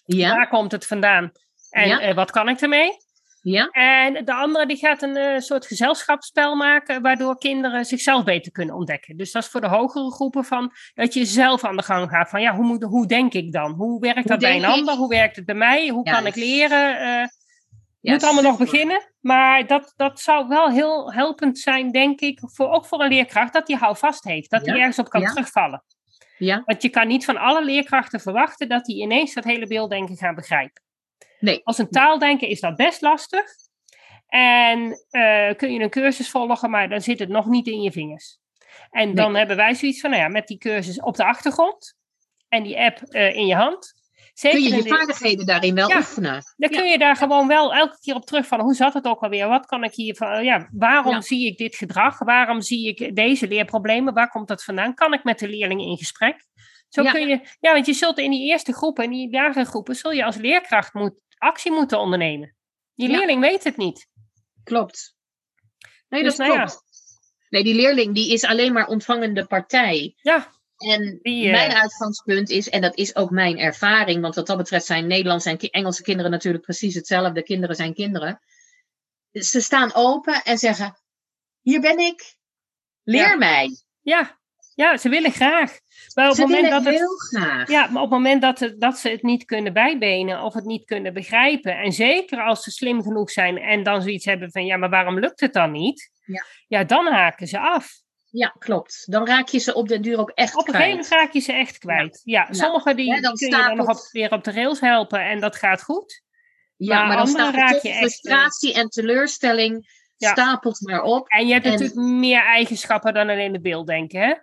Ja, 0.04 0.34
Waar 0.36 0.48
komt 0.48 0.72
het 0.72 0.86
vandaan? 0.86 1.32
En 1.70 1.88
Ja. 1.88 2.00
eh, 2.00 2.14
wat 2.14 2.30
kan 2.30 2.48
ik 2.48 2.60
ermee? 2.60 2.90
Ja, 3.40 3.66
En 3.66 4.24
de 4.24 4.34
andere 4.34 4.66
die 4.66 4.76
gaat 4.76 5.02
een 5.02 5.16
eh, 5.16 5.38
soort 5.38 5.66
gezelschapsspel 5.66 6.54
maken, 6.54 7.02
waardoor 7.02 7.38
kinderen 7.38 7.84
zichzelf 7.84 8.24
beter 8.24 8.52
kunnen 8.52 8.74
ontdekken. 8.74 9.16
Dus 9.16 9.32
dat 9.32 9.42
is 9.42 9.48
voor 9.48 9.60
de 9.60 9.68
hogere 9.68 10.12
groepen 10.12 10.44
van 10.44 10.72
dat 10.94 11.14
je 11.14 11.24
zelf 11.24 11.64
aan 11.64 11.76
de 11.76 11.82
gang 11.82 12.10
gaat. 12.10 12.30
Van 12.30 12.40
ja, 12.40 12.54
hoe, 12.54 12.64
moet, 12.64 12.82
hoe 12.82 13.06
denk 13.06 13.32
ik 13.32 13.52
dan? 13.52 13.72
Hoe 13.72 14.00
werkt 14.00 14.28
dat 14.28 14.38
bij 14.38 14.56
een 14.56 14.62
ik? 14.62 14.68
ander? 14.68 14.94
Hoe 14.94 15.08
werkt 15.08 15.36
het 15.36 15.44
bij 15.44 15.54
mij? 15.54 15.88
Hoe 15.88 16.04
kan 16.04 16.26
ik 16.26 16.34
leren? 16.34 17.30
Ja, 18.00 18.12
moet 18.12 18.24
allemaal 18.24 18.42
nog 18.42 18.58
beginnen. 18.58 19.12
Maar 19.20 19.66
dat, 19.66 19.92
dat 19.96 20.20
zou 20.20 20.48
wel 20.48 20.70
heel 20.70 21.12
helpend 21.12 21.58
zijn, 21.58 21.90
denk 21.90 22.20
ik, 22.20 22.40
voor, 22.42 22.70
ook 22.70 22.86
voor 22.86 23.02
een 23.02 23.08
leerkracht, 23.08 23.52
dat 23.52 23.66
die 23.66 23.76
houvast 23.76 24.24
heeft. 24.24 24.50
Dat 24.50 24.66
hij 24.66 24.74
Ja, 24.74 24.80
ergens 24.80 24.98
op 24.98 25.08
kan 25.08 25.24
terugvallen. 25.24 25.84
Ja, 26.38 26.62
Want 26.64 26.82
je 26.82 26.88
kan 26.88 27.06
niet 27.06 27.24
van 27.24 27.36
alle 27.36 27.64
leerkrachten 27.64 28.20
verwachten 28.20 28.68
dat 28.68 28.84
die 28.84 29.02
ineens 29.02 29.34
dat 29.34 29.44
hele 29.44 29.66
beelddenken 29.66 30.16
gaan 30.16 30.34
begrijpen. 30.34 30.82
Nee. 31.40 31.60
Als 31.64 31.78
een 31.78 31.90
taaldenken 31.90 32.48
is 32.48 32.60
dat 32.60 32.76
best 32.76 33.00
lastig. 33.00 33.44
En 34.28 35.04
eh, 35.10 35.54
kun 35.56 35.72
je 35.72 35.80
een 35.80 35.90
cursus 35.90 36.30
volgen, 36.30 36.70
maar 36.70 36.88
dan 36.88 37.00
zit 37.00 37.18
het 37.18 37.28
nog 37.28 37.46
niet 37.46 37.66
in 37.66 37.82
je 37.82 37.92
vingers. 37.92 38.38
En 38.90 39.14
dan 39.14 39.34
hebben 39.34 39.56
wij 39.56 39.74
zoiets 39.74 40.00
van, 40.00 40.10
nou 40.10 40.22
ja, 40.22 40.28
met 40.28 40.46
die 40.46 40.58
cursus 40.58 41.00
op 41.00 41.16
de 41.16 41.24
achtergrond 41.24 41.96
en 42.48 42.62
die 42.62 42.78
app 42.80 42.98
eh, 43.02 43.34
in 43.36 43.46
je 43.46 43.54
hand. 43.54 43.96
Zeker 44.34 44.58
Kun 44.58 44.68
je 44.68 44.76
je 44.76 44.82
de- 44.82 44.88
vaardigheden 44.88 45.46
daarin 45.46 45.74
wel 45.74 45.88
Ja. 45.88 45.96
oefenen? 45.96 46.32
dan 46.56 46.70
Ja. 46.70 46.78
kun 46.78 46.88
je 46.90 46.98
daar 46.98 47.16
gewoon 47.16 47.46
wel 47.48 47.74
elke 47.74 47.98
keer 48.00 48.14
op 48.14 48.24
terugvallen. 48.26 48.64
Hoe 48.64 48.74
zat 48.74 48.94
het 48.94 49.04
ook 49.06 49.20
alweer? 49.22 49.48
Wat 49.48 49.66
kan 49.66 49.84
ik 49.84 49.94
hier 49.94 50.14
van? 50.14 50.44
Ja, 50.44 50.68
waarom 50.72 51.12
Ja. 51.14 51.20
zie 51.20 51.46
ik 51.46 51.56
dit 51.58 51.76
gedrag? 51.76 52.18
Waarom 52.18 52.60
zie 52.60 52.88
ik 52.88 53.16
deze 53.16 53.48
leerproblemen? 53.48 54.14
Waar 54.14 54.28
komt 54.30 54.48
dat 54.48 54.64
vandaan? 54.64 54.94
Kan 54.94 55.12
ik 55.12 55.24
met 55.24 55.38
de 55.38 55.48
leerlingen 55.48 55.86
in 55.86 55.96
gesprek? 55.96 56.46
Zo 56.88 57.02
Ja. 57.02 57.10
kun 57.12 57.28
je, 57.28 57.40
ja, 57.60 57.72
want 57.72 57.86
je 57.86 57.92
zult 57.92 58.18
in 58.18 58.30
die 58.30 58.50
eerste 58.50 58.72
groepen, 58.72 59.04
in 59.04 59.10
die 59.10 59.30
lagere 59.30 59.64
groepen, 59.64 59.94
zul 59.94 60.10
je 60.10 60.24
als 60.24 60.36
leerkracht 60.36 60.94
moet, 60.94 61.20
actie 61.38 61.72
moeten 61.72 61.98
ondernemen. 62.00 62.56
Die 62.94 63.10
Ja. 63.10 63.16
leerling 63.18 63.40
weet 63.40 63.64
het 63.64 63.76
niet. 63.76 64.08
Klopt. 64.64 65.16
Nee, 66.08 66.22
Dus 66.22 66.36
dat 66.36 66.46
nou 66.46 66.58
ja. 66.58 66.64
klopt. 66.64 66.82
Nee, 67.48 67.62
die 67.64 67.74
leerling 67.74 68.14
die 68.14 68.32
is 68.32 68.44
alleen 68.44 68.72
maar 68.72 68.86
ontvangende 68.86 69.46
partij. 69.46 70.14
Ja, 70.16 70.56
En 70.78 71.18
Die, 71.22 71.44
eh, 71.46 71.50
mijn 71.52 71.72
uitgangspunt 71.72 72.48
is, 72.50 72.68
en 72.68 72.80
dat 72.80 72.96
is 72.96 73.16
ook 73.16 73.30
mijn 73.30 73.58
ervaring, 73.58 74.20
want 74.20 74.34
wat 74.34 74.46
dat 74.46 74.56
betreft 74.56 74.86
zijn 74.86 75.06
Nederlandse 75.06 75.50
en 75.50 75.58
Engelse 75.58 76.02
kinderen 76.02 76.30
natuurlijk 76.30 76.64
precies 76.64 76.94
hetzelfde. 76.94 77.42
Kinderen 77.42 77.76
zijn 77.76 77.94
kinderen. 77.94 78.40
Ze 79.32 79.60
staan 79.60 79.94
open 79.94 80.42
en 80.42 80.58
zeggen: 80.58 80.98
Hier 81.62 81.80
ben 81.80 81.98
ik, 81.98 82.36
leer 83.02 83.28
Ja. 83.28 83.36
mij. 83.36 83.68
ja, 84.00 84.37
ja, 84.84 84.96
ze 84.96 85.08
willen 85.08 85.32
graag. 85.32 85.78
Maar 86.14 86.28
op 86.28 86.34
Ze 86.34 86.40
het 86.40 86.50
moment 86.50 86.68
willen 86.68 86.84
dat 86.84 86.92
het 86.92 87.02
heel 87.02 87.16
graag. 87.16 87.68
Ja, 87.70 87.80
maar 87.86 88.02
op 88.02 88.10
het 88.10 88.18
moment 88.18 88.42
dat, 88.42 88.58
het, 88.58 88.80
dat 88.80 88.98
ze 88.98 89.08
het 89.08 89.22
niet 89.22 89.44
kunnen 89.44 89.72
bijbenen 89.72 90.42
of 90.42 90.54
het 90.54 90.64
niet 90.64 90.84
kunnen 90.84 91.14
begrijpen, 91.14 91.76
en 91.78 91.92
zeker 91.92 92.42
als 92.44 92.62
ze 92.62 92.70
slim 92.70 93.02
genoeg 93.02 93.30
zijn 93.30 93.58
en 93.58 93.82
dan 93.82 94.02
zoiets 94.02 94.24
hebben 94.24 94.50
van 94.50 94.66
ja, 94.66 94.76
maar 94.76 94.90
waarom 94.90 95.18
lukt 95.18 95.40
het 95.40 95.52
dan 95.52 95.70
niet? 95.72 96.10
Ja. 96.24 96.44
ja 96.68 96.84
dan 96.84 97.06
haken 97.06 97.46
ze 97.46 97.58
af. 97.58 97.88
Ja, 98.30 98.54
klopt. 98.58 99.12
Dan 99.12 99.26
raak 99.26 99.48
je 99.48 99.58
ze 99.58 99.74
op 99.74 99.88
den 99.88 100.02
duur 100.02 100.18
ook 100.18 100.30
echt 100.30 100.56
Op 100.56 100.68
een 100.68 100.74
gegeven 100.74 100.90
kwijt. 101.00 101.08
moment 101.10 101.22
raak 101.26 101.32
je 101.32 101.40
ze 101.40 101.52
echt 101.52 101.78
kwijt. 101.78 102.20
Ja, 102.24 102.46
Ja. 102.50 102.52
sommigen 102.52 102.96
die, 102.96 103.06
Ja, 103.06 103.20
dan 103.20 103.34
kun 103.34 103.46
je 103.48 103.56
dan 103.56 103.76
nog 103.76 103.88
op, 103.88 104.08
weer 104.10 104.32
op 104.32 104.44
de 104.44 104.52
rails 104.52 104.80
helpen 104.80 105.20
en 105.20 105.40
dat 105.40 105.56
gaat 105.56 105.82
goed. 105.82 106.22
Ja, 106.76 106.98
maar 106.98 107.06
maar 107.06 107.16
dan 107.16 107.26
staat 107.26 107.54
raak 107.54 107.82
je 107.82 107.88
echt, 107.88 107.98
frustratie 107.98 108.74
en 108.74 108.88
teleurstelling 108.88 109.96
Ja. 110.16 110.30
stapelt 110.30 110.80
maar 110.80 111.02
op. 111.02 111.28
En 111.28 111.46
je 111.46 111.52
hebt 111.52 111.64
En- 111.64 111.70
natuurlijk 111.70 112.00
meer 112.00 112.44
eigenschappen 112.44 113.14
dan 113.14 113.28
alleen 113.28 113.52
de 113.52 113.60
beelddenken, 113.60 114.20
hè? 114.20 114.34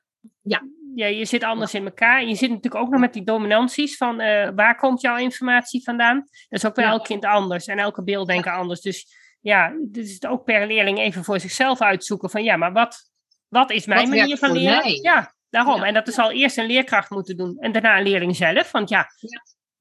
Ja. 0.42 0.62
ja, 0.96 1.06
je 1.06 1.26
zit 1.26 1.44
anders 1.44 1.74
in 1.74 1.86
elkaar. 1.86 2.26
Je 2.26 2.36
zit 2.36 2.50
natuurlijk 2.50 2.84
ook 2.84 2.90
nog 2.90 3.00
met 3.00 3.14
die 3.14 3.24
dominanties 3.24 3.98
van 3.98 4.20
eh, 4.20 4.50
waar 4.56 4.76
komt 4.78 5.02
jouw 5.02 5.18
informatie 5.18 5.84
vandaan. 5.84 6.18
Dat 6.18 6.60
is 6.60 6.66
ook 6.66 6.76
bij 6.76 6.86
elk 6.86 7.04
kind 7.04 7.26
anders 7.26 7.66
en 7.66 7.78
elke 7.78 8.04
beelddenker 8.04 8.52
anders. 8.52 8.82
Dus 8.82 9.08
ja, 9.42 9.74
dit 9.90 10.06
is 10.06 10.14
het 10.14 10.28
ook 10.28 10.44
per 10.44 10.68
leerling 10.68 11.00
even 11.00 11.24
voor 11.24 11.40
zichzelf 11.40 11.82
uitzoeken 11.82 12.30
van 12.30 12.44
ja, 12.44 12.56
maar 12.56 12.74
wat, 12.74 13.12
wat 13.48 13.72
is 13.72 13.86
mijn 13.86 14.10
Wat 14.10 14.18
manier 14.18 14.38
van 14.38 14.52
leren? 14.52 14.78
mij? 14.78 15.00
Ja, 15.02 15.36
daarom. 15.50 15.84
En 15.84 15.94
dat 15.94 16.14
zal 16.14 16.32
eerst 16.32 16.58
een 16.58 16.66
leerkracht 16.66 17.10
moeten 17.10 17.38
doen 17.38 17.58
en 17.60 17.72
daarna 17.72 17.98
een 17.98 18.04
leerling 18.04 18.36
zelf. 18.36 18.72
Want 18.72 18.90
ja, 18.90 19.08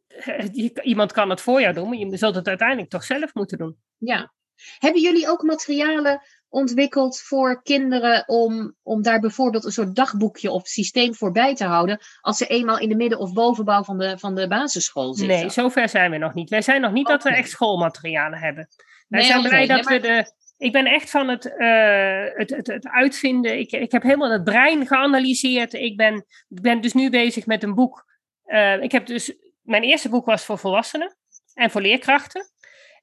eh, 0.06 0.70
iemand 0.82 1.12
kan 1.12 1.30
het 1.30 1.40
voor 1.40 1.60
jou 1.60 1.74
doen, 1.74 1.88
maar 1.88 1.98
je 1.98 2.16
zult 2.16 2.34
het 2.34 2.48
uiteindelijk 2.48 2.90
toch 2.90 3.04
zelf 3.04 3.34
moeten 3.34 3.58
doen. 3.58 3.76
Ja. 3.98 4.32
Hebben 4.78 5.02
jullie 5.02 5.28
ook 5.28 5.42
materialen 5.42 6.22
ontwikkeld 6.54 7.20
voor 7.20 7.62
kinderen 7.62 8.28
om, 8.28 8.76
om 8.82 9.02
daar 9.02 9.20
bijvoorbeeld 9.20 9.64
een 9.64 9.72
soort 9.72 9.94
dagboekje 9.94 10.50
of 10.50 10.66
systeem 10.66 11.14
voor 11.14 11.32
bij 11.32 11.54
te 11.54 11.64
houden 11.64 11.98
als 12.20 12.36
ze 12.36 12.46
eenmaal 12.46 12.78
in 12.78 12.88
de 12.88 12.96
midden- 12.96 13.18
of 13.18 13.32
bovenbouw 13.32 13.82
van 13.82 13.98
de, 13.98 14.18
van 14.18 14.34
de 14.34 14.48
basisschool 14.48 15.14
zitten? 15.14 15.36
Nee, 15.36 15.50
zover 15.50 15.88
zijn 15.88 16.10
we 16.10 16.18
nog 16.18 16.34
niet. 16.34 16.50
Wij 16.50 16.62
zijn 16.62 16.80
nog 16.80 16.92
niet 16.92 17.06
dat 17.06 17.22
we 17.22 17.30
echt 17.30 17.50
schoolmaterialen 17.50 18.38
hebben. 18.38 18.68
Wij 19.08 19.20
Nee, 19.20 19.28
zijn 19.28 19.42
blij 19.42 19.58
Nee, 19.58 19.66
dat 19.66 19.84
maar- 19.84 19.94
we 19.94 20.00
de. 20.00 20.32
Ik 20.58 20.72
ben 20.72 20.86
echt 20.86 21.10
van 21.10 21.28
het, 21.28 21.56
eh, 21.56 22.24
het, 22.38 22.50
het, 22.50 22.66
het 22.66 22.88
uitvinden. 22.88 23.58
Ik, 23.58 23.70
ik 23.72 23.92
heb 23.92 24.02
helemaal 24.02 24.30
het 24.30 24.44
brein 24.44 24.86
geanalyseerd. 24.86 25.72
Ik 25.72 25.96
ben, 25.96 26.14
ik 26.48 26.60
ben 26.62 26.80
dus 26.80 26.92
nu 26.92 27.10
bezig 27.10 27.46
met 27.46 27.62
een 27.62 27.74
boek. 27.74 28.04
Eh, 28.44 28.82
ik 28.82 28.92
heb 28.92 29.06
dus. 29.06 29.34
Mijn 29.62 29.82
eerste 29.82 30.08
boek 30.08 30.26
was 30.26 30.44
voor 30.44 30.58
volwassenen 30.58 31.16
en 31.54 31.70
voor 31.70 31.80
leerkrachten. 31.80 32.48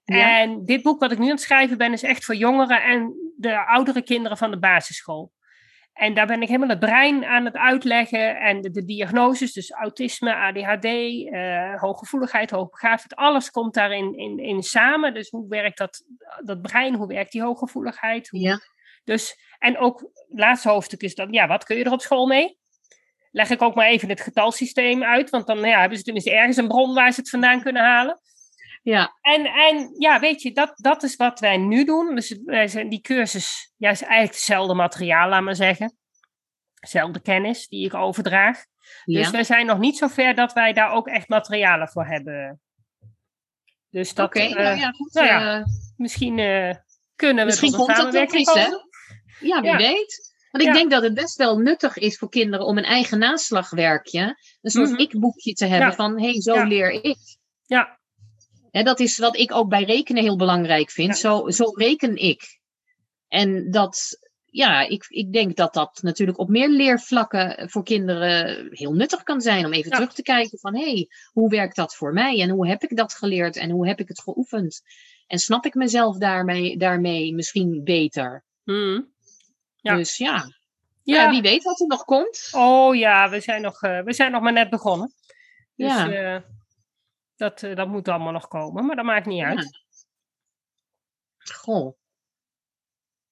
Ja. 0.03 0.39
En 0.39 0.65
dit 0.65 0.81
boek 0.81 0.99
wat 0.99 1.11
ik 1.11 1.17
nu 1.17 1.25
aan 1.25 1.31
het 1.31 1.41
schrijven 1.41 1.77
ben, 1.77 1.93
is 1.93 2.03
echt 2.03 2.25
voor 2.25 2.35
jongeren 2.35 2.83
en 2.83 3.13
de 3.37 3.65
oudere 3.65 4.01
kinderen 4.03 4.37
van 4.37 4.51
de 4.51 4.59
basisschool. 4.59 5.31
En 5.93 6.13
daar 6.13 6.27
ben 6.27 6.41
ik 6.41 6.47
helemaal 6.47 6.69
het 6.69 6.79
brein 6.79 7.25
aan 7.25 7.45
het 7.45 7.55
uitleggen 7.57 8.39
en 8.39 8.61
de, 8.61 8.71
de 8.71 8.85
diagnoses, 8.85 9.53
dus 9.53 9.71
autisme, 9.71 10.35
ADHD, 10.35 10.85
eh, 10.85 11.79
hooggevoeligheid, 11.81 12.51
hoogbegaafdheid, 12.51 13.15
alles 13.15 13.51
komt 13.51 13.73
daarin 13.73 14.17
in, 14.17 14.37
in 14.39 14.61
samen. 14.63 15.13
Dus 15.13 15.29
hoe 15.29 15.47
werkt 15.47 15.77
dat, 15.77 16.03
dat 16.45 16.61
brein, 16.61 16.95
hoe 16.95 17.07
werkt 17.07 17.31
die 17.31 17.41
hooggevoeligheid? 17.41 18.29
Hoe- 18.29 18.39
Ja. 18.39 18.59
Dus, 19.03 19.35
en 19.59 19.77
ook 19.77 19.99
het 19.99 20.39
laatste 20.39 20.69
hoofdstuk 20.69 21.01
is 21.01 21.15
dan, 21.15 21.31
ja, 21.31 21.47
wat 21.47 21.63
kun 21.63 21.77
je 21.77 21.83
er 21.83 21.91
op 21.91 22.01
school 22.01 22.27
mee? 22.27 22.57
Leg 23.31 23.49
ik 23.49 23.61
ook 23.61 23.75
maar 23.75 23.87
even 23.87 24.09
het 24.09 24.21
getalsysteem 24.21 25.03
uit, 25.03 25.29
want 25.29 25.47
dan 25.47 25.59
ja, 25.59 25.79
hebben 25.79 25.97
ze 25.97 26.03
tenminste 26.03 26.31
ergens 26.31 26.57
een 26.57 26.67
bron 26.67 26.93
waar 26.93 27.11
ze 27.11 27.19
het 27.19 27.29
vandaan 27.29 27.61
kunnen 27.61 27.83
halen. 27.83 28.19
Ja, 28.81 29.17
En, 29.21 29.45
en 29.45 29.95
ja, 29.97 30.19
weet 30.19 30.41
je, 30.41 30.51
dat, 30.51 30.71
dat 30.75 31.03
is 31.03 31.15
wat 31.15 31.39
wij 31.39 31.57
nu 31.57 31.83
doen. 31.85 32.15
Dus 32.15 32.39
wij 32.45 32.67
zijn 32.67 32.89
die 32.89 33.01
cursus, 33.01 33.73
ja, 33.77 33.89
is 33.89 34.01
eigenlijk 34.01 34.33
hetzelfde 34.33 34.73
materiaal, 34.73 35.29
laat 35.29 35.41
maar 35.41 35.55
zeggen. 35.55 35.97
Dezelfde 36.79 37.21
kennis 37.21 37.67
die 37.67 37.85
ik 37.85 37.93
overdraag. 37.93 38.63
Dus 39.05 39.29
wij 39.29 39.43
zijn 39.43 39.65
nog 39.65 39.77
niet 39.79 39.97
zo 39.97 40.07
ver 40.07 40.35
dat 40.35 40.53
wij 40.53 40.73
daar 40.73 40.91
ook 40.91 41.07
echt 41.07 41.27
materialen 41.29 41.87
voor 41.89 42.05
hebben. 42.05 42.61
Dus 43.89 44.13
dat, 44.13 44.25
Oké, 44.25 44.39
eh, 44.39 44.53
nou 44.53 44.77
ja, 44.77 44.91
goed. 44.91 45.13
nou 45.13 45.27
ja, 45.27 45.57
eh, 45.59 45.65
misschien 45.97 46.39
eh, 46.39 46.75
kunnen 47.15 47.39
we 47.45 47.49
Misschien 47.49 47.71
komt 47.73 47.95
dat 47.95 48.11
nog 48.13 48.33
eens, 48.33 48.53
hè? 48.53 48.67
ja, 49.39 49.61
wie 49.61 49.71
ja. 49.71 49.77
weet. 49.77 50.29
Want 50.51 50.63
ik 50.63 50.69
Ja. 50.69 50.73
denk 50.73 50.91
dat 50.91 51.03
het 51.03 51.13
best 51.13 51.35
wel 51.37 51.57
nuttig 51.57 51.97
is 51.97 52.17
voor 52.17 52.29
kinderen 52.29 52.65
om 52.65 52.77
een 52.77 52.83
eigen 52.83 53.19
naslagwerkje, 53.19 54.35
een 54.61 54.71
soort 54.71 54.89
Mhm. 54.89 54.99
ik-boekje 54.99 55.53
te 55.53 55.65
hebben 55.65 55.89
Ja. 55.89 55.93
van, 55.95 56.19
hé, 56.19 56.29
hey, 56.29 56.41
zo 56.41 56.63
leer 56.63 56.91
ik. 56.91 57.17
Ja, 57.65 57.99
Dat 58.71 58.99
is 58.99 59.17
wat 59.17 59.37
ik 59.37 59.53
ook 59.53 59.69
bij 59.69 59.83
rekenen 59.83 60.23
heel 60.23 60.37
belangrijk 60.37 60.91
vind. 60.91 61.07
Ja. 61.07 61.15
Zo, 61.15 61.49
zo 61.49 61.63
reken 61.75 62.15
ik. 62.15 62.59
En 63.27 63.71
dat, 63.71 64.17
ja, 64.45 64.81
ik, 64.81 65.05
ik 65.09 65.33
denk 65.33 65.55
dat 65.55 65.73
dat 65.73 65.99
natuurlijk 66.01 66.37
op 66.39 66.49
meer 66.49 66.69
leervlakken 66.69 67.69
voor 67.69 67.83
kinderen 67.83 68.67
heel 68.71 68.93
nuttig 68.93 69.23
kan 69.23 69.41
zijn. 69.41 69.65
Om 69.65 69.73
even 69.73 69.89
Ja. 69.89 69.95
terug 69.97 70.13
te 70.13 70.21
kijken 70.21 70.59
van, 70.59 70.75
hé, 70.75 70.91
hey, 70.91 71.07
hoe 71.31 71.49
werkt 71.49 71.75
dat 71.75 71.95
voor 71.95 72.13
mij? 72.13 72.41
En 72.41 72.49
hoe 72.49 72.67
heb 72.67 72.83
ik 72.83 72.95
dat 72.97 73.13
geleerd? 73.13 73.55
En 73.57 73.69
hoe 73.69 73.87
heb 73.87 73.99
ik 73.99 74.07
het 74.07 74.21
geoefend? 74.21 74.81
En 75.27 75.39
snap 75.39 75.65
ik 75.65 75.73
mezelf 75.73 76.17
daarmee, 76.17 76.77
daarmee 76.77 77.33
misschien 77.35 77.83
beter? 77.83 78.43
Mhm. 78.63 79.01
Ja. 79.75 79.95
Dus 79.95 80.17
ja. 80.17 80.45
Ja. 81.03 81.23
ja, 81.23 81.29
wie 81.29 81.41
weet 81.41 81.63
wat 81.63 81.79
er 81.79 81.87
nog 81.87 82.03
komt. 82.05 82.49
Oh 82.51 82.95
ja, 82.95 83.29
we 83.29 83.39
zijn 83.39 83.61
nog, 83.61 83.81
eh, 83.81 83.99
we 83.99 84.13
zijn 84.13 84.31
nog 84.31 84.41
maar 84.41 84.53
net 84.53 84.69
begonnen. 84.69 85.13
Dus 85.75 85.87
Ja. 85.91 86.11
eh, 86.11 86.41
dat, 87.41 87.63
eh, 87.63 87.75
dat 87.75 87.87
moet 87.87 88.07
allemaal 88.07 88.31
nog 88.31 88.47
komen, 88.47 88.85
maar 88.85 88.95
dat 88.95 89.05
maakt 89.05 89.25
niet 89.25 89.43
uit. 89.43 89.79
Goh. 91.53 91.95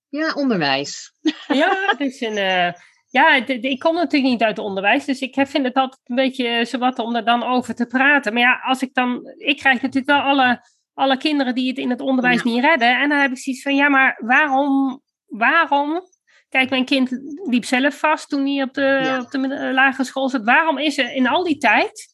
Ja, 0.08 0.34
onderwijs. 0.34 1.14
Ja, 1.48 1.86
het 1.88 2.00
is 2.00 2.22
een. 2.22 2.38
eh, 2.38 2.74
ja, 3.10 3.40
de- 3.42 3.60
de- 3.60 3.70
ik 3.70 3.80
kom 3.80 3.94
natuurlijk 3.96 4.32
niet 4.32 4.42
uit 4.44 4.58
het 4.58 4.66
onderwijs, 4.66 5.06
dus 5.06 5.20
ik 5.20 5.34
vind 5.48 5.66
het 5.66 5.74
altijd 5.76 6.02
een 6.04 6.16
beetje 6.16 6.66
zowat 6.66 7.00
om 7.00 7.16
er 7.16 7.26
dan 7.26 7.44
over 7.44 7.76
te 7.76 7.86
praten. 7.86 8.34
Maar 8.34 8.42
ja, 8.42 8.60
als 8.64 8.82
ik 8.82 8.94
dan. 8.94 9.34
Ik 9.38 9.58
krijg 9.58 9.82
natuurlijk 9.82 10.06
wel 10.12 10.22
alle, 10.22 10.68
alle 10.94 11.18
kinderen 11.18 11.56
die 11.56 11.68
het 11.68 11.78
in 11.78 11.90
het 11.90 12.02
onderwijs 12.02 12.44
Ja. 12.44 12.50
niet 12.52 12.64
redden. 12.64 13.00
En 13.02 13.10
dan 13.10 13.18
heb 13.20 13.32
ik 13.32 13.38
zoiets 13.38 13.62
van: 13.62 13.76
ja, 13.76 13.90
maar 13.90 14.22
waarom? 14.26 15.02
Waarom? 15.26 16.02
Kijk, 16.50 16.70
mijn 16.70 16.86
kind 16.86 17.10
liep 17.50 17.66
zelf 17.66 18.00
vast 18.00 18.30
toen 18.30 18.46
hij 18.46 18.64
op 18.64 18.74
de, 18.74 18.82
Ja. 19.04 19.20
op 19.20 19.32
de 19.32 19.72
lagere 19.74 20.04
school 20.04 20.30
zat. 20.30 20.44
Waarom 20.44 20.78
is 20.78 20.98
er 20.98 21.14
in 21.14 21.28
al 21.28 21.44
die 21.44 21.58
tijd 21.58 22.08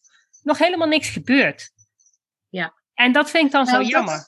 nog 0.44 0.58
helemaal 0.58 0.88
niks 0.88 1.10
gebeurd? 1.10 1.72
Ja. 2.56 2.74
En 2.94 3.12
dat 3.12 3.30
vind 3.30 3.46
ik 3.46 3.52
dan 3.52 3.66
Nou, 3.66 3.76
zo 3.76 3.82
dat- 3.82 3.92
jammer. 3.92 4.28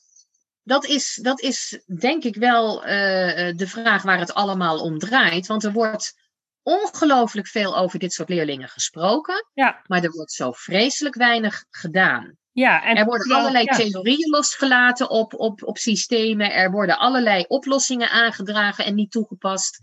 Dat 0.64 0.86
is, 0.86 1.20
dat 1.22 1.42
is 1.42 1.82
denk 2.00 2.24
ik 2.24 2.36
wel 2.36 2.84
eh, 2.86 3.48
eh, 3.48 3.58
de 3.58 3.68
vraag 3.68 4.04
waar 4.04 4.20
het 4.20 4.34
allemaal 4.34 4.80
om 4.80 4.98
draait. 5.00 5.48
Want 5.48 5.64
er 5.64 5.72
wordt 5.72 6.14
ongelooflijk 6.64 7.48
veel 7.48 7.78
over 7.78 8.00
dit 8.00 8.14
soort 8.14 8.30
leerlingen 8.30 8.70
gesproken. 8.70 9.46
Ja, 9.54 9.82
Maar 9.86 10.04
er 10.04 10.12
wordt 10.12 10.32
zo 10.32 10.52
vreselijk 10.52 11.16
weinig 11.16 11.64
gedaan. 11.70 12.38
ja. 12.52 12.84
En, 12.84 12.96
Er 12.96 13.06
worden 13.06 13.36
allerlei 13.36 13.64
ja. 13.64 13.76
theorieën 13.76 14.30
losgelaten 14.30 15.10
op, 15.10 15.34
op, 15.34 15.64
op 15.64 15.78
systemen. 15.78 16.54
Er 16.54 16.72
worden 16.72 16.98
allerlei 17.00 17.46
oplossingen 17.48 18.10
aangedragen 18.10 18.86
en 18.86 18.96
niet 18.96 19.12
toegepast. 19.12 19.80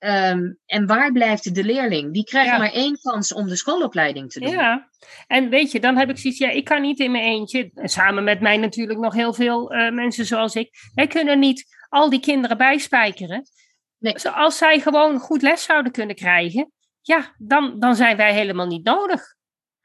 Ehm, 0.00 0.52
en 0.66 0.86
waar 0.86 1.12
blijft 1.12 1.54
de 1.54 1.64
leerling? 1.64 2.12
Die 2.12 2.24
krijgt 2.24 2.50
Ja. 2.50 2.58
maar 2.58 2.72
één 2.72 2.98
kans 3.02 3.32
om 3.34 3.48
de 3.48 3.56
schoolopleiding 3.56 4.30
te 4.30 4.40
doen. 4.40 4.50
Ja, 4.50 4.88
en 5.26 5.48
weet 5.48 5.72
je, 5.72 5.80
dan 5.80 5.96
heb 5.96 6.10
ik 6.10 6.18
zoiets, 6.18 6.38
ja, 6.38 6.50
ik 6.50 6.64
kan 6.64 6.82
niet 6.82 6.98
in 6.98 7.10
mijn 7.10 7.24
eentje, 7.24 7.70
en 7.74 7.88
samen 7.88 8.24
met 8.24 8.40
mij 8.40 8.56
natuurlijk 8.56 8.98
nog 8.98 9.14
heel 9.14 9.32
veel 9.34 9.70
eh, 9.72 9.92
mensen 9.92 10.24
zoals 10.26 10.54
ik, 10.54 10.70
wij 10.94 11.06
kunnen 11.06 11.38
niet 11.38 11.64
al 11.88 12.10
die 12.10 12.20
kinderen 12.20 12.56
bijspijkeren. 12.56 13.42
Nee. 13.98 14.12
Dus 14.12 14.26
als 14.26 14.58
zij 14.58 14.80
gewoon 14.80 15.18
goed 15.18 15.42
les 15.42 15.62
zouden 15.62 15.92
kunnen 15.92 16.16
krijgen, 16.16 16.72
ja, 17.00 17.34
dan, 17.38 17.78
dan 17.78 17.94
zijn 17.96 18.16
wij 18.16 18.32
helemaal 18.32 18.66
niet 18.66 18.84
nodig. 18.84 19.22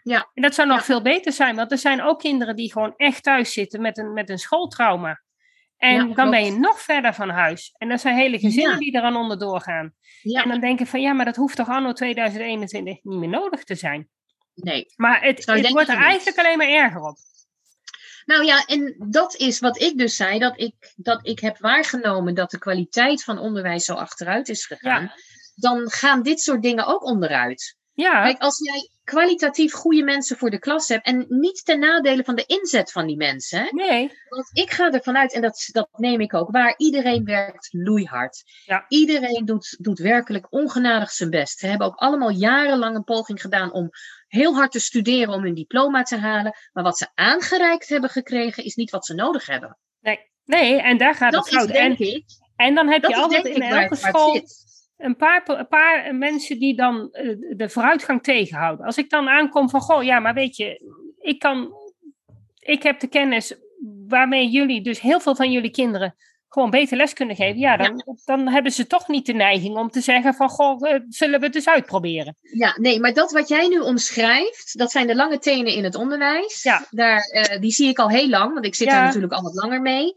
Ja. 0.04 0.30
En 0.34 0.42
dat 0.42 0.56
zou 0.56 0.68
nog 0.68 0.78
Ja. 0.78 0.84
veel 0.84 1.02
beter 1.02 1.32
zijn, 1.32 1.56
want 1.56 1.72
er 1.72 1.78
zijn 1.78 2.02
ook 2.02 2.20
kinderen 2.20 2.56
die 2.56 2.72
gewoon 2.72 2.94
echt 2.96 3.24
thuis 3.24 3.54
zitten 3.54 3.82
met 3.82 3.98
een, 3.98 4.14
met 4.14 4.30
een 4.30 4.38
schooltrauma. 4.38 5.22
En 5.78 5.92
Ja, 5.94 5.98
dan 5.98 6.14
klopt. 6.14 6.30
ben 6.30 6.46
je 6.46 6.52
nog 6.60 6.82
verder 6.82 7.14
van 7.14 7.30
huis. 7.30 7.74
En 7.78 7.90
er 7.90 8.00
zijn 8.00 8.16
hele 8.16 8.40
gezinnen 8.40 8.72
Ja. 8.74 8.78
die 8.80 8.96
eraan 8.96 9.16
onderdoor 9.16 9.62
gaan. 9.62 9.94
Ja. 10.22 10.44
En 10.44 10.50
dan 10.50 10.60
denken 10.60 10.88
van 10.88 11.02
ja, 11.02 11.14
maar 11.14 11.26
dat 11.26 11.36
hoeft 11.36 11.56
toch 11.56 11.70
anno 11.70 11.94
2021 11.94 12.98
niet 13.04 13.20
meer 13.20 13.30
nodig 13.30 13.64
te 13.64 13.76
zijn. 13.76 14.10
Nee. 14.54 14.86
Maar 14.96 15.22
het, 15.24 15.46
het 15.46 15.70
wordt 15.72 15.90
er 15.90 15.98
eigenlijk 16.04 16.38
alleen 16.38 16.58
maar 16.58 16.68
erger 16.70 17.02
op. 17.02 17.18
Nou 18.26 18.46
ja, 18.46 18.66
en 18.66 18.96
dat 19.10 19.36
is 19.36 19.60
wat 19.60 19.82
ik 19.82 19.98
dus 19.98 20.16
zei, 20.16 20.40
dat 20.40 20.60
ik, 20.60 20.94
dat 20.96 21.28
ik 21.28 21.40
heb 21.40 21.58
waargenomen 21.58 22.34
dat 22.36 22.52
de 22.52 22.58
kwaliteit 22.60 23.24
van 23.24 23.38
onderwijs 23.40 23.86
zo 23.86 23.94
achteruit 23.94 24.50
is 24.50 24.66
gegaan. 24.66 25.12
Dan 25.56 25.90
gaan 25.90 26.24
dit 26.24 26.40
soort 26.42 26.62
dingen 26.62 26.86
ook 26.86 27.04
onderuit. 27.04 27.78
Ja, 27.96 28.24
Kijk, 28.24 28.42
als 28.42 28.60
jij 28.60 28.90
kwalitatief 29.04 29.74
goede 29.74 30.04
mensen 30.04 30.38
voor 30.38 30.50
de 30.50 30.60
klas 30.60 30.88
hebt 30.88 31.06
en 31.06 31.26
niet 31.28 31.66
ten 31.66 31.80
nadele 31.80 32.24
van 32.24 32.36
de 32.36 32.46
inzet 32.46 32.92
van 32.92 33.08
die 33.08 33.18
mensen. 33.18 33.68
Nee. 33.70 34.12
Want 34.30 34.50
ik 34.54 34.72
ga 34.72 34.92
ervan 34.92 35.18
uit, 35.18 35.34
en 35.34 35.42
dat, 35.42 35.70
dat 35.72 35.90
neem 35.92 36.22
ik 36.22 36.34
ook 36.34 36.52
waar, 36.52 36.74
iedereen 36.78 37.26
werkt 37.26 37.68
loeihard. 37.72 38.44
Ja. 38.66 38.86
Iedereen 38.88 39.46
doet, 39.46 39.76
doet 39.80 40.00
werkelijk 40.00 40.48
ongenadig 40.50 41.12
zijn 41.12 41.30
best. 41.30 41.60
Ze 41.60 41.68
hebben 41.68 41.88
ook 41.88 41.96
allemaal 41.96 42.30
jarenlang 42.30 42.96
een 42.96 43.04
poging 43.04 43.42
gedaan 43.42 43.74
om 43.74 43.90
heel 44.28 44.56
hard 44.56 44.72
te 44.72 44.80
studeren 44.80 45.34
om 45.34 45.44
hun 45.44 45.54
diploma 45.54 46.04
te 46.04 46.18
halen. 46.18 46.56
Maar 46.74 46.84
wat 46.84 46.98
ze 46.98 47.08
aangereikt 47.14 47.90
hebben 47.90 48.10
gekregen 48.10 48.64
is 48.64 48.76
niet 48.76 48.92
wat 48.92 49.06
ze 49.06 49.14
nodig 49.14 49.46
hebben. 49.46 49.78
Nee. 50.00 50.20
nee, 50.46 50.82
en 50.82 50.98
daar 50.98 51.16
gaat 51.16 51.32
Dat 51.32 51.46
het 51.46 51.54
fout. 51.54 51.70
is 51.70 51.74
denk 51.74 52.00
En, 52.00 52.06
ik, 52.06 52.26
en 52.56 52.76
dan 52.76 52.88
heb 52.90 53.06
je 53.06 53.16
altijd 53.16 53.46
in 53.46 53.62
elke 53.62 53.96
school. 53.96 54.42
Een 54.98 55.16
paar, 55.16 55.44
een 55.46 55.68
paar 55.68 56.16
mensen 56.16 56.60
die 56.60 56.76
dan 56.76 57.10
eh, 57.12 57.36
de 57.56 57.70
vooruitgang 57.70 58.24
tegenhouden. 58.24 58.86
Als 58.86 58.98
ik 58.98 59.10
dan 59.10 59.30
aankom 59.30 59.70
van, 59.70 59.82
goh, 59.82 60.04
ja, 60.04 60.20
maar 60.20 60.34
weet 60.34 60.56
je, 60.56 60.94
ik 61.20 61.40
kan, 61.40 61.74
ik 62.60 62.84
heb 62.84 63.00
de 63.00 63.08
kennis 63.08 63.56
waarmee 64.08 64.50
jullie, 64.50 64.82
dus 64.82 65.02
heel 65.02 65.20
veel 65.20 65.36
van 65.36 65.52
jullie 65.52 65.72
kinderen, 65.72 66.16
gewoon 66.50 66.70
beter 66.70 66.98
les 66.98 67.14
kunnen 67.14 67.36
geven. 67.36 67.60
Ja, 67.60 67.78
dan, 67.78 68.04
dan 68.26 68.48
hebben 68.48 68.72
ze 68.72 68.88
toch 68.88 69.08
niet 69.08 69.26
de 69.26 69.34
neiging 69.34 69.78
om 69.78 69.90
te 69.90 70.02
zeggen 70.02 70.34
van, 70.34 70.50
goh, 70.50 70.90
eh, 70.90 71.00
zullen 71.10 71.40
we 71.40 71.46
het 71.46 71.56
eens 71.56 71.70
uitproberen. 71.70 72.36
Ja, 72.42 72.78
nee, 72.80 73.00
maar 73.00 73.14
dat 73.14 73.32
wat 73.32 73.48
jij 73.48 73.68
nu 73.68 73.80
omschrijft, 73.80 74.78
dat 74.78 74.92
zijn 74.92 75.08
de 75.08 75.16
lange 75.16 75.40
tenen 75.40 75.74
in 75.74 75.84
het 75.84 75.96
onderwijs. 75.96 76.64
Ja. 76.64 76.88
Daar, 76.90 77.22
eh, 77.22 77.60
die 77.60 77.72
zie 77.72 77.90
ik 77.90 78.00
al 78.00 78.10
heel 78.10 78.30
lang, 78.30 78.54
want 78.54 78.66
ik 78.66 78.76
zit 78.76 78.88
Ja. 78.88 78.94
daar 78.94 79.06
natuurlijk 79.06 79.34
al 79.34 79.44
wat 79.44 79.56
langer 79.56 79.82
mee. 79.82 80.14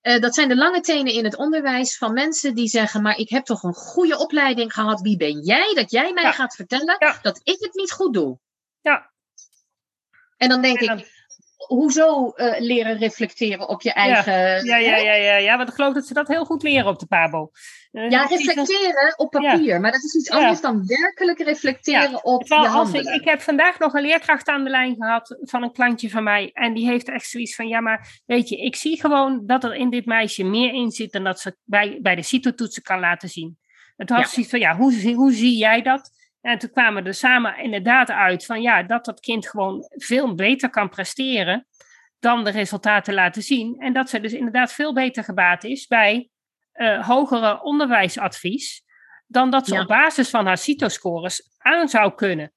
Eh, 0.00 0.20
dat 0.20 0.34
zijn 0.34 0.48
de 0.48 0.56
lange 0.56 0.80
tenen 0.80 1.12
in 1.12 1.24
het 1.24 1.36
onderwijs 1.36 1.96
van 1.96 2.12
mensen 2.12 2.54
die 2.54 2.68
zeggen: 2.68 3.02
Maar 3.02 3.16
ik 3.16 3.28
heb 3.30 3.44
toch 3.44 3.62
een 3.62 3.74
goede 3.74 4.18
opleiding 4.18 4.72
gehad. 4.72 5.00
Wie 5.00 5.16
ben 5.16 5.40
jij 5.40 5.74
dat 5.74 5.90
jij 5.90 6.12
mij 6.12 6.22
Ja. 6.22 6.32
gaat 6.32 6.54
vertellen 6.54 6.96
Ja. 6.98 7.18
dat 7.22 7.40
ik 7.42 7.56
het 7.60 7.74
niet 7.74 7.92
goed 7.92 8.14
doe? 8.14 8.38
Ja. 8.80 9.10
En 10.36 10.48
dan 10.48 10.62
denk 10.62 10.80
En 10.80 10.86
dan- 10.86 10.98
ik: 10.98 11.19
Hoezo 11.70 12.30
eh, 12.30 12.60
leren 12.60 12.98
reflecteren 12.98 13.68
op 13.68 13.82
je 13.82 13.92
eigen. 13.92 14.32
Ja, 14.64 14.76
ja, 14.76 14.96
ja, 14.96 15.14
ja, 15.14 15.36
ja, 15.36 15.56
want 15.56 15.68
ik 15.68 15.74
geloof 15.74 15.94
dat 15.94 16.06
ze 16.06 16.14
dat 16.14 16.28
heel 16.28 16.44
goed 16.44 16.62
leren 16.62 16.86
op 16.86 16.98
de 16.98 17.06
Pabo. 17.06 17.50
Eh, 17.90 18.10
Ja, 18.10 18.26
reflecteren 18.26 19.18
op 19.18 19.30
papier, 19.30 19.80
maar 19.80 19.92
dat 19.92 20.02
is 20.04 20.14
iets 20.14 20.28
Ja. 20.28 20.36
anders 20.36 20.60
dan 20.60 20.86
werkelijk 20.86 21.38
reflecteren 21.38 22.24
op 22.24 22.42
je 22.42 22.48
Terwijl 22.48 22.72
als 22.72 22.92
ik, 22.92 23.04
ik 23.04 23.24
heb 23.24 23.40
vandaag 23.40 23.78
nog 23.78 23.94
een 23.94 24.02
leerkracht 24.02 24.48
aan 24.48 24.64
de 24.64 24.70
lijn 24.70 24.94
gehad 24.94 25.38
van 25.40 25.62
een 25.62 25.72
klantje 25.72 26.10
van 26.10 26.22
mij. 26.22 26.50
En 26.52 26.74
die 26.74 26.86
heeft 26.86 27.08
echt 27.08 27.26
zoiets 27.26 27.54
van, 27.54 27.68
ja 27.68 27.80
maar 27.80 28.20
weet 28.26 28.48
je, 28.48 28.56
ik 28.56 28.76
zie 28.76 29.00
gewoon 29.00 29.42
dat 29.46 29.64
er 29.64 29.74
in 29.74 29.90
dit 29.90 30.06
meisje 30.06 30.44
meer 30.44 30.72
in 30.72 30.90
zit 30.90 31.12
dan 31.12 31.24
dat 31.24 31.40
ze 31.40 31.56
bij, 31.64 31.98
bij 32.02 32.14
de 32.14 32.22
CITO-toetsen 32.22 32.82
kan 32.82 33.00
laten 33.00 33.28
zien. 33.28 33.58
En 33.96 34.06
toen 34.06 34.16
had 34.16 34.30
zoiets 34.30 34.50
van, 34.50 34.60
ja, 34.60 34.76
hoe, 34.76 35.14
hoe 35.14 35.32
zie 35.32 35.56
jij 35.56 35.82
dat? 35.82 36.10
En 36.40 36.58
toen 36.58 36.70
kwamen 36.70 37.02
we 37.02 37.08
er 37.08 37.14
samen 37.14 37.58
inderdaad 37.58 38.10
uit 38.10 38.46
van, 38.46 38.62
ja, 38.62 38.82
dat 38.82 39.04
dat 39.04 39.20
kind 39.20 39.48
gewoon 39.48 39.86
veel 39.90 40.34
beter 40.34 40.70
kan 40.70 40.88
presteren 40.88 41.66
dan 42.18 42.44
de 42.44 42.50
resultaten 42.50 43.14
laten 43.14 43.42
zien. 43.42 43.76
En 43.78 43.92
dat 43.92 44.10
ze 44.10 44.20
dus 44.20 44.32
inderdaad 44.32 44.72
veel 44.72 44.94
beter 44.94 45.24
gebaat 45.24 45.64
is 45.64 45.86
bij 45.86 46.30
eh, 46.72 47.06
hogere 47.06 47.62
onderwijsadvies 47.62 48.82
dan 49.26 49.50
dat 49.50 49.66
ze 49.66 49.74
Ja. 49.74 49.80
op 49.80 49.86
basis 49.86 50.30
van 50.30 50.46
haar 50.46 50.58
CITO-scores 50.58 51.42
aan 51.58 51.88
zou 51.88 52.14
kunnen. 52.14 52.52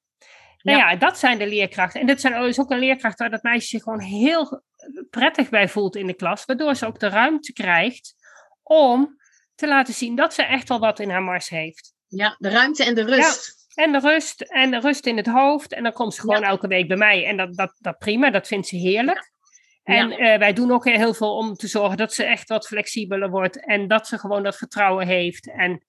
Nou 0.62 0.78
ja, 0.78 0.96
dat 0.96 1.18
zijn 1.18 1.38
de 1.38 1.48
leerkrachten. 1.48 2.02
En 2.02 2.08
dit 2.08 2.22
zijn, 2.22 2.44
is 2.44 2.60
ook 2.60 2.72
een 2.72 2.80
leerkracht 2.80 3.20
waar 3.20 3.30
dat 3.30 3.44
meisje 3.44 3.68
zich 3.68 3.84
gewoon 3.84 4.00
heel 4.00 4.64
prettig 5.10 5.50
bij 5.50 5.70
voelt 5.70 5.96
in 5.96 6.08
de 6.08 6.14
klas, 6.14 6.46
waardoor 6.46 6.76
ze 6.76 6.86
ook 6.86 7.00
de 7.00 7.10
ruimte 7.10 7.54
krijgt 7.54 8.16
om 8.64 9.18
te 9.56 9.68
laten 9.68 9.94
zien 9.94 10.16
dat 10.16 10.34
ze 10.34 10.44
echt 10.44 10.70
wel 10.70 10.80
wat 10.80 11.00
in 11.00 11.10
haar 11.10 11.24
mars 11.24 11.50
heeft. 11.50 11.94
Ja, 12.08 12.36
de 12.40 12.50
ruimte 12.50 12.84
en 12.84 12.96
de 12.96 13.04
rust. 13.04 13.63
En 13.76 13.92
de 13.92 14.00
rust, 14.00 14.42
en 14.42 14.72
de 14.72 14.80
rust 14.80 15.06
in 15.06 15.18
het 15.18 15.28
hoofd. 15.28 15.74
En 15.74 15.84
dan 15.84 15.94
komt 15.94 16.14
ze 16.14 16.22
gewoon 16.22 16.40
Ja. 16.42 16.48
elke 16.48 16.68
week 16.68 16.88
bij 16.88 16.98
mij. 16.98 17.26
En 17.26 17.38
dat, 17.38 17.56
dat, 17.56 17.76
dat 17.80 17.98
prima, 17.98 18.30
dat 18.30 18.48
vindt 18.48 18.68
ze 18.68 18.76
heerlijk. 18.76 19.32
En 19.84 20.10
Ja. 20.10 20.18
eh, 20.18 20.40
wij 20.40 20.54
doen 20.54 20.72
ook 20.72 20.86
heel 20.86 21.14
veel 21.14 21.36
om 21.38 21.54
te 21.54 21.68
zorgen 21.68 21.98
dat 21.98 22.14
ze 22.14 22.24
echt 22.24 22.50
wat 22.50 22.68
flexibeler 22.68 23.30
wordt. 23.30 23.66
En 23.66 23.88
dat 23.88 24.08
ze 24.08 24.18
gewoon 24.18 24.44
dat 24.44 24.58
vertrouwen 24.58 25.08
heeft. 25.08 25.52
En 25.52 25.86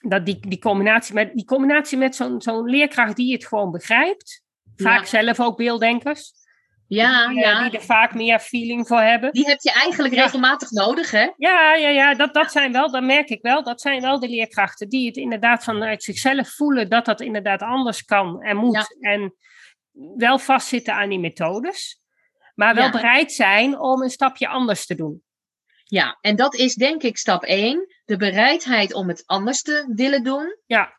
dat 0.00 0.26
die, 0.26 0.48
die 0.48 0.58
combinatie 0.58 1.14
met, 1.14 1.34
die 1.34 1.44
combinatie 1.44 1.98
met 1.98 2.16
zo'n 2.16 2.42
zo'n 2.42 2.64
leerkracht 2.70 3.16
die 3.16 3.32
het 3.32 3.46
gewoon 3.46 3.70
begrijpt. 3.70 4.42
Vaak 4.76 5.00
Ja. 5.00 5.06
zelf 5.22 5.40
ook 5.40 5.56
beelddenkers. 5.56 6.32
Ja, 6.88 7.28
die, 7.28 7.36
eh, 7.36 7.42
ja. 7.50 7.68
die 7.68 7.78
er 7.78 7.84
vaak 7.84 8.14
meer 8.14 8.38
feeling 8.38 8.86
voor 8.86 9.00
hebben. 9.00 9.32
Die 9.32 9.46
heb 9.46 9.60
je 9.60 9.72
eigenlijk 9.72 10.14
Ja. 10.14 10.22
regelmatig 10.22 10.70
nodig, 10.70 11.10
hè? 11.10 11.28
Ja, 11.36 11.74
ja, 11.74 11.88
ja, 11.88 12.14
dat, 12.14 12.34
dat 12.34 12.52
zijn 12.52 12.72
wel, 12.72 12.90
dat 12.90 13.02
merk 13.02 13.28
ik 13.28 13.42
wel. 13.42 13.62
Dat 13.62 13.80
zijn 13.80 14.00
wel 14.00 14.20
de 14.20 14.28
leerkrachten 14.28 14.88
die 14.88 15.06
het 15.06 15.16
inderdaad 15.16 15.64
vanuit 15.64 16.02
zichzelf 16.02 16.48
voelen 16.54 16.88
dat 16.88 17.04
dat 17.04 17.20
inderdaad 17.20 17.62
anders 17.62 18.04
kan 18.04 18.42
en 18.42 18.56
moet. 18.56 18.96
En 19.00 19.34
wel 20.16 20.38
vastzitten 20.38 20.94
aan 20.94 21.08
die 21.08 21.18
methodes. 21.18 22.00
Maar 22.54 22.74
wel 22.74 22.84
Ja. 22.84 22.90
bereid 22.90 23.32
zijn 23.32 23.78
om 23.80 24.02
een 24.02 24.10
stapje 24.10 24.48
anders 24.48 24.86
te 24.86 24.94
doen. 24.94 25.22
Ja, 25.84 26.18
en 26.20 26.36
dat 26.36 26.54
is 26.54 26.74
denk 26.74 27.02
ik 27.02 27.16
stap 27.18 27.42
1. 27.44 27.86
De 28.04 28.16
bereidheid 28.16 28.94
om 28.94 29.08
het 29.08 29.22
anders 29.26 29.62
te 29.62 29.92
willen 29.94 30.22
doen. 30.22 30.56
Ja, 30.66 30.96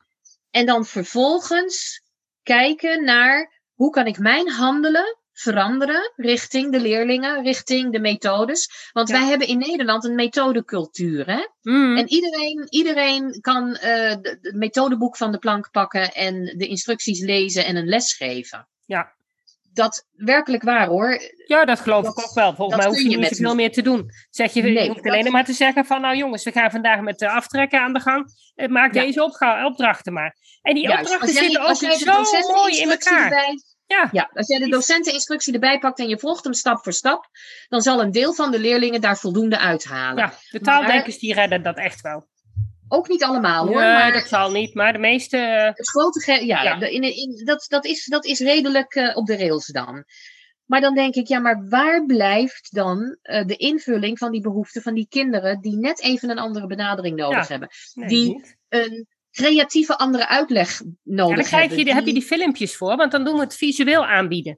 En 0.52 0.66
dan 0.66 0.86
vervolgens 0.86 2.04
kijken 2.44 3.04
naar 3.04 3.62
hoe 3.74 3.90
kan 3.92 4.06
ik 4.08 4.18
mijn 4.18 4.50
handelen 4.50 5.19
veranderen 5.42 6.12
richting 6.16 6.72
de 6.72 6.80
leerlingen, 6.80 7.44
richting 7.44 7.92
de 7.92 8.00
methodes. 8.00 8.90
Want 8.92 9.10
Ja. 9.10 9.20
wij 9.20 9.28
hebben 9.28 9.48
in 9.48 9.58
Nederland 9.58 10.04
een 10.04 10.16
methodecultuur. 10.16 11.26
Hè? 11.26 11.48
Mm, 11.62 11.98
En 11.98 12.08
iedereen, 12.10 12.66
iedereen 12.70 13.42
kan 13.42 13.76
eh 13.76 14.16
de- 14.22 14.38
het 14.42 14.56
methodeboek 14.56 15.18
van 15.18 15.32
de 15.32 15.38
plank 15.38 15.72
pakken 15.72 16.14
en 16.14 16.54
de 16.58 16.68
instructies 16.68 17.20
lezen 17.20 17.66
en 17.66 17.76
een 17.76 17.88
les 17.88 18.14
geven. 18.14 18.68
ja. 18.86 19.18
Dat 19.74 20.06
werkelijk 20.16 20.64
waar 20.64 20.88
hoor. 20.88 21.20
ja, 21.48 21.66
dat 21.66 21.80
geloof 21.80 22.04
Dat- 22.04 22.18
ik 22.18 22.24
ook 22.26 22.34
wel. 22.34 22.54
Volgens 22.56 22.78
mij 22.78 22.88
hoef 22.88 22.96
je 22.98 23.02
je 23.10 23.18
niet 23.18 23.40
me. 23.40 23.56
meer 23.56 23.72
te 23.72 23.82
doen. 23.82 24.10
Zeg 24.30 24.54
je, 24.54 24.72
je 24.72 24.88
hoeft 24.88 25.04
dat- 25.04 25.14
alleen 25.14 25.32
maar 25.32 25.46
te 25.46 25.54
zeggen 25.54 25.86
van 25.86 26.02
nou 26.02 26.16
jongens, 26.16 26.44
we 26.44 26.52
gaan 26.52 26.72
vandaag 26.72 27.02
met 27.02 27.20
de 27.20 27.30
aftrekken 27.30 27.80
aan 27.82 27.94
de 27.94 28.00
gang. 28.00 28.26
Eh, 28.56 28.68
Maak 28.68 28.94
Ja. 28.94 29.02
deze 29.02 29.24
opdrachten 29.66 30.14
maar. 30.14 30.36
En 30.62 30.74
die 30.74 30.84
Juist, 30.88 31.02
opdrachten 31.02 31.30
zitten 31.34 31.62
ook 32.18 32.26
zo 32.28 32.54
mooi 32.54 32.78
in 32.80 32.90
elkaar. 32.90 33.30
Ja, 33.90 34.10
Ja, 34.12 34.30
als 34.34 34.48
jij 34.48 34.60
de 34.60 34.70
docenteninstructie 34.70 35.54
erbij 35.54 35.80
pakt 35.80 36.00
en 36.00 36.08
je 36.08 36.20
volgt 36.20 36.44
hem 36.44 36.54
stap 36.54 36.84
voor 36.84 36.94
stap, 36.94 37.30
dan 37.68 37.82
zal 37.82 38.02
een 38.02 38.12
deel 38.12 38.34
van 38.34 38.52
de 38.52 38.60
leerlingen 38.60 39.02
daar 39.02 39.18
voldoende 39.18 39.58
uithalen. 39.60 40.18
ja, 40.24 40.34
de 40.50 40.60
taaldenkers 40.60 41.20
die 41.20 41.34
redden 41.34 41.64
dat 41.64 41.78
echt 41.78 42.02
wel. 42.02 42.28
Ook 42.88 43.08
niet 43.08 43.24
allemaal 43.24 43.68
hoor, 43.68 43.76
Nee, 43.82 43.94
maar 43.94 44.12
dat 44.14 44.28
zal 44.28 44.52
niet, 44.52 44.74
maar 44.74 44.94
de 44.94 45.00
meeste. 45.00 45.38
eh, 45.38 45.66
het 45.74 45.90
grote 45.90 46.46
ja, 46.46 46.82
in, 46.82 47.02
in, 47.04 47.42
dat, 47.46 47.66
dat, 47.68 47.86
is, 47.86 48.06
dat 48.06 48.26
is 48.26 48.40
redelijk 48.40 48.94
eh, 48.96 49.18
op 49.18 49.26
de 49.26 49.38
rails 49.38 49.66
dan. 49.66 50.04
Maar 50.66 50.82
dan 50.82 50.96
denk 50.96 51.16
ik, 51.16 51.28
ja, 51.28 51.40
maar 51.40 51.68
waar 51.70 52.06
blijft 52.06 52.74
dan 52.76 53.18
eh, 53.22 53.46
de 53.46 53.56
invulling 53.56 54.18
van 54.18 54.32
die 54.32 54.42
behoeften 54.42 54.82
van 54.82 54.94
die 54.94 55.08
kinderen 55.10 55.62
die 55.62 55.78
net 55.78 56.02
even 56.02 56.30
een 56.30 56.40
andere 56.40 56.68
benadering 56.68 57.16
nodig 57.16 57.42
Ja. 57.42 57.48
hebben? 57.48 57.70
nee, 57.94 58.08
Die- 58.08 58.34
niet. 58.34 58.58
Een 58.70 59.08
creatieve 59.32 59.98
andere 59.98 60.28
uitleg 60.28 60.80
Ja, 60.80 60.86
nodig 61.04 61.36
dan 61.36 61.46
krijg 61.46 61.68
hebben. 61.68 61.86
je, 61.86 61.94
heb 61.94 62.06
je 62.06 62.14
die- 62.14 62.22
filmpjes 62.24 62.76
voor, 62.78 62.96
want 62.96 63.12
dan 63.12 63.24
doen 63.24 63.34
we 63.36 63.40
het 63.42 63.56
visueel 63.56 64.06
aanbieden. 64.06 64.58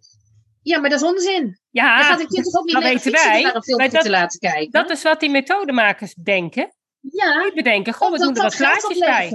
Ja, 0.61 0.79
maar 0.79 0.89
dat 0.89 1.01
is 1.01 1.07
onzin. 1.07 1.59
Ja, 1.69 1.97
Dan 1.97 2.05
gaat 2.05 2.27
kind 2.27 2.43
toch 2.43 2.55
ook 2.61 2.65
niet 2.65 2.77
weten 2.77 3.11
wij, 3.11 3.41
naar 3.41 3.55
een 3.55 3.63
filmpje 3.63 3.75
wij 3.75 3.89
dat- 3.89 4.01
te 4.03 4.09
laten 4.09 4.39
kijken? 4.39 4.71
dat 4.71 4.89
is 4.89 5.01
wat 5.03 5.19
die 5.19 5.29
methodemakers 5.29 6.13
denken. 6.13 6.75
ja, 6.99 7.43
Die 7.43 7.53
bedenken, 7.53 7.93
goh, 7.93 8.11
we 8.11 8.17
doen 8.17 8.35
er 8.35 8.41
wat 8.41 8.55
plaatjes 8.57 8.97
bij. 8.97 9.29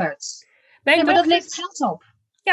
Mijn 0.83 0.99
Ja, 0.99 1.05
maar 1.05 1.15
dat 1.15 1.27
levert 1.27 1.55
geld 1.55 1.81
op. 1.81 2.05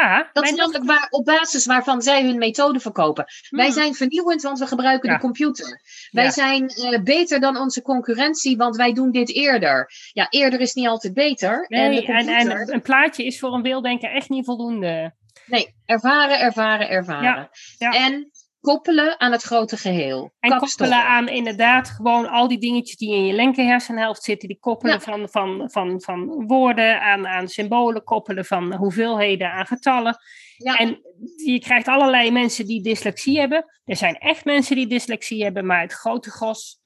ja, 0.01 0.29
Dat 0.33 0.43
is 0.43 0.51
namelijk 0.55 0.83
waar, 0.85 1.07
op 1.09 1.25
basis 1.25 1.65
waarvan 1.65 2.01
zij 2.01 2.23
hun 2.23 2.37
methode 2.37 2.79
verkopen. 2.79 3.25
Wij 3.49 3.65
Hmm. 3.65 3.73
zijn 3.73 3.93
vernieuwend, 3.93 4.41
want 4.41 4.59
we 4.59 4.67
gebruiken 4.67 5.09
Ja. 5.09 5.15
de 5.15 5.21
computer. 5.21 5.81
Wij 6.11 6.23
Ja. 6.23 6.31
zijn 6.31 6.67
eh, 6.67 7.01
beter 7.03 7.39
dan 7.39 7.57
onze 7.57 7.81
concurrentie, 7.81 8.57
want 8.57 8.75
wij 8.75 8.93
doen 8.93 9.11
dit 9.11 9.33
eerder. 9.33 9.89
Ja, 10.13 10.27
eerder 10.29 10.59
is 10.59 10.73
niet 10.73 10.87
altijd 10.87 11.13
beter. 11.13 11.65
en, 11.67 11.89
Nee, 11.89 11.89
de 12.01 12.05
en, 12.13 12.25
computer, 12.25 12.61
en 12.61 12.73
een 12.73 12.81
plaatje 12.81 13.25
is 13.25 13.39
voor 13.39 13.53
een 13.53 13.61
beelddenker 13.61 14.11
echt 14.11 14.29
niet 14.29 14.45
voldoende. 14.45 15.13
nee, 15.45 15.75
ervaren, 15.85 16.39
ervaren, 16.39 16.89
ervaren. 16.89 17.49
ja. 17.77 17.89
En 17.91 18.29
koppelen 18.63 19.19
aan 19.19 19.31
het 19.31 19.41
grote 19.41 19.77
geheel. 19.77 20.33
En 20.39 20.49
Kapstokken. 20.49 20.87
koppelen 20.87 21.13
aan 21.15 21.27
inderdaad 21.27 21.89
gewoon 21.89 22.29
al 22.29 22.47
die 22.47 22.57
dingetjes 22.59 22.95
die 22.97 23.13
in 23.15 23.25
je 23.25 23.33
linker 23.33 23.65
hersenhelft 23.65 24.23
zitten. 24.23 24.47
Die 24.47 24.59
koppelen 24.59 24.93
Ja. 24.93 24.99
van, 24.99 25.29
van, 25.29 25.69
van, 25.71 26.01
van 26.01 26.45
woorden 26.47 27.01
aan, 27.01 27.27
aan 27.27 27.47
symbolen, 27.47 28.03
koppelen 28.03 28.45
van 28.45 28.75
hoeveelheden 28.75 29.51
aan 29.51 29.65
getallen. 29.65 30.17
Ja. 30.57 30.77
En 30.77 31.01
je 31.45 31.59
krijgt 31.59 31.87
allerlei 31.87 32.31
mensen 32.31 32.65
die 32.65 32.81
dyslexie 32.83 33.39
hebben. 33.39 33.65
Er 33.85 33.95
zijn 33.95 34.15
echt 34.17 34.45
mensen 34.45 34.75
die 34.75 34.87
dyslexie 34.87 35.43
hebben, 35.43 35.65
maar 35.65 35.81
het 35.81 35.93
grote 35.93 36.29
gros 36.29 36.81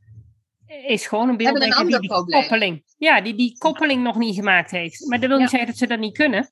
is 0.88 1.08
gewoon 1.08 1.30
een 1.30 1.38
beelddenker 1.38 1.86
die 1.88 2.00
die 2.00 2.10
probleem. 2.10 2.42
koppeling, 2.42 2.84
ja, 2.98 3.22
die 3.22 3.36
die 3.36 3.58
koppeling 3.58 4.04
nog 4.04 4.16
niet 4.18 4.36
gemaakt 4.36 4.72
heeft. 4.72 5.06
Maar 5.08 5.20
dat 5.20 5.30
wil 5.30 5.38
niet 5.40 5.52
Ja. 5.52 5.58
zeggen 5.58 5.70
dat 5.70 5.78
ze 5.80 5.88
dat 5.88 6.00
niet 6.00 6.18
kunnen. 6.18 6.50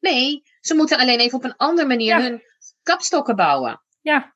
Nee, 0.00 0.42
ze 0.60 0.74
moeten 0.74 0.98
alleen 0.98 1.18
even 1.18 1.38
op 1.38 1.44
een 1.44 1.56
andere 1.56 1.86
manier 1.88 2.16
hun 2.16 2.42
kapstokken 2.82 3.36
bouwen. 3.36 3.80
Ja, 4.02 4.34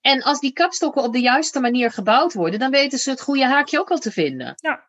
En 0.00 0.22
als 0.22 0.40
die 0.40 0.52
kapstokken 0.52 1.02
op 1.02 1.12
de 1.12 1.20
juiste 1.20 1.60
manier 1.60 1.90
gebouwd 1.90 2.32
worden, 2.32 2.58
dan 2.58 2.70
weten 2.70 2.98
ze 2.98 3.10
het 3.10 3.20
goede 3.20 3.46
haakje 3.46 3.78
ook 3.78 3.90
al 3.90 3.98
te 3.98 4.10
vinden. 4.10 4.54
Ja. 4.56 4.88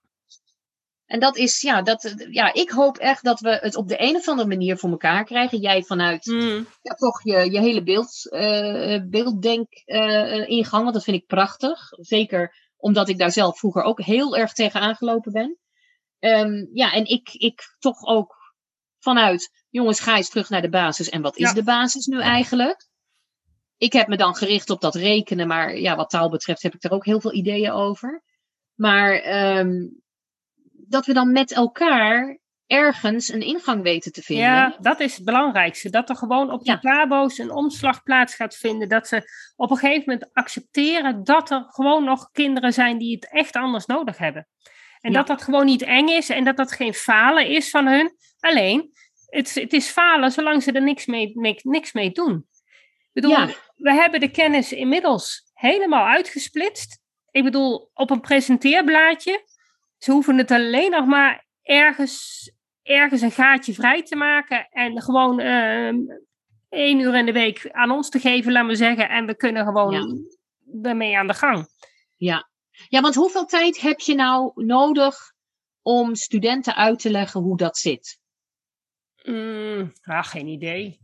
En 1.06 1.20
dat 1.20 1.38
is, 1.38 1.62
ja, 1.62 1.82
dat, 1.82 2.14
ja, 2.30 2.54
ik 2.54 2.70
hoop 2.70 2.98
echt 2.98 3.24
dat 3.24 3.40
we 3.40 3.50
het 3.50 3.76
op 3.76 3.88
de 3.88 4.02
een 4.02 4.16
of 4.16 4.28
andere 4.28 4.48
manier 4.48 4.78
voor 4.78 4.90
elkaar 4.90 5.24
krijgen. 5.24 5.60
Jij 5.60 5.84
vanuit 5.84 6.26
Mm. 6.26 6.68
ja, 6.82 6.94
toch 6.94 7.24
je, 7.24 7.52
je 7.52 7.60
hele 7.60 7.84
beeld, 7.84 8.30
eh 8.32 9.02
beelddenk 9.10 9.68
eh, 9.86 10.50
ingang, 10.50 10.82
want 10.84 10.94
dat 10.94 11.04
vind 11.04 11.18
ik 11.18 11.26
prachtig. 11.28 11.80
Zeker 11.92 12.56
omdat 12.78 13.10
ik 13.10 13.18
daar 13.18 13.32
zelf 13.32 13.60
vroeger 13.60 13.84
ook 13.84 14.02
heel 14.02 14.38
erg 14.38 14.54
tegen 14.54 14.80
aangelopen 14.82 15.32
ben. 15.32 15.58
Ehm, 16.20 16.66
ja, 16.74 16.92
en 16.94 17.06
ik, 17.06 17.30
ik 17.34 17.62
toch 17.80 18.04
ook 18.06 18.36
vanuit, 19.00 19.50
jongens, 19.70 20.00
ga 20.00 20.16
eens 20.16 20.30
terug 20.30 20.50
naar 20.50 20.62
de 20.62 20.70
basis. 20.70 21.10
En 21.10 21.22
wat 21.22 21.38
is 21.38 21.48
Ja. 21.48 21.54
de 21.54 21.64
basis 21.64 22.06
nu 22.06 22.22
eigenlijk? 22.22 22.88
Ik 23.78 23.94
heb 23.94 24.08
me 24.08 24.18
dan 24.18 24.36
gericht 24.36 24.70
op 24.70 24.82
dat 24.82 24.96
rekenen, 24.96 25.48
maar 25.48 25.78
ja, 25.78 25.96
wat 25.96 26.10
taal 26.10 26.30
betreft 26.30 26.62
heb 26.64 26.74
ik 26.74 26.84
er 26.84 26.92
ook 26.92 27.06
heel 27.06 27.22
veel 27.22 27.34
ideeën 27.34 27.72
over. 27.72 28.24
Maar 28.74 29.14
ehm, 29.14 29.88
dat 30.72 31.06
we 31.06 31.14
dan 31.14 31.32
met 31.32 31.52
elkaar 31.52 32.40
ergens 32.68 33.34
een 33.34 33.42
ingang 33.42 33.84
weten 33.84 34.12
te 34.12 34.22
vinden. 34.22 34.46
Ja, 34.46 34.78
dat 34.80 35.00
is 35.00 35.16
het 35.16 35.26
belangrijkste. 35.26 35.90
Dat 35.90 36.10
er 36.10 36.16
gewoon 36.16 36.52
op 36.52 36.64
die 36.64 36.78
Ja. 36.82 37.30
een 37.38 37.52
omslag 37.52 38.04
plaats 38.04 38.36
gaat 38.36 38.56
vinden. 38.56 38.90
Dat 38.90 39.08
ze 39.08 39.30
op 39.56 39.72
een 39.72 39.78
gegeven 39.78 40.04
moment 40.06 40.30
accepteren 40.34 41.24
dat 41.24 41.52
er 41.52 41.66
gewoon 41.68 42.04
nog 42.04 42.32
kinderen 42.32 42.74
zijn 42.74 42.98
die 42.98 43.16
het 43.16 43.30
echt 43.32 43.56
anders 43.56 43.86
nodig 43.86 44.18
hebben. 44.18 44.48
En 45.00 45.12
Ja. 45.12 45.18
dat 45.18 45.28
dat 45.28 45.42
gewoon 45.42 45.66
niet 45.66 45.82
eng 45.82 46.08
is 46.08 46.30
en 46.30 46.44
dat 46.44 46.58
dat 46.58 46.72
geen 46.72 46.94
falen 46.94 47.48
is 47.48 47.70
van 47.70 47.88
hun. 47.88 48.16
Alleen, 48.40 48.92
het, 49.26 49.54
het 49.54 49.74
is 49.74 49.88
falen 49.90 50.32
zolang 50.32 50.64
ze 50.64 50.72
er 50.72 50.84
niks 50.84 51.06
mee- 51.06 51.60
niks 51.64 51.94
mee 51.94 52.12
doen. 52.12 52.48
Bedoel, 53.16 53.32
Ja. 53.32 53.50
we 53.76 53.94
hebben 53.94 54.20
de 54.20 54.32
kennis 54.32 54.72
inmiddels 54.72 55.44
helemaal 55.54 56.06
uitgesplitst. 56.06 57.00
ik 57.32 57.44
bedoel, 57.44 57.90
op 57.94 58.10
een 58.10 58.22
presenteerblaadje, 58.22 59.46
ze 59.98 60.12
hoeven 60.12 60.38
het 60.38 60.52
alleen 60.52 60.92
nog 60.92 61.06
maar 61.06 61.46
ergens, 61.62 62.52
ergens 62.84 63.22
een 63.22 63.32
gaatje 63.32 63.74
vrij 63.74 64.04
te 64.04 64.16
maken 64.16 64.68
en 64.70 65.02
gewoon 65.02 65.40
ehm, 65.40 65.96
één 66.70 67.00
uur 67.00 67.16
in 67.16 67.26
de 67.26 67.32
week 67.32 67.70
aan 67.72 67.92
ons 67.92 68.10
te 68.10 68.20
geven, 68.20 68.52
laten 68.52 68.70
we 68.70 68.76
zeggen, 68.76 69.10
en 69.10 69.26
we 69.26 69.36
kunnen 69.36 69.66
gewoon 69.66 69.92
Ja. 69.92 70.90
ermee 70.90 71.18
aan 71.18 71.28
de 71.28 71.34
gang. 71.34 71.68
Ja. 72.16 72.50
ja, 72.88 73.02
want 73.02 73.16
hoeveel 73.16 73.46
tijd 73.46 73.82
heb 73.82 74.00
je 74.00 74.16
nou 74.16 74.52
nodig 74.66 75.18
om 75.82 76.16
studenten 76.16 76.76
uit 76.76 77.00
te 77.00 77.10
leggen 77.12 77.42
hoe 77.42 77.58
dat 77.58 77.78
zit? 77.78 78.20
Mm, 79.24 79.94
ah, 80.04 80.24
geen 80.24 80.48
idee. 80.48 81.00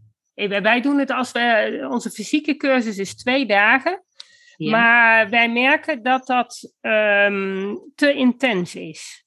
Eh, 0.49 0.61
Wij 0.61 0.81
doen 0.81 0.99
het 0.99 1.11
als 1.11 1.31
we, 1.31 1.87
onze 1.89 2.09
fysieke 2.09 2.55
cursus 2.55 2.97
is 2.97 3.15
twee 3.15 3.45
dagen. 3.45 4.03
Ja. 4.57 4.71
Maar 4.71 5.29
wij 5.29 5.49
merken 5.49 6.03
dat 6.03 6.25
dat 6.25 6.73
ehm, 6.81 7.75
te 7.95 8.13
intens 8.13 8.75
is. 8.75 9.25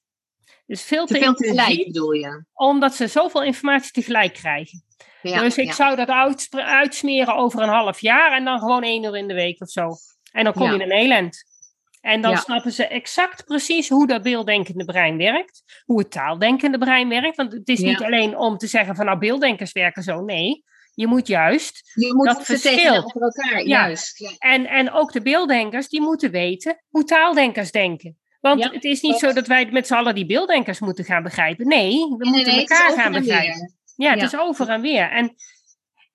Dus 0.65 0.83
veel 0.83 1.05
te, 1.05 1.13
Te 1.13 1.19
veel 1.19 1.33
tegelijk 1.33 1.85
bedoel 1.85 2.11
je? 2.11 2.45
omdat 2.53 2.95
ze 2.95 3.07
zoveel 3.07 3.43
informatie 3.43 3.91
tegelijk 3.91 4.33
krijgen. 4.33 4.83
Ja, 5.21 5.39
dus 5.39 5.57
ik 5.57 5.65
ja. 5.65 5.73
zou 5.73 5.95
dat 5.95 6.09
uitsmeren 6.49 7.35
over 7.35 7.61
een 7.61 7.69
half 7.69 8.01
jaar 8.01 8.31
en 8.31 8.45
dan 8.45 8.59
gewoon 8.59 8.83
één 8.83 9.03
uur 9.03 9.17
in 9.17 9.27
de 9.27 9.33
week 9.33 9.61
of 9.61 9.69
zo. 9.69 9.89
En 10.31 10.43
dan 10.43 10.53
kom 10.53 10.67
je 10.67 10.73
in 10.73 10.81
een 10.81 10.91
elend. 10.91 11.43
En 12.01 12.21
dan 12.21 12.37
snappen 12.37 12.71
ze 12.71 12.87
exact 12.87 13.45
precies 13.45 13.89
hoe 13.89 14.07
dat 14.07 14.21
beelddenkende 14.21 14.85
brein 14.85 15.17
werkt. 15.17 15.63
Hoe 15.85 15.99
het 15.99 16.11
taaldenkende 16.11 16.77
brein 16.77 17.09
werkt. 17.09 17.35
Want 17.35 17.51
het 17.51 17.67
is 17.67 17.79
niet 17.79 18.03
alleen 18.03 18.37
om 18.37 18.57
te 18.57 18.67
zeggen 18.67 18.95
van 18.95 19.05
nou 19.05 19.17
beelddenkers 19.17 19.71
werken 19.71 20.03
zo. 20.03 20.21
Nee, 20.21 20.63
je 20.95 21.07
moet 21.07 21.27
juist 21.27 21.91
Je 21.93 22.13
moet 22.13 22.25
dat 22.27 22.45
verschil. 22.45 22.93
elkaar, 22.93 23.57
Ja. 23.57 23.63
juist. 23.63 24.17
Ja. 24.19 24.31
En, 24.37 24.65
en 24.65 24.91
ook 24.91 25.11
de 25.11 25.21
beelddenkers, 25.21 25.89
die 25.89 26.01
moeten 26.01 26.31
weten 26.31 26.83
hoe 26.89 27.03
taaldenkers 27.03 27.71
denken. 27.71 28.17
Want 28.39 28.63
Ja, 28.63 28.69
het 28.71 28.83
is 28.83 29.01
niet 29.01 29.17
zo 29.19 29.33
dat 29.33 29.47
wij 29.47 29.65
met 29.71 29.87
z'n 29.87 29.93
allen 29.93 30.15
die 30.15 30.25
beelddenkers 30.25 30.79
moeten 30.79 31.05
gaan 31.05 31.23
begrijpen. 31.23 31.67
Nee, 31.67 31.91
we 31.91 32.15
Nee, 32.17 32.31
moeten 32.31 32.51
nee, 32.53 32.59
elkaar 32.59 32.91
gaan 32.91 33.13
en 33.15 33.21
begrijpen. 33.21 33.75
Ja, 33.95 34.11
het 34.13 34.21
is 34.21 34.37
over 34.37 34.69
en 34.69 34.81
weer. 34.81 35.09
En, 35.11 35.35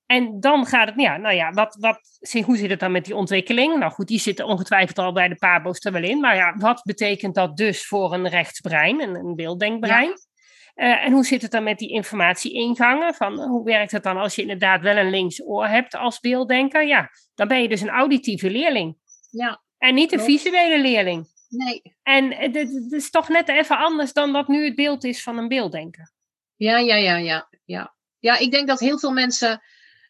en 0.07 0.41
dan 0.41 0.67
gaat 0.67 0.89
het, 0.89 1.01
ja, 1.01 1.17
nou 1.17 1.35
ja, 1.35 1.51
wat, 1.53 1.77
wat, 1.81 2.01
hoe 2.45 2.57
zit 2.57 2.71
het 2.71 2.81
dan 2.81 2.93
met 2.93 3.05
die 3.05 3.17
ontwikkeling? 3.17 3.79
Nou 3.79 3.93
goed, 3.93 4.07
die 4.09 4.19
zitten 4.21 4.47
ongetwijfeld 4.47 4.99
al 4.99 5.13
bij 5.13 5.29
de 5.29 5.35
pabo's 5.37 5.85
er 5.85 5.93
wel 5.93 6.03
in. 6.03 6.21
Maar 6.21 6.37
ja, 6.37 6.55
wat 6.59 6.83
betekent 6.85 7.35
dat 7.35 7.57
dus 7.57 7.87
voor 7.87 8.13
een 8.15 8.29
rechtsbrein, 8.29 9.01
een, 9.01 9.15
een 9.15 9.35
beelddenkbrein? 9.35 10.13
Eh, 10.75 11.05
en 11.05 11.13
hoe 11.13 11.25
zit 11.25 11.43
het 11.43 11.51
dan 11.51 11.63
met 11.63 11.79
die 11.79 11.91
informatieingangen? 11.91 13.15
Van, 13.15 13.41
hoe 13.41 13.65
werkt 13.65 13.93
het 13.93 14.03
dan 14.03 14.17
als 14.17 14.35
je 14.35 14.43
inderdaad 14.43 14.83
wel 14.83 14.97
een 14.97 15.11
linksoor 15.11 15.67
hebt 15.67 15.95
als 15.95 16.21
beelddenker? 16.21 16.87
Ja, 16.87 17.11
dan 17.35 17.49
ben 17.49 17.63
je 17.63 17.69
dus 17.69 17.81
een 17.81 17.89
auditieve 17.89 18.51
leerling. 18.51 18.97
Ja, 19.31 19.63
En 19.79 19.95
niet 19.95 20.13
een 20.13 20.21
visuele 20.21 20.81
leerling. 20.81 21.27
nee. 21.49 21.83
En 22.03 22.33
het, 22.35 22.55
het- 22.55 22.93
is 22.93 23.11
toch 23.11 23.29
net 23.29 23.49
even 23.49 23.79
anders 23.79 24.13
dan 24.13 24.33
dat 24.33 24.49
nu 24.49 24.65
het 24.65 24.75
beeld 24.75 25.05
is 25.05 25.23
van 25.23 25.39
een 25.39 25.49
beelddenker. 25.49 26.13
Ja, 26.57 26.79
ja, 26.79 26.95
ja, 26.97 27.17
ja, 27.17 27.49
ja. 27.65 27.95
Ja, 28.19 28.39
ik 28.39 28.51
denk 28.51 28.69
dat 28.69 28.81
heel 28.81 28.99
veel 28.99 29.13
mensen 29.13 29.63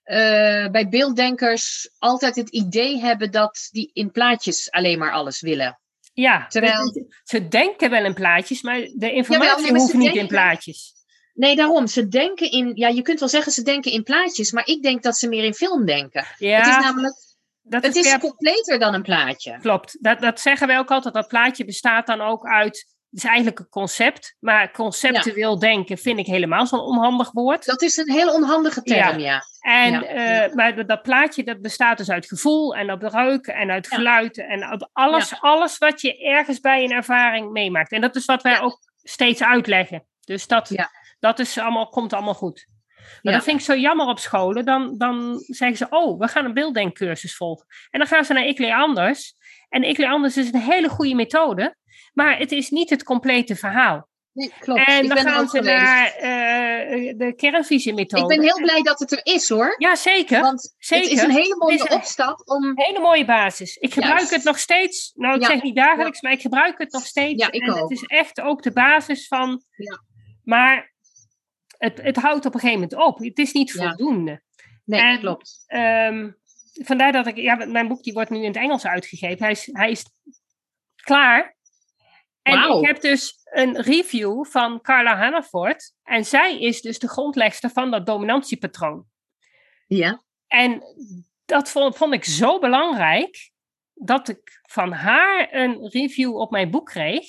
eh, 0.02 0.68
bij 0.70 0.88
beelddenkers 0.88 1.90
altijd 1.98 2.36
het 2.36 2.48
idee 2.50 2.98
hebben 3.00 3.30
dat 3.30 3.68
die 3.70 3.90
in 3.92 4.10
plaatjes 4.10 4.70
alleen 4.70 4.98
maar 4.98 5.12
alles 5.12 5.40
willen. 5.40 5.80
Ja, 6.12 6.46
Terwijl- 6.46 6.86
ze- 6.92 7.20
ze 7.24 7.48
denken 7.48 7.90
wel 7.90 8.04
in 8.04 8.14
plaatjes, 8.14 8.62
maar 8.62 8.80
de 8.94 9.12
informatie 9.12 9.66
ze 9.66 9.74
hoeft 9.74 9.94
niet 9.94 10.06
in 10.06 10.12
denken- 10.12 10.28
plaatjes. 10.28 10.92
Nee, 11.34 11.56
daarom. 11.56 11.86
Ze 11.86 12.08
denken 12.08 12.50
in, 12.50 12.72
ja, 12.74 12.88
je 12.88 13.02
kunt 13.02 13.20
wel 13.20 13.28
zeggen 13.28 13.52
ze 13.52 13.62
denken 13.62 13.92
in 13.92 14.02
plaatjes, 14.02 14.52
maar 14.52 14.66
ik 14.66 14.82
denk 14.82 15.02
dat 15.02 15.16
ze 15.16 15.28
meer 15.28 15.44
in 15.44 15.54
film 15.54 15.86
denken. 15.86 16.26
Ja, 16.38 16.56
het 16.58 16.66
is 16.66 16.84
namelijk, 16.84 17.14
dat 17.62 17.82
het 17.84 17.96
is, 17.96 18.18
completer 18.18 18.78
dan 18.78 18.94
een 18.94 19.02
plaatje. 19.02 19.58
klopt. 19.60 19.96
Dat, 20.00 20.20
dat 20.20 20.40
zeggen 20.40 20.66
wij 20.66 20.78
ook 20.78 20.90
altijd. 20.90 21.14
Dat 21.14 21.28
plaatje 21.28 21.64
bestaat 21.64 22.06
dan 22.06 22.20
ook 22.20 22.46
uit. 22.46 22.86
Het 23.10 23.18
is 23.18 23.24
eigenlijk 23.24 23.58
een 23.58 23.68
concept, 23.68 24.36
maar 24.40 24.70
conceptueel 24.70 25.58
denken 25.58 25.98
vind 25.98 26.18
ik 26.18 26.26
helemaal 26.26 26.66
zo'n 26.66 26.80
onhandig 26.80 27.30
woord. 27.32 27.64
Dat 27.64 27.82
is 27.82 27.96
een 27.96 28.10
heel 28.10 28.34
onhandige 28.34 28.82
term, 28.82 29.18
ja. 29.18 29.42
En, 29.60 29.92
Ja, 29.92 30.02
eh, 30.02 30.48
ja. 30.48 30.54
Maar 30.54 30.86
dat, 30.86 31.02
plaatje 31.02 31.44
dat 31.44 31.60
bestaat 31.60 31.98
dus 31.98 32.10
uit 32.10 32.26
gevoel 32.26 32.76
en 32.76 32.90
uit 32.90 33.12
reuk 33.12 33.46
en 33.46 33.70
uit 33.70 33.86
Ja. 33.90 33.96
geluid 33.96 34.38
en 34.38 34.64
uit 34.64 34.88
alles, 34.92 35.40
alles 35.40 35.78
wat 35.78 36.00
je 36.00 36.24
ergens 36.24 36.60
bij 36.60 36.84
een 36.84 36.92
ervaring 36.92 37.50
meemaakt. 37.50 37.92
En 37.92 38.00
dat 38.00 38.16
is 38.16 38.24
wat 38.24 38.42
wij 38.42 38.60
ook 38.60 38.78
steeds 39.02 39.42
uitleggen. 39.42 40.04
Dus 40.24 40.46
dat, 40.46 40.70
dat 41.20 41.38
is 41.38 41.58
allemaal, 41.58 41.88
komt 41.88 42.12
allemaal 42.12 42.34
goed. 42.34 42.66
Maar 43.22 43.32
dat 43.32 43.44
vind 43.44 43.58
ik 43.58 43.64
zo 43.64 43.76
jammer 43.76 44.06
op 44.06 44.18
scholen. 44.18 44.64
Dan, 44.64 44.98
dan 44.98 45.42
zeggen 45.46 45.76
ze, 45.76 45.86
oh, 45.90 46.18
we 46.18 46.28
gaan 46.28 46.44
een 46.44 46.54
beelddenkcursus 46.54 47.36
volgen. 47.36 47.66
En 47.90 47.98
dan 47.98 48.08
gaan 48.08 48.24
ze 48.24 48.32
naar 48.32 48.46
Ikle 48.46 48.74
Anders. 48.74 49.34
En 49.68 49.84
Ikle 49.84 50.08
Anders 50.08 50.36
is 50.36 50.52
een 50.52 50.60
hele 50.60 50.88
goede 50.88 51.14
methode. 51.14 51.76
Maar 52.12 52.38
het 52.38 52.52
is 52.52 52.70
niet 52.70 52.90
het 52.90 53.02
complete 53.04 53.56
verhaal. 53.56 54.08
Nee, 54.32 54.52
klopt. 54.60 54.86
en 54.86 55.08
dan 55.08 55.18
gaan 55.18 55.48
ze 55.48 55.60
naar 55.60 56.06
eh, 56.06 57.14
de 57.16 57.32
kernvisiemethode. 57.36 58.34
Ik 58.34 58.40
ben 58.40 58.48
heel 58.48 58.62
blij 58.64 58.82
dat 58.82 58.98
het 58.98 59.12
er 59.12 59.20
is, 59.22 59.48
hoor. 59.48 59.74
Ja, 59.78 59.96
zeker. 59.96 60.40
Want 60.40 60.74
zeker. 60.78 61.08
het 61.08 61.18
is 61.18 61.22
een 61.22 61.30
hele 61.30 61.56
mooie 61.58 61.80
een- 61.80 61.96
opstap 61.96 62.42
om... 62.44 62.64
Een 62.64 62.72
hele 62.84 62.98
mooie 63.00 63.24
basis. 63.24 63.76
Ik 63.76 63.92
gebruik 63.92 64.16
Juist. 64.18 64.34
het 64.34 64.44
nog 64.44 64.58
steeds. 64.58 65.12
Nou, 65.14 65.34
ik 65.34 65.40
Ja. 65.42 65.46
zeg 65.46 65.62
niet 65.62 65.76
dagelijks, 65.76 66.20
maar 66.20 66.32
ik 66.32 66.40
gebruik 66.40 66.78
het 66.78 66.92
nog 66.92 67.06
steeds. 67.06 67.42
Ja, 67.44 67.50
ik 67.52 67.62
en 67.62 67.70
ook. 67.72 67.78
het 67.78 67.90
is 67.90 68.02
echt 68.06 68.40
ook 68.40 68.62
de 68.62 68.72
basis 68.72 69.26
van. 69.26 69.62
Ja. 69.76 70.00
Maar 70.44 70.92
het, 71.78 72.02
het 72.02 72.16
houdt 72.16 72.46
op 72.46 72.54
een 72.54 72.60
gegeven 72.60 72.80
moment 72.82 73.00
op. 73.06 73.18
Het 73.18 73.38
is 73.38 73.52
niet 73.52 73.72
voldoende. 73.72 74.42
Nee, 74.84 75.00
En- 75.00 75.18
klopt. 75.20 75.62
Ehm, 75.66 76.30
vandaar 76.72 77.12
dat 77.12 77.26
ik. 77.26 77.36
Ja, 77.36 77.54
mijn 77.66 77.88
boek 77.88 78.02
die 78.02 78.12
wordt 78.12 78.30
nu 78.30 78.38
in 78.38 78.44
het 78.46 78.56
Engels 78.56 78.86
uitgegeven. 78.86 79.38
Hij 79.42 79.50
is, 79.50 79.68
hij 79.72 79.90
is 79.90 80.04
klaar. 81.04 81.58
En 82.42 82.78
ik 82.78 82.86
heb 82.86 83.00
dus 83.00 83.34
een 83.44 83.80
review 83.80 84.44
van 84.44 84.80
Carla 84.80 85.16
Hannaford. 85.16 85.92
En 86.02 86.24
zij 86.24 86.60
is 86.60 86.80
dus 86.80 86.98
de 86.98 87.08
grondlegster 87.08 87.70
van 87.70 87.90
dat 87.90 88.06
dominantiepatroon. 88.06 89.04
Ja. 89.86 90.22
En 90.46 90.82
dat 91.44 91.70
vond, 91.70 91.96
vond 91.96 92.14
ik 92.14 92.24
zo 92.24 92.58
belangrijk 92.58 93.50
dat 93.94 94.28
ik 94.28 94.60
van 94.62 94.92
haar 94.92 95.48
een 95.54 95.88
review 95.88 96.36
op 96.36 96.50
mijn 96.50 96.70
boek 96.70 96.86
kreeg. 96.86 97.24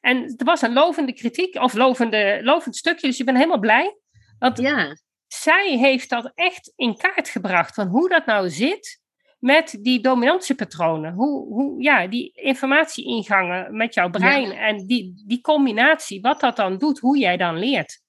En 0.00 0.34
er 0.36 0.44
was 0.44 0.62
een 0.62 0.72
lovende 0.72 1.12
kritiek, 1.12 1.54
of 1.54 1.72
lovende, 1.74 2.40
lovend 2.42 2.76
stukje, 2.76 3.06
dus 3.06 3.18
ik 3.18 3.26
ben 3.26 3.36
helemaal 3.36 3.58
blij. 3.58 3.98
Want 4.38 4.58
Ja. 4.58 4.96
zij 5.26 5.76
heeft 5.78 6.08
dat 6.10 6.32
echt 6.34 6.72
in 6.76 6.96
kaart 6.96 7.28
gebracht, 7.28 7.74
van 7.74 7.86
hoe 7.86 8.08
dat 8.08 8.26
nou 8.26 8.50
zit 8.50 8.99
met 9.40 9.78
die 9.80 10.00
dominantiepatronen. 10.00 11.12
Hoe, 11.12 11.46
hoe 11.46 11.82
ja, 11.82 12.06
die 12.06 12.32
informatieingangen 12.34 13.76
met 13.76 13.94
jouw 13.94 14.10
brein 14.10 14.52
en 14.52 14.86
die, 14.86 15.22
die 15.26 15.40
combinatie, 15.40 16.20
wat 16.20 16.40
dat 16.40 16.56
dan 16.56 16.78
doet, 16.78 16.98
hoe 16.98 17.18
jij 17.18 17.36
dan 17.36 17.58
leert. 17.58 18.00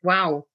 Wauw. 0.00 0.48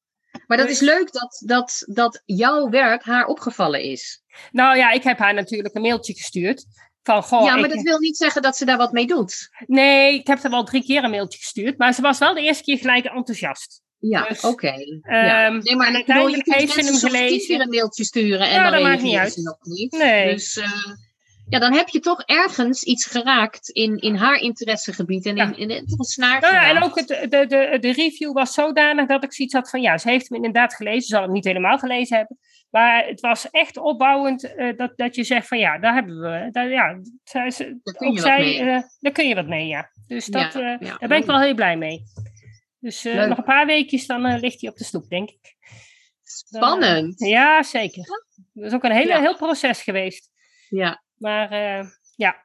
Maar 0.48 0.58
dat 0.58 0.70
is 0.70 0.80
leuk 0.80 1.12
dat, 1.12 1.42
dat, 1.46 1.84
dat 1.86 2.22
jouw 2.26 2.70
werk 2.70 3.04
haar 3.04 3.26
opgevallen 3.26 3.82
is. 3.84 4.24
Nou 4.52 4.78
ja, 4.78 4.92
ik 4.92 5.04
heb 5.04 5.18
haar 5.18 5.34
natuurlijk 5.34 5.76
een 5.76 5.82
mailtje 5.82 6.14
gestuurd. 6.14 6.66
Van, 7.04 7.24
goh, 7.24 7.44
ja, 7.46 7.56
maar 7.56 7.70
ik- 7.70 7.76
dat 7.76 7.84
wil 7.84 8.00
niet 8.00 8.18
zeggen 8.18 8.42
dat 8.42 8.58
ze 8.58 8.66
daar 8.66 8.78
wat 8.78 8.92
mee 8.92 9.08
doet. 9.08 9.50
Nee, 9.66 10.14
ik 10.14 10.28
heb 10.28 10.44
er 10.44 10.50
wel 10.50 10.64
drie 10.64 10.84
keer 10.84 11.04
een 11.04 11.10
mailtje 11.10 11.38
gestuurd. 11.40 11.78
Maar 11.78 11.94
ze 11.94 12.02
was 12.02 12.18
wel 12.18 12.34
de 12.34 12.42
eerste 12.42 12.64
keer 12.64 12.78
gelijk 12.78 13.06
enthousiast. 13.06 13.82
Ja, 14.00 14.28
Dus, 14.28 14.44
oké. 14.44 14.74
ja. 15.02 15.46
Ehm, 15.46 15.58
Nee, 15.58 15.76
maar 15.76 15.94
ik 16.00 16.06
bedoel, 16.06 16.28
je 16.28 16.44
kunt 16.44 16.48
mensen 16.58 16.86
hem 16.86 16.94
soms 16.94 17.46
keer 17.46 17.62
een 17.62 17.70
mailtje 17.70 18.04
sturen 18.04 18.40
en 18.48 18.54
Ja, 18.54 18.64
dan 18.64 18.72
dat 18.72 18.82
maakt 18.82 19.34
ze 19.34 19.42
nog 19.42 19.58
niet. 19.62 19.92
Nee. 19.92 20.34
Dus 20.34 20.58
eh, 20.58 20.72
ja, 21.50 21.60
dan 21.60 21.74
heb 21.74 21.88
je 21.88 22.00
toch 22.00 22.22
ergens 22.26 22.84
iets 22.84 23.06
geraakt 23.06 23.70
in, 23.70 23.98
in 23.98 24.16
haar 24.16 24.40
interessegebied 24.40 25.26
en 25.26 25.36
Ja. 25.36 25.46
in, 25.56 25.70
in, 25.70 25.70
het 25.70 26.10
snaar 26.10 26.42
Nou 26.42 26.54
ja, 26.54 26.70
en 26.70 26.84
ook 26.84 26.96
het, 27.00 27.08
de, 27.08 27.46
de, 27.48 27.78
de 27.80 27.92
review 27.94 28.34
was 28.34 28.54
zodanig 28.54 29.08
dat 29.08 29.24
ik 29.24 29.34
zoiets 29.34 29.54
had 29.54 29.70
van 29.70 29.82
ja, 29.82 29.98
ze 29.98 30.10
heeft 30.10 30.30
hem 30.30 30.38
inderdaad 30.38 30.76
gelezen. 30.76 31.02
Ze 31.02 31.08
zal 31.08 31.22
het 31.22 31.32
niet 31.32 31.46
helemaal 31.46 31.78
gelezen 31.78 32.18
hebben. 32.18 32.38
Maar 32.70 33.06
het 33.06 33.20
was 33.20 33.50
echt 33.50 33.78
opbouwend 33.78 34.56
eh, 34.56 34.78
dat, 34.78 34.92
dat 34.96 35.16
je 35.16 35.24
zegt 35.24 35.48
van 35.48 35.58
ja, 35.58 35.78
daar 35.80 35.94
hebben 35.94 36.20
we. 36.20 36.50
Daar, 36.52 36.70
ja, 36.70 37.00
zij, 37.24 37.50
Daar 37.84 37.94
kun 37.96 38.12
je 38.14 38.22
wat 38.22 38.38
mee. 38.38 38.60
eh, 38.60 38.82
daar 39.00 39.12
kun 39.12 39.28
je 39.28 39.36
wat 39.36 39.48
mee, 39.48 39.68
ja. 39.68 39.90
Dus 40.08 40.26
dat, 40.26 40.52
daar 40.54 40.98
ben 41.08 41.18
ik 41.18 41.26
wel 41.26 41.40
heel 41.40 41.54
blij 41.56 41.78
mee. 41.78 42.04
Dus 42.80 43.06
eh, 43.06 43.28
nog 43.28 43.38
een 43.38 43.44
paar 43.44 43.66
weekjes, 43.66 44.08
dan 44.08 44.26
eh, 44.26 44.40
ligt 44.40 44.62
hij 44.62 44.70
op 44.70 44.78
de 44.78 44.84
stoep, 44.84 45.10
denk 45.10 45.30
ik. 45.30 45.56
Dan, 46.50 46.62
eh, 46.62 46.68
Spannend. 46.68 47.20
ja, 47.20 47.64
zeker. 47.64 48.04
Dat 48.54 48.66
is 48.66 48.74
ook 48.74 48.84
een 48.84 48.92
hele, 48.92 49.08
Ja. 49.08 49.20
heel 49.20 49.36
proces 49.36 49.82
geweest. 49.82 50.32
Ja. 50.70 51.04
Maar 51.18 51.52
ja. 52.16 52.44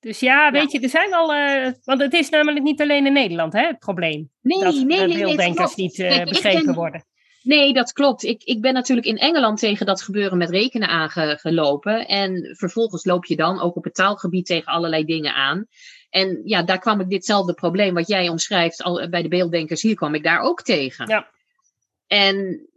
Dus 0.00 0.20
ja, 0.20 0.50
weet 0.50 0.72
je, 0.72 0.80
er 0.80 0.88
zijn 0.88 1.12
eh, 1.12 1.72
want 1.84 2.00
het 2.00 2.12
is 2.12 2.28
namelijk 2.28 2.64
niet 2.64 2.80
alleen 2.80 3.06
in 3.06 3.12
Nederland, 3.12 3.52
hè, 3.52 3.66
het 3.66 3.78
probleem. 3.78 4.30
Nee, 4.40 4.62
dat 4.62 4.74
nee, 4.74 4.84
de 4.84 5.06
nee, 5.06 5.24
beelddenkers 5.24 5.74
niet 5.74 5.94
Kijk, 5.94 6.28
begrepen 6.28 6.64
ben- 6.64 6.74
worden. 6.74 7.06
Nee, 7.42 7.72
dat 7.72 7.92
klopt. 7.92 8.22
Ik, 8.22 8.42
ik 8.42 8.60
ben 8.60 8.74
natuurlijk 8.74 9.06
in 9.06 9.16
Engeland 9.18 9.58
tegen 9.58 9.86
dat 9.86 10.02
gebeuren 10.02 10.38
met 10.38 10.50
rekenen 10.50 10.88
aangelopen. 10.88 12.06
En 12.06 12.54
vervolgens 12.56 13.04
loop 13.04 13.24
je 13.24 13.36
dan 13.36 13.60
ook 13.60 13.76
op 13.76 13.84
het 13.84 13.94
taalgebied 13.94 14.46
tegen 14.46 14.72
allerlei 14.72 15.04
dingen 15.04 15.34
aan. 15.34 15.66
En 16.10 16.40
ja, 16.44 16.62
daar 16.62 16.78
kwam 16.78 17.00
ik 17.00 17.08
ditzelfde 17.08 17.54
probleem 17.54 17.94
wat 17.94 18.08
jij 18.08 18.28
omschrijft 18.28 18.82
al, 18.82 19.08
bij 19.08 19.22
de 19.22 19.28
beelddenkers. 19.28 19.82
Hier 19.82 19.94
kwam 19.94 20.14
ik 20.14 20.22
daar 20.22 20.40
ook 20.40 20.62
tegen. 20.62 21.06
Ja. 21.06 21.30
En 22.06 22.68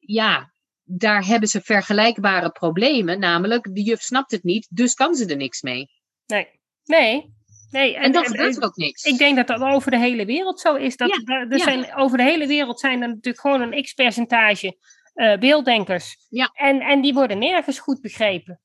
ja, 0.00 0.52
daar 0.84 1.26
hebben 1.26 1.48
ze 1.48 1.60
vergelijkbare 1.60 2.50
problemen. 2.50 3.18
Namelijk, 3.18 3.74
de 3.74 3.82
juf 3.82 4.00
snapt 4.00 4.30
het 4.30 4.42
niet, 4.42 4.66
dus 4.70 4.94
kan 4.94 5.14
ze 5.14 5.26
er 5.26 5.36
niks 5.36 5.62
mee. 5.62 5.90
Nee. 6.26 6.48
Nee. 6.84 7.34
nee. 7.70 7.96
En, 7.96 8.12
dan 8.12 8.24
gebeurt 8.24 8.62
ook 8.62 8.76
niks. 8.76 9.04
Ik 9.04 9.18
denk 9.18 9.36
dat 9.36 9.46
dat 9.46 9.60
over 9.60 9.90
de 9.90 9.98
hele 9.98 10.24
wereld 10.24 10.60
zo 10.60 10.74
is. 10.74 10.96
Dat, 10.96 11.08
Ja, 11.08 11.34
er 11.34 11.58
ja. 11.58 11.64
zijn, 11.64 11.94
over 11.94 12.16
de 12.16 12.24
hele 12.24 12.46
wereld 12.46 12.80
zijn 12.80 13.02
er 13.02 13.08
natuurlijk 13.08 13.40
gewoon 13.40 13.60
een 13.60 13.82
x-percentage 13.82 14.78
eh, 15.14 15.38
beelddenkers. 15.38 16.16
Ja. 16.28 16.50
En, 16.52 16.80
en 16.80 17.00
die 17.00 17.14
worden 17.14 17.38
nergens 17.38 17.78
goed 17.78 18.00
begrepen. 18.00 18.60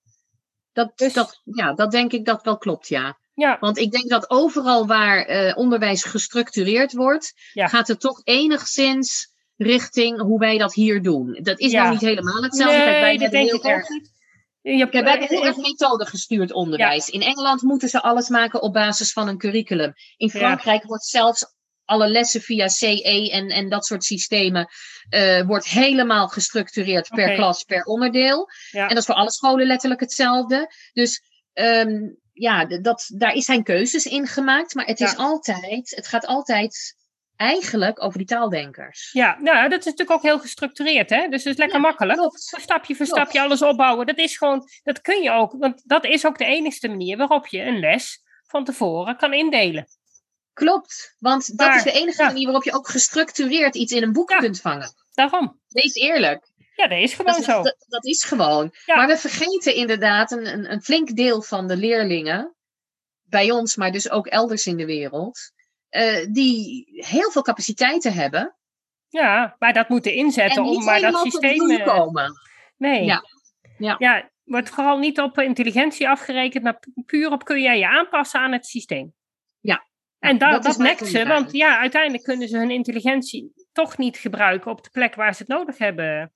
Dat, 0.73 0.97
Dus- 0.97 1.13
dat, 1.13 1.41
ja, 1.43 1.73
dat 1.73 1.91
denk 1.91 2.13
ik 2.13 2.25
dat 2.25 2.43
wel 2.43 2.57
klopt, 2.57 2.87
ja. 2.87 3.18
Ja, 3.39 3.57
Want 3.59 3.77
ik 3.77 3.91
denk 3.91 4.09
dat 4.09 4.29
overal 4.29 4.87
waar 4.87 5.25
eh, 5.25 5.57
onderwijs 5.57 6.03
gestructureerd 6.03 6.93
wordt, 6.93 7.33
Ja. 7.53 7.67
gaat 7.67 7.87
het 7.87 7.99
toch 7.99 8.21
enigszins 8.23 9.33
richting 9.57 10.21
hoe 10.21 10.39
wij 10.39 10.57
dat 10.57 10.73
hier 10.73 11.01
doen. 11.01 11.39
Dat 11.41 11.59
is 11.59 11.71
Ja. 11.71 11.81
nou 11.81 11.91
niet 11.93 12.01
helemaal 12.01 12.41
hetzelfde. 12.41 12.77
Kijk, 12.77 12.85
wij 12.89 13.01
nee, 13.01 13.11
dat 13.11 13.21
hebben 13.21 13.39
denk 13.39 13.45
heel 13.45 13.59
ik 13.59 13.65
ook 13.65 13.71
erg 13.71 13.87
wij 14.91 15.09
hebben 15.11 15.27
heel 15.27 15.45
erg 15.45 15.57
methodegestuurd 15.57 16.51
onderwijs. 16.51 17.09
In 17.09 17.21
Engeland 17.21 17.61
moeten 17.61 17.89
ze 17.89 18.01
alles 18.01 18.29
maken 18.29 18.61
op 18.61 18.73
basis 18.73 19.11
van 19.11 19.27
een 19.27 19.37
curriculum. 19.37 19.93
In 20.17 20.29
Ja. 20.33 20.39
Frankrijk 20.39 20.83
wordt 20.83 21.05
zelfs 21.05 21.45
alle 21.85 22.07
lessen 22.07 22.41
via 22.41 22.67
CE 22.67 23.29
en, 23.31 23.47
en 23.47 23.69
dat 23.69 23.85
soort 23.85 24.03
systemen 24.03 24.67
eh, 25.09 25.41
wordt 25.41 25.65
helemaal 25.65 26.27
gestructureerd 26.27 27.09
per 27.09 27.35
klas, 27.35 27.63
per 27.63 27.83
onderdeel. 27.83 28.49
Ja. 28.71 28.81
En 28.81 28.89
dat 28.89 28.97
is 28.97 29.05
voor 29.05 29.15
alle 29.15 29.31
scholen 29.31 29.67
letterlijk 29.67 30.01
hetzelfde. 30.01 30.73
Dus 30.93 31.21
ehm, 31.53 31.99
ja, 32.39 32.65
dat, 32.65 33.09
daar 33.13 33.33
is 33.33 33.45
zijn 33.45 33.63
keuzes 33.63 34.05
in 34.05 34.27
gemaakt. 34.27 34.75
Maar 34.75 34.85
het 34.85 34.99
is 34.99 35.11
Ja. 35.11 35.17
altijd, 35.17 35.93
het 35.95 36.07
gaat 36.07 36.25
altijd 36.25 36.97
eigenlijk 37.35 38.03
over 38.03 38.17
die 38.17 38.27
taaldenkers. 38.27 39.09
Ja, 39.11 39.37
nou, 39.41 39.69
dat 39.69 39.79
is 39.79 39.85
natuurlijk 39.85 40.11
ook 40.11 40.21
heel 40.21 40.39
gestructureerd, 40.39 41.09
hè? 41.09 41.27
Dus 41.27 41.43
het 41.43 41.53
is 41.53 41.59
lekker 41.59 41.79
makkelijk. 41.79 42.19
Klopt. 42.19 42.41
Stapje 42.41 42.95
voor 42.95 43.05
Klopt. 43.05 43.21
stapje 43.21 43.41
alles 43.41 43.61
opbouwen. 43.61 44.05
Dat 44.05 44.17
is 44.17 44.37
gewoon, 44.37 44.67
dat 44.83 45.01
kun 45.01 45.21
je 45.21 45.31
ook, 45.31 45.51
want 45.57 45.81
dat 45.85 46.05
is 46.05 46.25
ook 46.25 46.37
de 46.37 46.45
enigste 46.45 46.87
manier 46.87 47.17
waarop 47.17 47.47
je 47.47 47.61
een 47.61 47.79
les 47.79 48.23
van 48.47 48.63
tevoren 48.65 49.17
kan 49.17 49.33
indelen. 49.33 49.87
Klopt. 50.53 51.15
Want 51.19 51.57
dat 51.57 51.75
is 51.75 51.83
de 51.83 51.91
enige 51.91 52.21
ja. 52.21 52.27
manier 52.27 52.43
waarop 52.45 52.63
je 52.63 52.73
ook 52.73 52.89
gestructureerd 52.89 53.75
iets 53.75 53.91
in 53.91 54.03
een 54.03 54.11
boek 54.13 54.29
Ja. 54.29 54.37
kunt 54.37 54.61
vangen. 54.61 54.89
Daarom. 55.13 55.59
Wees 55.67 55.93
eerlijk. 55.93 56.47
Ja, 56.79 56.87
dat 56.87 56.97
is 56.99 57.13
gewoon 57.13 57.33
Dat, 57.33 57.43
zo. 57.43 57.63
dat, 57.63 57.85
dat 57.87 58.05
is 58.05 58.23
gewoon. 58.23 58.73
Ja. 58.85 58.95
Maar 58.95 59.07
we 59.07 59.17
vergeten 59.17 59.75
inderdaad 59.75 60.31
een, 60.31 60.53
een, 60.53 60.71
een 60.71 60.81
flink 60.81 61.15
deel 61.15 61.41
van 61.41 61.67
de 61.67 61.77
leerlingen, 61.77 62.55
bij 63.23 63.51
ons, 63.51 63.75
maar 63.75 63.91
dus 63.91 64.09
ook 64.09 64.27
elders 64.27 64.65
in 64.65 64.77
de 64.77 64.85
wereld, 64.85 65.39
eh, 65.89 66.25
die 66.31 66.85
heel 67.05 67.31
veel 67.31 67.41
capaciteiten 67.41 68.13
hebben 68.13 68.55
Ja, 69.09 69.55
maar 69.59 69.73
dat 69.73 69.89
moeten 69.89 70.13
inzetten 70.13 70.63
en 70.63 70.69
om 70.69 70.83
maar 70.83 70.99
dat 70.99 71.21
systeem... 71.21 71.57
bloei 71.57 71.77
eh, 71.77 71.85
komen. 71.85 72.31
Nee. 72.77 73.03
Ja. 73.05 73.23
Ja. 73.77 73.95
ja, 73.97 74.29
wordt 74.43 74.69
vooral 74.69 74.97
niet 74.97 75.19
op 75.19 75.39
intelligentie 75.39 76.09
afgerekend, 76.09 76.63
maar 76.63 76.79
pu- 76.79 77.03
puur 77.05 77.31
op 77.31 77.43
kun 77.43 77.61
jij 77.61 77.79
je 77.79 77.87
aanpassen 77.87 78.39
aan 78.39 78.51
het 78.51 78.65
systeem. 78.65 79.13
Ja. 79.59 79.87
En 80.19 80.37
da- 80.37 80.51
dat 80.51 80.63
dat, 80.63 80.77
nekt 80.77 81.07
ze, 81.07 81.25
want 81.25 81.51
ja, 81.51 81.79
uiteindelijk 81.79 82.23
kunnen 82.23 82.47
ze 82.47 82.57
hun 82.57 82.71
intelligentie 82.71 83.53
toch 83.71 83.97
niet 83.97 84.17
gebruiken 84.17 84.71
op 84.71 84.83
de 84.83 84.89
plek 84.89 85.15
waar 85.15 85.33
ze 85.33 85.39
het 85.39 85.47
nodig 85.51 85.77
hebben. 85.77 86.31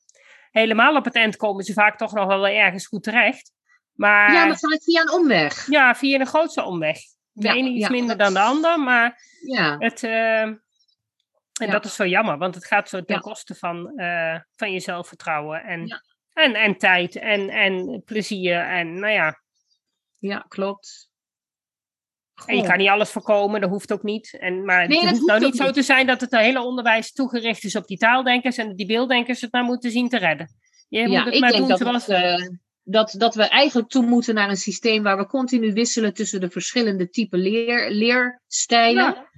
Helemaal 0.54 0.95
op 0.95 1.06
het 1.06 1.16
eind 1.16 1.36
komen 1.36 1.64
ze 1.64 1.74
vaak 1.74 1.97
toch 1.97 2.14
nog 2.14 2.28
wel 2.28 2.47
ergens 2.47 2.88
goed 2.88 3.04
terecht. 3.04 3.51
Maar 3.93 4.34
Ja, 4.34 4.45
maar 4.45 4.58
vaak 4.58 4.84
via 4.84 5.01
een 5.01 5.12
omweg. 5.12 5.68
ja, 5.70 5.95
via 5.95 6.18
de 6.18 6.26
grootste 6.26 6.64
omweg. 6.64 6.97
De 7.32 7.47
Ja, 7.47 7.54
ene 7.54 7.70
iets 7.70 7.84
ja, 7.86 7.89
minder 7.89 8.18
dat- 8.18 8.26
dan 8.26 8.34
de 8.34 8.39
ander, 8.49 8.80
maar 8.80 9.22
Ja, 9.45 9.76
het, 9.78 10.04
eh, 10.04 10.41
en 10.41 10.60
dat 11.70 11.86
is 11.86 11.95
zo 11.95 12.06
jammer, 12.06 12.38
want 12.38 12.56
het 12.56 12.66
gaat 12.66 12.89
zo 12.89 13.04
ten 13.04 13.20
koste 13.22 13.56
van, 13.56 13.97
eh, 13.97 14.39
van 14.56 14.72
je 14.72 14.80
zelfvertrouwen 14.80 15.64
en, 15.64 16.01
en, 16.34 16.54
en 16.54 16.78
tijd 16.78 17.16
en, 17.16 17.49
en 17.49 18.01
plezier. 18.06 18.60
En 18.60 18.99
nou 18.99 19.14
ja, 19.14 19.41
ja 20.18 20.45
klopt. 20.47 21.10
En 22.46 22.56
je 22.56 22.64
kan 22.64 22.78
niet 22.78 22.90
alles 22.90 23.10
voorkomen, 23.10 23.62
dat 23.62 23.70
hoeft 23.70 23.92
ook 23.94 24.04
niet. 24.04 24.38
En, 24.40 24.66
maar. 24.66 24.88
Nee, 24.88 25.00
het 25.00 25.10
hoeft 25.10 25.26
nou 25.26 25.40
niet 25.40 25.56
zo 25.56 25.66
niet. 25.66 25.74
te 25.74 25.82
zijn 25.82 26.08
dat 26.08 26.22
het 26.22 26.32
hele 26.32 26.62
onderwijs 26.62 27.12
toegericht 27.12 27.64
is 27.64 27.76
op 27.76 27.88
die 27.88 27.98
taaldenkers 27.98 28.58
en 28.58 28.68
dat 28.68 28.78
die 28.78 28.86
beelddenkers 28.86 29.42
het 29.42 29.52
maar 29.52 29.64
moeten 29.64 29.92
zien 29.92 30.10
te 30.10 30.18
redden. 30.18 30.50
Je 30.90 31.02
moet 31.02 31.12
Ja, 31.12 31.24
het 31.24 31.34
ik 31.34 31.40
maar 31.40 31.50
denk 31.50 31.62
doen 31.62 31.70
dat, 31.70 31.80
zoals... 31.80 32.06
het, 32.06 32.42
eh, 32.42 32.50
dat, 32.84 33.16
dat 33.18 33.36
we 33.36 33.44
eigenlijk 33.44 33.90
toe 33.90 34.06
moeten 34.06 34.36
naar 34.36 34.50
een 34.50 34.58
systeem 34.58 35.04
waar 35.04 35.18
we 35.18 35.26
continu 35.26 35.74
wisselen 35.74 36.14
tussen 36.14 36.42
de 36.42 36.50
verschillende 36.50 37.10
type 37.10 37.38
leer, 37.38 37.92
leerstijlen. 37.92 39.04
Ja. 39.04 39.30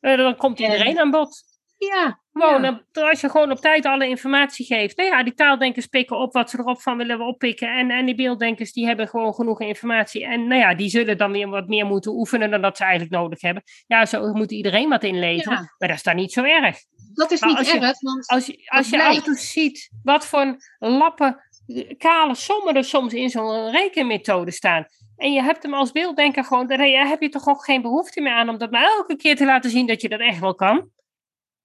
Eh, 0.00 0.16
dan 0.16 0.36
komt 0.36 0.60
En- 0.60 0.70
iedereen 0.70 0.98
aan 0.98 1.10
bod. 1.10 1.42
Ja, 1.76 2.21
Gewoon, 2.32 2.62
ja. 2.62 2.82
als 2.92 3.20
je 3.20 3.28
gewoon 3.30 3.50
op 3.50 3.58
tijd 3.58 3.86
alle 3.86 4.08
informatie 4.08 4.66
geeft. 4.66 4.96
Nou 4.96 5.08
ja, 5.08 5.22
die 5.22 5.34
taaldenkers 5.34 5.86
pikken 5.86 6.18
op 6.18 6.32
wat 6.32 6.50
ze 6.50 6.58
erop 6.58 6.80
van 6.80 6.96
willen 6.96 7.20
oppikken. 7.20 7.68
En, 7.76 7.90
en 7.90 8.06
die 8.06 8.14
beelddenkers 8.14 8.72
die 8.72 8.86
hebben 8.86 9.08
gewoon 9.08 9.34
genoeg 9.34 9.60
informatie. 9.60 10.24
En 10.26 10.46
nou 10.46 10.60
ja, 10.60 10.74
die 10.74 10.88
zullen 10.88 11.18
dan 11.18 11.32
weer 11.32 11.48
wat 11.48 11.68
meer 11.68 11.86
moeten 11.86 12.12
oefenen 12.12 12.50
dan 12.50 12.62
dat 12.62 12.76
ze 12.76 12.82
eigenlijk 12.82 13.12
nodig 13.14 13.40
hebben. 13.40 13.62
Ja, 13.86 14.06
zo 14.06 14.32
moet 14.32 14.52
iedereen 14.52 14.88
wat 14.88 15.04
inleveren. 15.04 15.58
Ja. 15.58 15.74
Maar 15.78 15.88
dat 15.88 15.96
is 15.96 16.02
dan 16.02 16.16
niet 16.16 16.32
zo 16.32 16.42
erg. 16.42 16.78
dat 17.14 17.30
is 17.30 17.40
Maar 17.40 17.48
niet 17.48 17.58
als 17.58 17.70
je- 17.72 17.78
erg, 17.78 18.00
want 18.00 18.26
Als 18.26 18.46
je, 18.46 18.62
als 18.66 18.88
je 18.90 19.02
af 19.02 19.16
en 19.16 19.22
toe 19.22 19.34
ziet 19.36 19.90
wat 20.02 20.26
voor 20.26 20.56
lappen 20.78 21.42
eh, 21.66 21.96
kale 21.98 22.34
sommen 22.34 22.74
er 22.76 22.84
soms 22.84 23.12
in 23.14 23.30
zo'n 23.30 23.70
rekenmethode 23.70 24.50
staan. 24.50 24.86
En 25.16 25.32
je 25.32 25.42
hebt 25.42 25.62
hem 25.62 25.74
als 25.74 25.92
beelddenker 25.92 26.44
gewoon, 26.44 26.66
daar 26.66 27.08
heb 27.08 27.20
je 27.20 27.28
toch 27.28 27.46
ook 27.48 27.64
geen 27.64 27.82
behoefte 27.82 28.20
meer 28.20 28.32
aan 28.32 28.48
om 28.48 28.58
dat 28.58 28.70
maar 28.70 28.84
elke 28.84 29.16
keer 29.16 29.36
te 29.36 29.44
laten 29.44 29.70
zien 29.70 29.86
dat 29.86 30.00
je 30.02 30.08
dat 30.08 30.20
echt 30.20 30.38
wel 30.38 30.54
kan. 30.54 30.90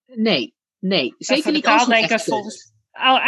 nee, 0.05 0.55
nee. 0.79 1.15
Zeker 1.17 1.51
niet 1.51 1.67
als 1.67 1.85
je 1.85 2.69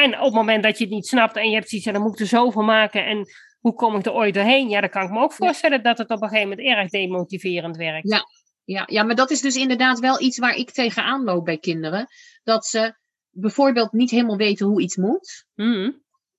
En 0.03 0.17
op 0.17 0.25
het 0.25 0.33
moment 0.33 0.63
dat 0.63 0.77
je 0.77 0.83
het 0.83 0.93
niet 0.93 1.07
snapt 1.07 1.35
en 1.35 1.49
je 1.49 1.55
hebt 1.55 1.69
zoiets, 1.69 1.87
ja, 1.87 1.93
dan 1.93 2.01
moet 2.01 2.13
ik 2.13 2.19
er 2.19 2.27
zoveel 2.27 2.61
maken 2.61 3.05
en 3.05 3.27
hoe 3.59 3.73
kom 3.73 3.95
ik 3.95 4.05
er 4.05 4.13
ooit 4.13 4.33
doorheen? 4.33 4.69
Ja, 4.69 4.81
dan 4.81 4.89
kan 4.89 5.03
ik 5.03 5.09
me 5.09 5.19
ook 5.19 5.33
voorstellen 5.33 5.83
dat 5.83 5.97
het 5.97 6.09
op 6.09 6.21
een 6.21 6.27
gegeven 6.29 6.49
moment 6.49 6.67
erg 6.67 6.89
demotiverend 6.89 7.77
werkt. 7.77 8.09
Ja. 8.09 8.25
Ja, 8.63 8.83
ja, 8.85 9.03
maar 9.03 9.15
dat 9.15 9.31
is 9.31 9.41
dus 9.41 9.55
inderdaad 9.55 9.99
wel 9.99 10.21
iets 10.21 10.37
waar 10.37 10.55
ik 10.55 10.71
tegenaan 10.71 11.23
loop 11.23 11.45
bij 11.45 11.57
kinderen. 11.57 12.07
Dat 12.43 12.65
ze 12.65 12.95
bijvoorbeeld 13.29 13.91
niet 13.91 14.09
helemaal 14.09 14.37
weten 14.37 14.65
hoe 14.65 14.81
iets 14.81 14.95
moet. 14.95 15.45
Mhm. 15.55 15.91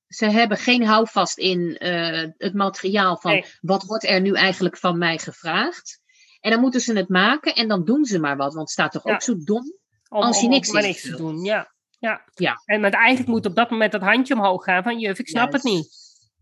Ze 0.07 0.27
hebben 0.27 0.57
geen 0.57 0.85
houvast 0.85 1.39
in 1.39 1.77
eh, 1.77 2.29
het 2.37 2.55
materiaal 2.55 3.17
van 3.17 3.33
Nee. 3.33 3.45
wat 3.61 3.85
wordt 3.85 4.05
er 4.05 4.21
nu 4.21 4.35
eigenlijk 4.35 4.77
van 4.77 4.99
mij 4.99 5.19
gevraagd. 5.19 6.01
En 6.41 6.51
dan 6.51 6.61
moeten 6.61 6.81
ze 6.81 6.97
het 6.97 7.09
maken 7.09 7.55
en 7.55 7.69
dan 7.69 7.85
doen 7.85 8.05
ze 8.05 8.19
maar 8.19 8.37
wat. 8.37 8.55
Want 8.55 8.61
het 8.61 8.71
staat 8.71 8.93
toch 8.93 9.07
Ja. 9.07 9.15
ook 9.15 9.23
zo 9.23 9.37
dom? 9.45 9.79
Om, 10.11 10.23
Als 10.23 10.39
je 10.41 10.45
om- 10.45 10.51
niks 10.51 10.71
om 10.71 10.81
te 10.81 11.17
doen, 11.17 11.45
ja. 11.45 11.73
ja. 11.99 12.25
Ja. 12.35 12.63
En 12.65 12.81
met 12.81 12.95
eigenlijk 12.95 13.29
moet 13.29 13.47
op 13.47 13.55
dat 13.55 13.71
moment 13.71 13.93
dat 13.93 14.01
handje 14.01 14.35
omhoog 14.35 14.65
gaan 14.65 14.83
van 14.83 14.99
juf, 14.99 15.19
ik 15.19 15.29
snap 15.29 15.53
het 15.53 15.63
niet. 15.63 15.99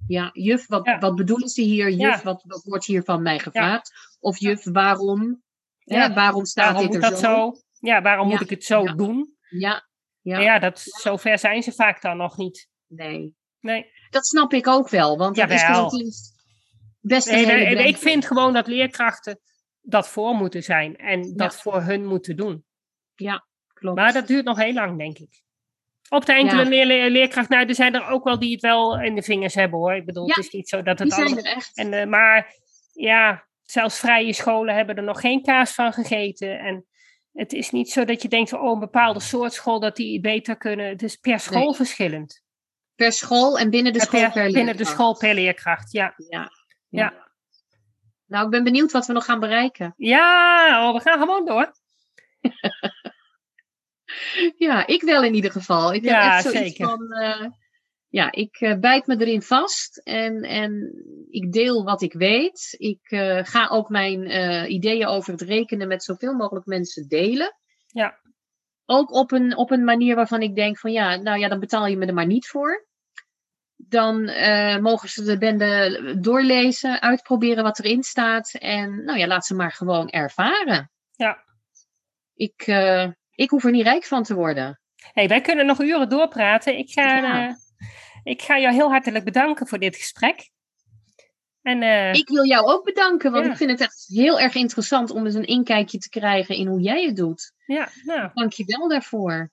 Ja, 0.07 0.31
juf, 0.33 0.67
wat, 0.67 0.87
Ja. 0.87 0.99
wat 0.99 1.15
bedoelen 1.15 1.49
ze 1.49 1.63
hier? 1.63 1.91
Juf, 1.91 1.99
Ja. 2.17 2.23
wat, 2.23 2.43
wat 2.47 2.63
wordt 2.65 2.85
hier 2.85 3.03
van 3.03 3.23
mij 3.23 3.39
gevraagd? 3.39 3.91
Of 4.21 4.39
juf, 4.39 4.65
waarom? 4.65 5.43
Ja. 5.79 6.09
Hè, 6.09 6.15
waarom 6.15 6.45
staat 6.45 6.65
Waarom 6.73 6.83
dit 6.83 6.95
moet 6.95 7.05
er 7.05 7.11
dat 7.11 7.19
zo? 7.21 7.35
zo? 7.35 7.55
Ja, 7.81 8.03
waarom 8.03 8.27
Ja, 8.27 8.33
moet 8.33 8.41
ik 8.43 8.51
het 8.51 8.65
zo 8.65 8.83
ja. 8.83 8.93
doen? 8.95 9.37
Ja, 9.49 9.89
ja, 10.21 10.39
ja, 10.41 10.59
dat, 10.59 10.81
zover 10.81 11.39
zijn 11.39 11.63
ze 11.63 11.73
vaak 11.73 12.03
dan 12.03 12.17
nog 12.17 12.37
niet. 12.37 12.69
nee. 12.87 13.37
Nee, 13.61 13.91
Dat 14.11 14.27
snap 14.27 14.53
ik 14.53 14.67
ook 14.67 14.89
wel, 14.89 15.17
want 15.17 15.37
dat 15.37 15.51
is 15.51 15.63
best 17.01 17.27
een 17.29 17.35
nee, 17.35 17.45
hele 17.47 17.75
nee, 17.75 17.89
ik 17.89 17.97
vind 17.97 18.27
gewoon 18.27 18.53
dat 18.53 18.67
leerkrachten 18.67 19.41
dat 19.81 20.09
voor 20.09 20.35
moeten 20.35 20.63
zijn 20.63 20.97
en 20.97 21.37
dat 21.37 21.53
Ja. 21.53 21.59
voor 21.59 21.83
hun 21.83 22.07
moeten 22.07 22.37
doen. 22.37 22.65
Klopt. 23.79 23.97
Maar 23.97 24.13
dat 24.13 24.27
duurt 24.27 24.45
nog 24.45 24.59
heel 24.59 24.73
lang, 24.73 24.99
denk 24.99 25.19
ik. 25.19 25.43
Op 26.09 26.27
de 26.27 26.33
enkele 26.33 26.63
Ja. 26.63 26.69
leer- 26.69 26.87
leer- 26.87 27.11
leerkracht, 27.11 27.49
nou, 27.49 27.67
er 27.69 27.75
zijn 27.75 27.95
er 27.95 28.09
ook 28.09 28.25
wel 28.25 28.39
die 28.39 28.53
het 28.53 28.61
wel 28.61 29.01
in 29.01 29.15
de 29.15 29.23
vingers 29.23 29.55
hebben 29.55 29.79
hoor. 29.79 29.95
Ik 29.95 30.07
bedoel, 30.07 30.27
Ja, 30.29 30.35
het 30.35 30.45
is 30.45 30.51
niet 30.51 30.69
zo 30.69 30.83
dat 30.83 30.99
het 30.99 31.43
echt. 31.45 31.77
En, 31.77 31.93
eh, 31.93 32.07
maar 32.07 32.55
ja, 32.93 33.45
zelfs 33.63 33.99
vrije 33.99 34.33
scholen 34.33 34.75
hebben 34.75 34.97
er 34.97 35.03
nog 35.03 35.21
geen 35.21 35.43
kaas 35.43 35.73
van 35.75 35.93
gegeten. 35.93 36.59
En 36.59 36.87
het 37.33 37.53
is 37.53 37.71
niet 37.71 37.91
zo 37.91 38.05
dat 38.05 38.23
je 38.23 38.29
denkt 38.29 38.51
van, 38.51 38.61
oh, 38.61 38.73
een 38.73 38.79
bepaalde 38.79 39.21
soort 39.21 39.53
school 39.53 39.81
dat 39.81 39.97
die 39.97 40.21
beter 40.21 40.57
kunnen. 40.57 40.87
Het 40.89 41.03
is 41.03 41.17
per 41.17 41.41
school 41.41 41.65
Nee. 41.67 41.75
verschillend. 41.75 42.43
Per 42.95 43.13
school 43.13 43.59
en 43.59 43.71
binnen 43.71 43.93
de 43.93 44.01
school 44.01 44.21
per- 44.21 44.31
per 44.33 44.53
binnen 44.53 44.77
de 44.77 44.85
school 44.85 45.17
per 45.17 45.35
leerkracht, 45.35 45.93
ja. 45.93 46.15
Ja. 46.29 46.51
Ja. 46.89 47.27
Nou, 48.27 48.45
ik 48.45 48.51
ben 48.51 48.65
benieuwd 48.65 48.93
wat 48.93 49.07
we 49.07 49.13
nog 49.13 49.25
gaan 49.25 49.41
bereiken. 49.41 49.95
Ja, 49.97 50.89
oh, 50.89 50.95
we 50.95 51.01
gaan 51.01 51.19
gewoon 51.19 51.45
door. 51.45 51.73
Ja, 54.57 54.87
ik 54.87 55.03
wel 55.03 55.23
in 55.25 55.35
ieder 55.35 55.51
geval. 55.51 55.95
Ik 55.95 56.05
Ja, 56.05 56.23
heb 56.23 56.33
echt 56.33 56.43
zoiets 56.43 56.61
zeker. 56.77 56.87
van... 56.87 57.13
eh, 57.13 57.47
ja, 58.09 58.33
ik 58.33 58.57
eh, 58.61 58.79
bijt 58.79 59.07
me 59.07 59.17
erin 59.21 59.43
vast 59.43 59.99
en, 59.99 60.43
en 60.43 60.93
ik 61.31 61.53
deel 61.53 61.85
wat 61.85 62.03
ik 62.03 62.13
weet. 62.13 62.75
Ik 62.79 63.11
eh, 63.11 63.45
ga 63.45 63.69
ook 63.69 63.89
mijn 63.89 64.21
ideeën 64.73 65.07
over 65.07 65.33
het 65.33 65.43
rekenen 65.43 65.89
met 65.89 66.05
zoveel 66.05 66.35
mogelijk 66.35 66.67
mensen 66.67 67.09
delen. 67.09 67.57
Ja. 67.87 68.19
Ook 68.87 69.13
op 69.13 69.33
een, 69.33 69.57
op 69.57 69.71
een 69.71 69.85
manier 69.85 70.15
waarvan 70.15 70.43
ik 70.43 70.55
denk 70.55 70.79
van 70.79 70.93
ja, 70.93 71.17
nou 71.17 71.39
ja, 71.39 71.49
dan 71.49 71.61
betaal 71.61 71.87
je 71.87 71.97
me 71.97 72.07
er 72.07 72.15
maar 72.15 72.27
niet 72.27 72.47
voor. 72.47 72.87
Dan 73.77 74.25
mogen 74.83 75.09
ze 75.09 75.25
de 75.25 75.39
bende 75.39 76.17
doorlezen, 76.21 77.01
uitproberen 77.03 77.63
wat 77.63 77.79
erin 77.79 78.03
staat. 78.03 78.55
En 78.55 79.05
nou 79.05 79.19
ja, 79.19 79.27
laat 79.27 79.47
ze 79.47 79.55
maar 79.55 79.73
gewoon 79.73 80.09
ervaren. 80.09 80.91
Ja. 81.17 81.45
Ik, 82.35 82.67
ik 83.39 83.51
hoef 83.51 83.65
er 83.65 83.71
niet 83.71 83.83
rijk 83.83 84.05
van 84.05 84.23
te 84.23 84.35
worden. 84.35 84.81
Hey, 85.13 85.29
wij 85.29 85.41
kunnen 85.41 85.67
nog 85.67 85.81
uren 85.81 86.09
doorpraten. 86.09 86.79
Ik 86.79 86.91
ga, 86.91 87.17
Ja. 87.17 87.49
eh, 87.49 87.55
ik 88.23 88.43
ga 88.43 88.59
jou 88.59 88.75
heel 88.75 88.91
hartelijk 88.91 89.25
bedanken 89.25 89.67
voor 89.67 89.79
dit 89.79 89.97
gesprek. 89.97 90.51
En, 91.63 91.83
uh, 91.83 92.13
ik 92.13 92.29
wil 92.29 92.47
jou 92.47 92.67
ook 92.67 92.85
bedanken, 92.85 93.33
want 93.33 93.45
Ja. 93.45 93.51
ik 93.51 93.57
vind 93.57 93.71
het 93.71 93.81
echt 93.81 94.05
heel 94.07 94.41
erg 94.41 94.55
interessant 94.55 95.11
om 95.11 95.25
eens 95.27 95.35
een 95.35 95.45
inkijkje 95.47 95.99
te 95.99 96.09
krijgen 96.09 96.55
in 96.57 96.67
hoe 96.67 96.81
jij 96.81 97.05
het 97.05 97.17
doet. 97.17 97.53
ja, 97.67 97.89
nou, 98.05 98.31
Dank 98.35 98.53
je 98.53 98.65
wel 98.67 98.89
daarvoor. 98.89 99.51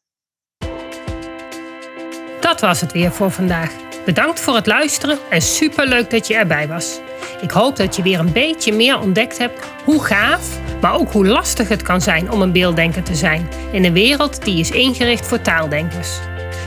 dat 2.42 2.62
was 2.62 2.82
het 2.82 2.92
weer 2.92 3.12
voor 3.12 3.32
vandaag. 3.32 3.76
Bedankt 4.06 4.40
voor 4.40 4.56
het 4.56 4.68
luisteren 4.68 5.18
en 5.30 5.42
superleuk 5.42 6.10
dat 6.10 6.28
je 6.28 6.36
erbij 6.36 6.68
was. 6.68 7.00
Ik 7.42 7.52
hoop 7.52 7.76
dat 7.76 7.96
je 7.96 8.02
weer 8.02 8.20
een 8.20 8.32
beetje 8.34 8.74
meer 8.74 9.00
ontdekt 9.00 9.38
hebt 9.38 9.66
hoe 9.86 10.04
gaaf, 10.04 10.60
maar 10.82 10.96
ook 10.96 11.12
hoe 11.12 11.28
lastig 11.28 11.70
het 11.70 11.82
kan 11.82 12.02
zijn 12.02 12.32
om 12.32 12.42
een 12.42 12.52
beelddenker 12.52 13.04
te 13.04 13.16
zijn 13.16 13.50
in 13.72 13.86
een 13.86 13.94
wereld 13.94 14.44
die 14.46 14.60
is 14.60 14.72
ingericht 14.72 15.28
voor 15.28 15.42
taaldenkers. 15.42 16.20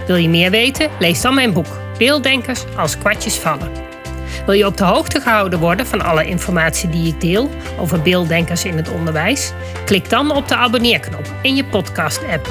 Wil 0.06 0.16
je 0.16 0.28
meer 0.28 0.50
weten? 0.50 0.90
Lees 0.98 1.20
dan 1.20 1.34
mijn 1.34 1.52
boek 1.52 1.86
Beelddenkers 1.98 2.64
als 2.76 2.98
kwartjes 2.98 3.34
vallen. 3.34 3.70
Wil 4.46 4.54
je 4.54 4.66
op 4.66 4.76
de 4.76 4.84
hoogte 4.84 5.20
gehouden 5.20 5.58
worden 5.58 5.86
van 5.86 6.02
alle 6.02 6.26
informatie 6.26 6.88
die 6.88 7.06
ik 7.06 7.20
deel 7.20 7.50
over 7.78 8.02
beelddenkers 8.02 8.64
in 8.64 8.76
het 8.76 8.90
onderwijs? 8.90 9.52
Klik 9.84 10.10
dan 10.10 10.30
op 10.30 10.48
de 10.48 10.56
abonneerknop 10.56 11.32
in 11.42 11.54
je 11.56 11.64
podcast-app. 11.64 12.48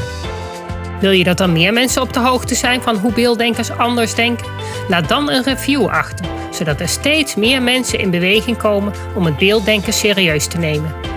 Wil 1.00 1.12
je 1.12 1.24
dat 1.24 1.40
er 1.40 1.50
meer 1.50 1.74
mensen 1.74 2.02
op 2.02 2.14
de 2.14 2.20
hoogte 2.20 2.56
zijn 2.56 2.82
van 2.82 2.96
hoe 2.96 3.14
beelddenkers 3.14 3.72
anders 3.72 4.16
denken? 4.16 4.48
Laat 4.88 5.10
dan 5.10 5.30
een 5.30 5.44
review 5.44 5.86
achter, 5.86 6.26
zodat 6.52 6.80
er 6.80 6.88
steeds 6.88 7.36
meer 7.36 7.62
mensen 7.62 8.00
in 8.00 8.10
beweging 8.10 8.58
komen 8.58 8.94
om 9.16 9.26
het 9.26 9.38
beelddenken 9.38 9.94
serieus 9.94 10.48
te 10.48 10.58
nemen. 10.58 11.17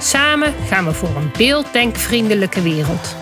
Samen 0.00 0.54
gaan 0.68 0.84
we 0.84 0.92
voor 0.92 1.16
een 1.16 1.30
beelddenkvriendelijke 1.36 2.62
wereld. 2.62 3.16